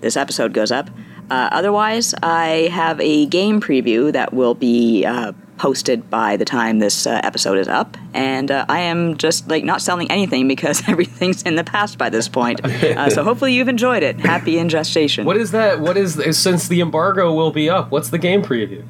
this 0.00 0.16
episode 0.16 0.52
goes 0.52 0.70
up. 0.70 0.88
Uh, 1.28 1.48
otherwise, 1.50 2.14
I 2.22 2.70
have 2.72 3.00
a 3.00 3.26
game 3.26 3.60
preview 3.60 4.12
that 4.12 4.32
will 4.32 4.54
be 4.54 5.04
uh, 5.04 5.32
posted 5.60 6.08
by 6.08 6.38
the 6.38 6.44
time 6.46 6.78
this 6.78 7.06
uh, 7.06 7.20
episode 7.22 7.58
is 7.58 7.68
up, 7.68 7.98
and 8.14 8.50
uh, 8.50 8.64
I 8.70 8.80
am 8.80 9.18
just 9.18 9.46
like 9.48 9.62
not 9.62 9.82
selling 9.82 10.10
anything 10.10 10.48
because 10.48 10.82
everything's 10.88 11.42
in 11.42 11.56
the 11.56 11.64
past 11.64 11.98
by 11.98 12.08
this 12.08 12.28
point. 12.28 12.60
Uh, 12.80 13.08
so 13.10 13.22
hopefully 13.22 13.52
you've 13.52 13.68
enjoyed 13.68 14.02
it. 14.02 14.18
Happy 14.18 14.58
in 14.58 14.68
gestation. 14.68 15.24
What 15.24 15.36
is 15.36 15.50
that? 15.52 15.80
What 15.80 15.96
is 15.96 16.14
since 16.36 16.66
the 16.66 16.80
embargo 16.80 17.32
will 17.32 17.50
be 17.50 17.68
up? 17.68 17.90
What's 17.90 18.08
the 18.08 18.18
game 18.18 18.42
preview? 18.42 18.84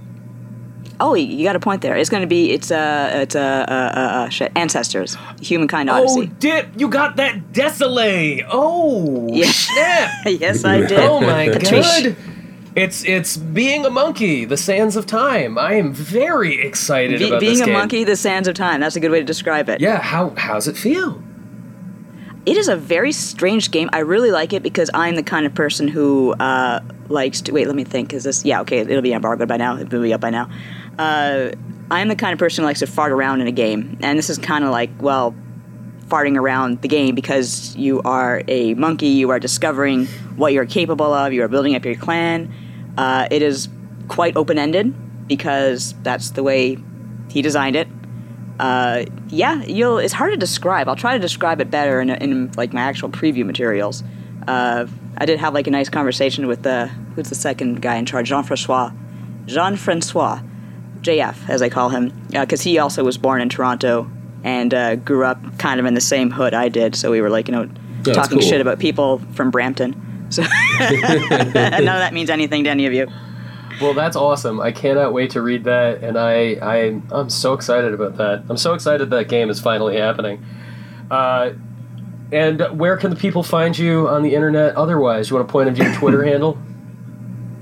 oh, 1.01 1.14
you 1.14 1.27
you 1.27 1.45
got 1.45 1.57
a 1.57 1.61
point 1.61 1.83
there. 1.83 1.97
It's 1.97 2.09
going 2.11 2.23
to 2.23 2.27
be 2.27 2.51
it's 2.53 2.71
uh 2.71 3.11
it's 3.23 3.35
uh, 3.35 3.41
uh, 3.41 3.73
uh, 3.73 4.01
uh 4.01 4.29
shit, 4.29 4.53
ancestors, 4.55 5.16
humankind 5.41 5.91
odyssey. 5.91 6.31
Oh, 6.31 6.37
dip! 6.39 6.68
You 6.77 6.89
got 6.89 7.16
that 7.16 7.53
Desolate. 7.53 8.45
Oh, 8.49 9.29
Yeah. 9.33 9.51
snap! 9.51 10.11
yes, 10.27 10.64
I 10.64 10.79
did. 10.81 10.93
Oh 11.01 11.21
my 11.21 11.49
Patrice. 11.49 12.03
god! 12.03 12.16
It's 12.77 13.05
it's 13.05 13.37
being 13.37 13.85
a 13.85 13.91
monkey, 13.91 14.45
the 14.45 14.57
sands 14.57 14.97
of 14.97 15.07
time. 15.07 15.59
I 15.59 15.75
am 15.75 15.93
very 15.93 16.61
excited 16.61 17.18
Be- 17.18 17.29
about 17.29 17.41
being 17.41 17.61
a 17.61 17.64
game. 17.64 17.75
monkey, 17.75 18.05
the 18.05 18.16
sands 18.16 18.47
of 18.47 18.55
time. 18.55 18.81
That's 18.81 18.97
a 18.97 19.01
good 19.01 19.11
way 19.11 19.18
to 19.18 19.25
describe 19.25 19.68
it. 19.68 19.81
Yeah, 19.81 20.01
how 20.01 20.35
how's 20.37 20.68
it 20.68 20.77
feel? 20.77 21.23
It 22.47 22.57
is 22.57 22.68
a 22.68 22.77
very 22.77 23.12
strange 23.12 23.71
game. 23.71 23.91
I 23.93 23.99
really 23.99 24.31
like 24.31 24.53
it 24.53 24.62
because 24.62 24.89
I'm 24.95 25.14
the 25.16 25.23
kind 25.23 25.45
of 25.47 25.55
person 25.55 25.89
who 25.89 26.33
uh, 26.35 26.81
likes 27.09 27.41
to. 27.43 27.53
Wait, 27.53 27.66
let 27.66 27.77
me 27.77 27.85
think. 27.85 28.12
Is 28.12 28.25
this. 28.25 28.45
Yeah, 28.45 28.61
okay, 28.62 28.79
it'll 28.79 29.03
be 29.03 29.12
embargoed 29.12 29.49
by 29.49 29.57
now. 29.57 29.77
It'll 29.77 30.03
be 30.03 30.14
up 30.14 30.21
by 30.21 30.31
now. 30.31 30.49
Uh, 30.99 31.51
I'm 31.91 32.09
the 32.09 32.16
kind 32.16 32.33
of 32.33 32.39
person 32.39 32.62
who 32.62 32.66
likes 32.66 32.79
to 32.81 32.87
fart 32.87 33.11
around 33.11 33.41
in 33.41 33.49
a 33.49 33.53
game. 33.53 33.99
And 34.01 34.16
this 34.16 34.31
is 34.31 34.39
kind 34.39 34.64
of 34.64 34.71
like, 34.71 34.91
well, 35.01 35.35
farting 36.07 36.37
around 36.37 36.83
the 36.83 36.89
game 36.89 37.14
because 37.14 37.75
you 37.77 38.01
are 38.03 38.43
a 38.49 38.75
monkey, 38.75 39.07
you 39.09 39.31
are 39.31 39.39
discovering 39.39 40.07
what 40.37 40.53
you're 40.53 40.66
capable 40.66 41.12
of, 41.12 41.33
you 41.33 41.43
are 41.43 41.49
building 41.49 41.75
up 41.75 41.85
your 41.85 41.95
clan. 41.97 42.53
Uh, 43.01 43.26
it 43.30 43.40
is 43.40 43.70
quite 44.09 44.36
open 44.36 44.59
ended 44.59 44.92
because 45.26 45.94
that's 46.03 46.32
the 46.32 46.42
way 46.42 46.76
he 47.30 47.40
designed 47.40 47.74
it. 47.74 47.88
Uh, 48.59 49.07
yeah, 49.28 49.62
you'll. 49.62 49.96
It's 49.96 50.12
hard 50.12 50.32
to 50.32 50.36
describe. 50.36 50.86
I'll 50.86 50.96
try 50.96 51.14
to 51.14 51.18
describe 51.18 51.62
it 51.62 51.70
better 51.70 52.03
in, 52.03 52.11
in 52.11 52.53
like 52.59 52.74
my 52.74 52.82
actual 52.82 53.09
preview 53.09 53.46
materials. 53.46 54.05
Uh, 54.46 54.86
I 55.16 55.24
did 55.24 55.38
have 55.38 55.55
like 55.55 55.66
a 55.66 55.70
nice 55.70 55.88
conversation 55.88 56.46
with 56.46 56.62
the 56.62 56.88
who's 57.14 57.30
the 57.30 57.34
second 57.34 57.80
guy 57.80 57.96
in 57.96 58.05
charge, 58.05 58.28
Jean 58.28 58.42
Francois, 58.42 58.92
Jean 59.46 59.76
Francois, 59.76 60.42
JF 61.01 61.48
as 61.48 61.62
I 61.62 61.70
call 61.70 61.88
him, 61.88 62.12
because 62.28 62.61
he 62.61 62.78
also 62.78 63.03
was 63.03 63.16
born 63.16 63.40
in 63.40 63.48
Toronto 63.48 64.11
and 64.44 64.74
uh, 64.74 64.96
grew 64.96 65.24
up 65.24 65.59
kind 65.59 65.80
of 65.80 65.86
in 65.86 65.94
the 65.94 66.03
same 66.03 66.30
hood 66.30 66.53
I 66.53 66.68
did. 66.68 66.94
So 66.96 67.11
we 67.11 67.22
were 67.22 67.30
like, 67.30 67.48
you 67.48 67.53
know, 67.53 67.70
that's 68.03 68.18
talking 68.18 68.40
cool. 68.40 68.46
shit 68.46 68.61
about 68.61 68.78
people 68.78 69.22
from 69.32 69.51
Brampton. 69.51 70.10
So 70.31 70.43
none 70.81 71.51
of 71.51 71.53
that 71.55 72.12
means 72.12 72.31
anything 72.31 72.64
to 72.64 72.70
any 72.70 72.87
of 72.87 72.93
you. 72.93 73.07
Well, 73.81 73.95
that's 73.95 74.16
awesome. 74.16 74.61
I 74.61 74.72
cannot 74.72 75.12
wait 75.12 75.31
to 75.31 75.43
read 75.43 75.64
that, 75.64 76.03
and 76.03 76.18
I, 76.18 76.59
I 76.61 77.01
I'm 77.12 77.31
so 77.31 77.55
excited 77.55 77.95
about 77.95 78.16
that. 78.16 78.45
I'm 78.49 78.57
so 78.57 78.74
excited 78.74 79.11
that 79.11 79.28
game 79.28 79.49
is 79.49 79.61
finally 79.61 79.97
happening. 79.97 80.45
Uh, 81.11 81.53
and 82.33 82.61
where 82.78 82.97
can 82.97 83.11
the 83.11 83.16
people 83.16 83.43
find 83.43 83.76
you 83.76 84.07
on 84.09 84.22
the 84.22 84.35
internet? 84.35 84.76
Otherwise, 84.76 85.31
you 85.31 85.37
want 85.37 85.49
to 85.49 85.53
point 85.53 85.66
them 85.66 85.74
to 85.74 85.85
your 85.85 85.95
Twitter 85.95 86.22
handle? 86.24 86.59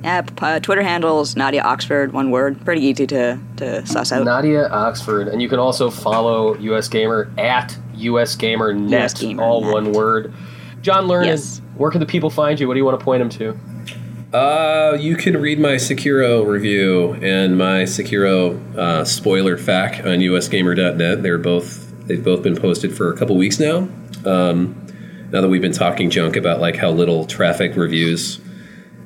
Yeah, 0.03 0.25
uh, 0.41 0.61
Twitter 0.61 0.83
handles 0.83 1.37
Nadia 1.37 1.63
Oxford, 1.63 2.13
one 2.13 2.31
word. 2.31 2.65
Pretty 2.65 2.83
easy 2.83 3.07
to, 3.09 3.39
to 3.57 3.85
suss 3.87 4.13
out. 4.13 4.25
Nadia 4.25 4.69
Oxford, 4.69 5.29
and 5.29 5.43
you 5.43 5.49
can 5.49 5.59
also 5.59 5.91
follow 5.91 6.57
US 6.57 6.89
Gamer 6.89 7.33
at 7.37 7.77
US 7.95 8.37
Gamer 8.37 8.73
Net, 8.73 9.05
US 9.05 9.15
Gamer 9.15 9.43
all 9.43 9.63
Net. 9.63 9.73
one 9.73 9.93
word. 9.93 10.33
John 10.83 11.07
Learned, 11.09 11.27
Yes. 11.27 11.61
where 11.77 11.91
can 11.91 12.01
the 12.01 12.07
people 12.07 12.31
find 12.31 12.59
you? 12.59 12.69
What 12.69 12.75
do 12.75 12.79
you 12.79 12.85
want 12.85 12.99
to 12.99 13.05
point 13.05 13.21
them 13.21 13.29
to? 13.31 14.37
Uh, 14.37 14.97
you 15.01 15.17
can 15.17 15.41
read 15.41 15.59
my 15.59 15.75
Sekiro 15.77 16.47
review 16.47 17.15
and 17.23 17.57
my 17.57 17.83
Sekiro 17.85 18.59
uh, 18.77 19.05
spoiler 19.05 19.57
FAQ 19.57 20.01
on 20.01 20.19
usgamer.net. 20.19 21.23
They're 21.23 21.39
both 21.39 21.87
they've 22.07 22.23
both 22.23 22.43
been 22.43 22.57
posted 22.57 22.95
for 22.97 23.13
a 23.13 23.17
couple 23.17 23.37
weeks 23.37 23.59
now. 23.59 23.89
Um, 24.27 24.87
now 25.31 25.41
that 25.41 25.49
we've 25.49 25.63
been 25.63 25.73
talking 25.73 26.11
junk 26.11 26.37
about 26.37 26.61
like 26.61 26.77
how 26.77 26.91
little 26.91 27.25
traffic 27.27 27.75
reviews 27.77 28.41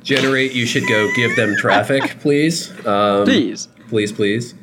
generate, 0.03 0.51
you 0.53 0.65
should 0.65 0.87
go 0.87 1.09
give 1.15 1.35
them 1.37 1.55
traffic, 1.55 2.03
please. 2.19 2.71
Um, 2.85 3.23
Please. 3.25 3.67
please, 3.87 4.11
please. 4.11 4.53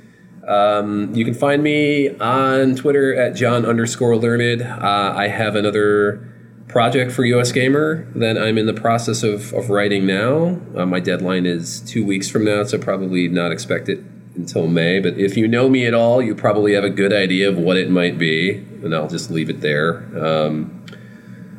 Um, 0.46 1.14
you 1.14 1.24
can 1.24 1.34
find 1.34 1.62
me 1.62 2.10
on 2.18 2.74
Twitter 2.76 3.14
at 3.14 3.34
John 3.34 3.64
underscore 3.64 4.16
learned. 4.16 4.62
Uh, 4.62 5.14
I 5.16 5.28
have 5.28 5.54
another 5.56 6.29
project 6.70 7.12
for 7.12 7.24
US 7.24 7.52
Gamer 7.52 8.06
that 8.14 8.38
I'm 8.38 8.56
in 8.56 8.66
the 8.66 8.74
process 8.74 9.22
of, 9.22 9.52
of 9.52 9.70
writing 9.70 10.06
now. 10.06 10.60
Uh, 10.76 10.86
my 10.86 11.00
deadline 11.00 11.46
is 11.46 11.80
two 11.80 12.04
weeks 12.04 12.28
from 12.28 12.44
now, 12.44 12.64
so 12.64 12.78
probably 12.78 13.28
not 13.28 13.52
expect 13.52 13.88
it 13.88 14.00
until 14.36 14.66
May. 14.66 15.00
But 15.00 15.18
if 15.18 15.36
you 15.36 15.48
know 15.48 15.68
me 15.68 15.86
at 15.86 15.94
all, 15.94 16.22
you 16.22 16.34
probably 16.34 16.74
have 16.74 16.84
a 16.84 16.90
good 16.90 17.12
idea 17.12 17.48
of 17.48 17.58
what 17.58 17.76
it 17.76 17.90
might 17.90 18.18
be, 18.18 18.52
and 18.52 18.94
I'll 18.94 19.08
just 19.08 19.30
leave 19.30 19.50
it 19.50 19.60
there. 19.60 19.96
Um, 20.18 20.79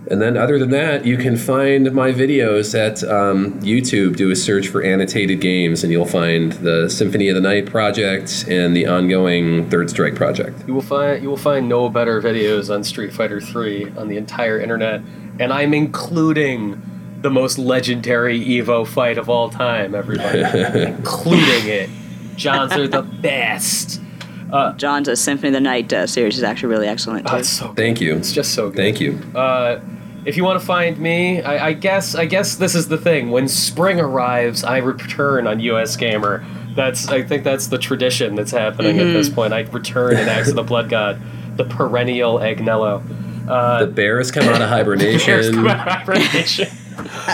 and 0.10 0.22
then, 0.22 0.36
other 0.36 0.58
than 0.58 0.72
that, 0.72 1.06
you 1.06 1.16
can 1.16 1.38
find 1.38 1.92
my 1.94 2.12
videos 2.12 2.74
at 2.74 3.04
um, 3.04 3.60
YouTube. 3.62 4.16
Do 4.16 4.32
a 4.32 4.36
search 4.36 4.68
for 4.68 4.82
annotated 4.82 5.42
games, 5.42 5.84
and 5.84 5.92
you'll 5.92 6.06
find 6.06 6.54
the 6.54 6.90
Symphony 6.90 7.30
of 7.30 7.36
the 7.36 7.42
Night 7.42 7.68
project 7.68 8.46
and 8.48 8.76
the 8.76 8.88
ongoing 8.88 9.70
Third 9.70 9.90
Strike 9.92 10.16
project. 10.16 10.64
You 10.68 10.74
will 10.74 10.82
find 10.82 11.22
you 11.22 11.30
will 11.30 11.38
find 11.38 11.70
no 11.70 11.88
better 11.88 12.20
videos 12.20 12.74
on 12.74 12.84
Street 12.84 13.14
Fighter 13.14 13.40
3 13.40 13.92
on 13.98 14.08
the 14.08 14.18
entire 14.18 14.60
internet, 14.60 15.02
and 15.40 15.54
I'm 15.54 15.74
including 15.74 16.82
the 17.22 17.30
most 17.30 17.60
legendary 17.60 18.40
Evo 18.44 18.88
fight 18.88 19.20
of 19.20 19.30
all 19.30 19.50
time, 19.50 19.94
everybody. 19.94 20.42
including 20.82 21.68
it. 21.68 21.90
John's 22.36 22.74
are 22.74 22.88
the 22.88 23.04
best. 23.04 24.02
John's 24.78 25.08
uh, 25.08 25.16
Symphony 25.16 25.50
of 25.50 25.54
the 25.54 25.60
Night 25.62 25.92
uh, 25.94 26.08
series 26.08 26.38
is 26.38 26.44
actually 26.44 26.70
really 26.70 26.88
excellent 26.88 27.28
too. 27.28 27.36
Oh, 27.36 27.42
so 27.42 27.68
good. 27.68 27.78
Thank 27.78 28.02
you. 28.02 28.16
It's 28.16 28.32
just 28.32 28.54
so 28.54 28.70
good. 28.70 28.78
Thank 28.78 29.00
you. 29.00 29.20
Uh, 29.36 29.80
if 30.26 30.38
you 30.38 30.44
want 30.44 30.60
to 30.60 30.66
find 30.66 31.00
me, 31.00 31.42
I, 31.42 31.68
I 31.68 31.74
guess 31.74 32.14
I 32.16 32.26
guess 32.26 32.56
this 32.56 32.76
is 32.76 32.88
the 32.88 32.98
thing. 32.98 33.32
When 33.32 33.48
spring 33.48 34.00
arrives, 34.00 34.64
I 34.64 34.78
return 34.78 35.48
on 35.48 35.60
US 35.62 35.96
Gamer. 35.96 36.46
That's 36.76 37.08
I 37.08 37.24
think 37.24 37.44
that's 37.44 37.68
the 37.68 37.78
tradition 37.78 38.36
that's 38.36 38.52
happening 38.52 39.00
at 39.00 39.12
this 39.14 39.30
point. 39.30 39.54
I 39.54 39.62
return 39.62 40.18
in 40.18 40.30
Axe 40.30 40.50
of 40.50 40.56
the 40.56 40.64
Blood 40.64 40.90
God, 40.90 41.22
the 41.58 41.66
perennial 41.66 42.40
Agnello. 42.40 43.04
The 43.82 43.88
bears 43.88 44.32
come 44.32 44.48
out 44.48 44.62
of 44.62 44.70
hibernation. 44.70 45.66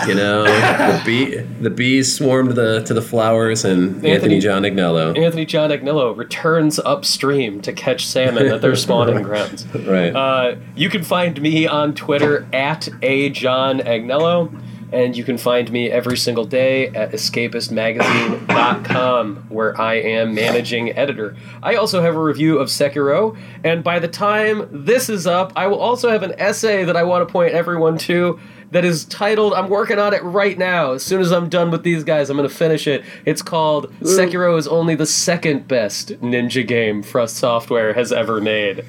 You 0.08 0.16
know, 0.16 0.44
the 0.44 1.02
bee, 1.06 1.36
the 1.62 1.70
bees 1.70 2.16
swarmed 2.16 2.50
to 2.50 2.54
the 2.56 2.82
to 2.84 2.94
the 2.94 3.02
flowers, 3.02 3.64
and 3.66 3.96
Anthony, 3.96 4.12
Anthony- 4.12 4.40
John 4.40 4.64
Agnello. 4.64 5.18
Anthony 5.18 5.46
John 5.46 5.70
Agnello 5.70 6.16
returns 6.18 6.80
upstream 6.80 7.62
to 7.62 7.72
catch 7.74 8.06
salmon 8.06 8.48
at 8.48 8.62
their 8.62 8.76
spawning 8.76 9.22
grounds. 9.24 9.66
Right. 9.76 10.16
Uh, 10.16 10.56
you 10.76 10.90
can 10.90 11.04
find 11.04 11.40
me 11.42 11.68
on 11.68 11.94
Twitter 11.94 12.48
at 12.54 12.90
a 13.02 13.30
John 13.30 13.80
Agnello, 13.80 14.60
and 14.92 15.18
you 15.18 15.24
can 15.24 15.38
find 15.38 15.72
me 15.72 15.92
every 15.92 16.18
single 16.18 16.46
day 16.46 16.88
at 16.88 17.12
escapistmagazine.com, 17.12 19.36
where 19.50 19.80
I 19.80 19.94
am 19.96 20.34
managing 20.34 20.98
editor. 20.98 21.36
I 21.62 21.76
also 21.76 22.02
have 22.02 22.16
a 22.16 22.22
review 22.22 22.58
of 22.58 22.70
Sekiro, 22.70 23.38
and 23.64 23.84
by 23.84 24.00
the 24.00 24.08
time 24.08 24.68
this 24.72 25.10
is 25.10 25.28
up, 25.28 25.54
I 25.56 25.68
will 25.68 25.80
also 25.80 26.10
have 26.10 26.24
an 26.24 26.34
essay 26.38 26.84
that 26.84 26.96
I 26.96 27.04
want 27.04 27.28
to 27.28 27.32
point 27.32 27.54
everyone 27.54 28.00
to. 28.00 28.40
That 28.72 28.84
is 28.84 29.06
titled, 29.06 29.54
I'm 29.54 29.70
working 29.70 29.98
on 29.98 30.14
it 30.14 30.22
right 30.24 30.58
now. 30.58 30.92
As 30.92 31.02
soon 31.02 31.22
as 31.22 31.32
I'm 31.32 31.48
done 31.48 31.72
with 31.72 31.84
these 31.84 32.04
guys, 32.04 32.30
I'm 32.30 32.36
going 32.36 32.50
to 32.50 32.54
finish 32.54 32.86
it. 32.86 33.06
It's 33.24 33.42
called 33.42 33.90
Sekiro 34.02 34.58
is 34.58 34.68
only 34.68 34.94
the 34.94 35.06
second 35.06 35.70
best 35.70 36.10
ninja 36.20 36.68
game 36.68 37.02
From 37.02 37.30
Software 37.30 37.94
has 37.94 38.12
ever 38.12 38.42
made 38.42 38.84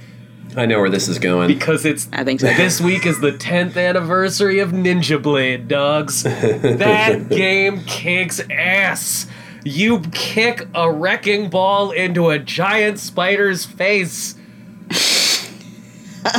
I 0.57 0.67
know 0.67 0.81
where 0.81 0.91
this 0.91 1.09
is 1.09 1.19
going. 1.19 1.49
because 1.49 1.85
it's 1.85 2.09
I 2.13 2.25
think 2.25 2.41
so. 2.41 2.47
this 2.49 2.81
week 2.81 3.07
is 3.07 3.21
the 3.21 3.33
10th 3.33 3.77
anniversary 3.77 4.59
of 4.61 4.71
Ninja 4.71 5.23
Blade, 5.23 5.69
dogs. 5.69 6.23
that 6.25 7.27
game 7.31 7.83
kicks 7.85 8.41
ass. 8.51 9.27
You 9.65 10.01
kick 10.13 10.67
a 10.75 10.91
wrecking 10.91 11.51
ball 11.51 11.91
into 11.91 12.31
a 12.31 12.39
giant 12.39 12.99
spider's 12.99 13.65
face. 13.67 14.35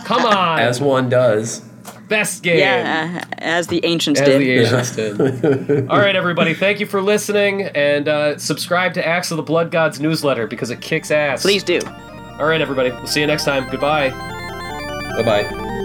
Come 0.06 0.26
on, 0.26 0.60
As 0.60 0.82
one 0.82 1.10
does. 1.10 1.60
best 2.10 2.44
game. 2.44 2.60
yeah, 2.60 3.22
uh, 3.24 3.36
as 3.38 3.68
the 3.68 3.84
ancients 3.86 4.20
As 4.20 4.28
did. 4.28 4.42
the 4.42 4.50
Asians 4.52 4.96
did. 4.96 5.90
All 5.90 5.98
right, 6.00 6.16
everybody, 6.16 6.54
thank 6.54 6.80
you 6.80 6.86
for 6.86 7.02
listening, 7.02 7.64
and 7.64 8.08
uh, 8.08 8.38
subscribe 8.38 8.94
to 8.96 9.06
Axe 9.08 9.32
of 9.32 9.38
the 9.38 9.44
Blood 9.44 9.72
Gods 9.72 10.00
newsletter 10.00 10.48
because 10.48 10.70
it 10.70 10.82
kicks 10.82 11.12
ass. 11.12 11.42
Please 11.42 11.64
do. 11.64 11.80
All 12.40 12.46
right, 12.46 12.62
everybody, 12.62 12.92
we'll 12.92 13.08
see 13.08 13.20
you 13.20 13.28
next 13.28 13.44
time. 13.44 13.70
Goodbye. 13.70 14.10
Bye 14.12 15.24
bye. 15.24 15.79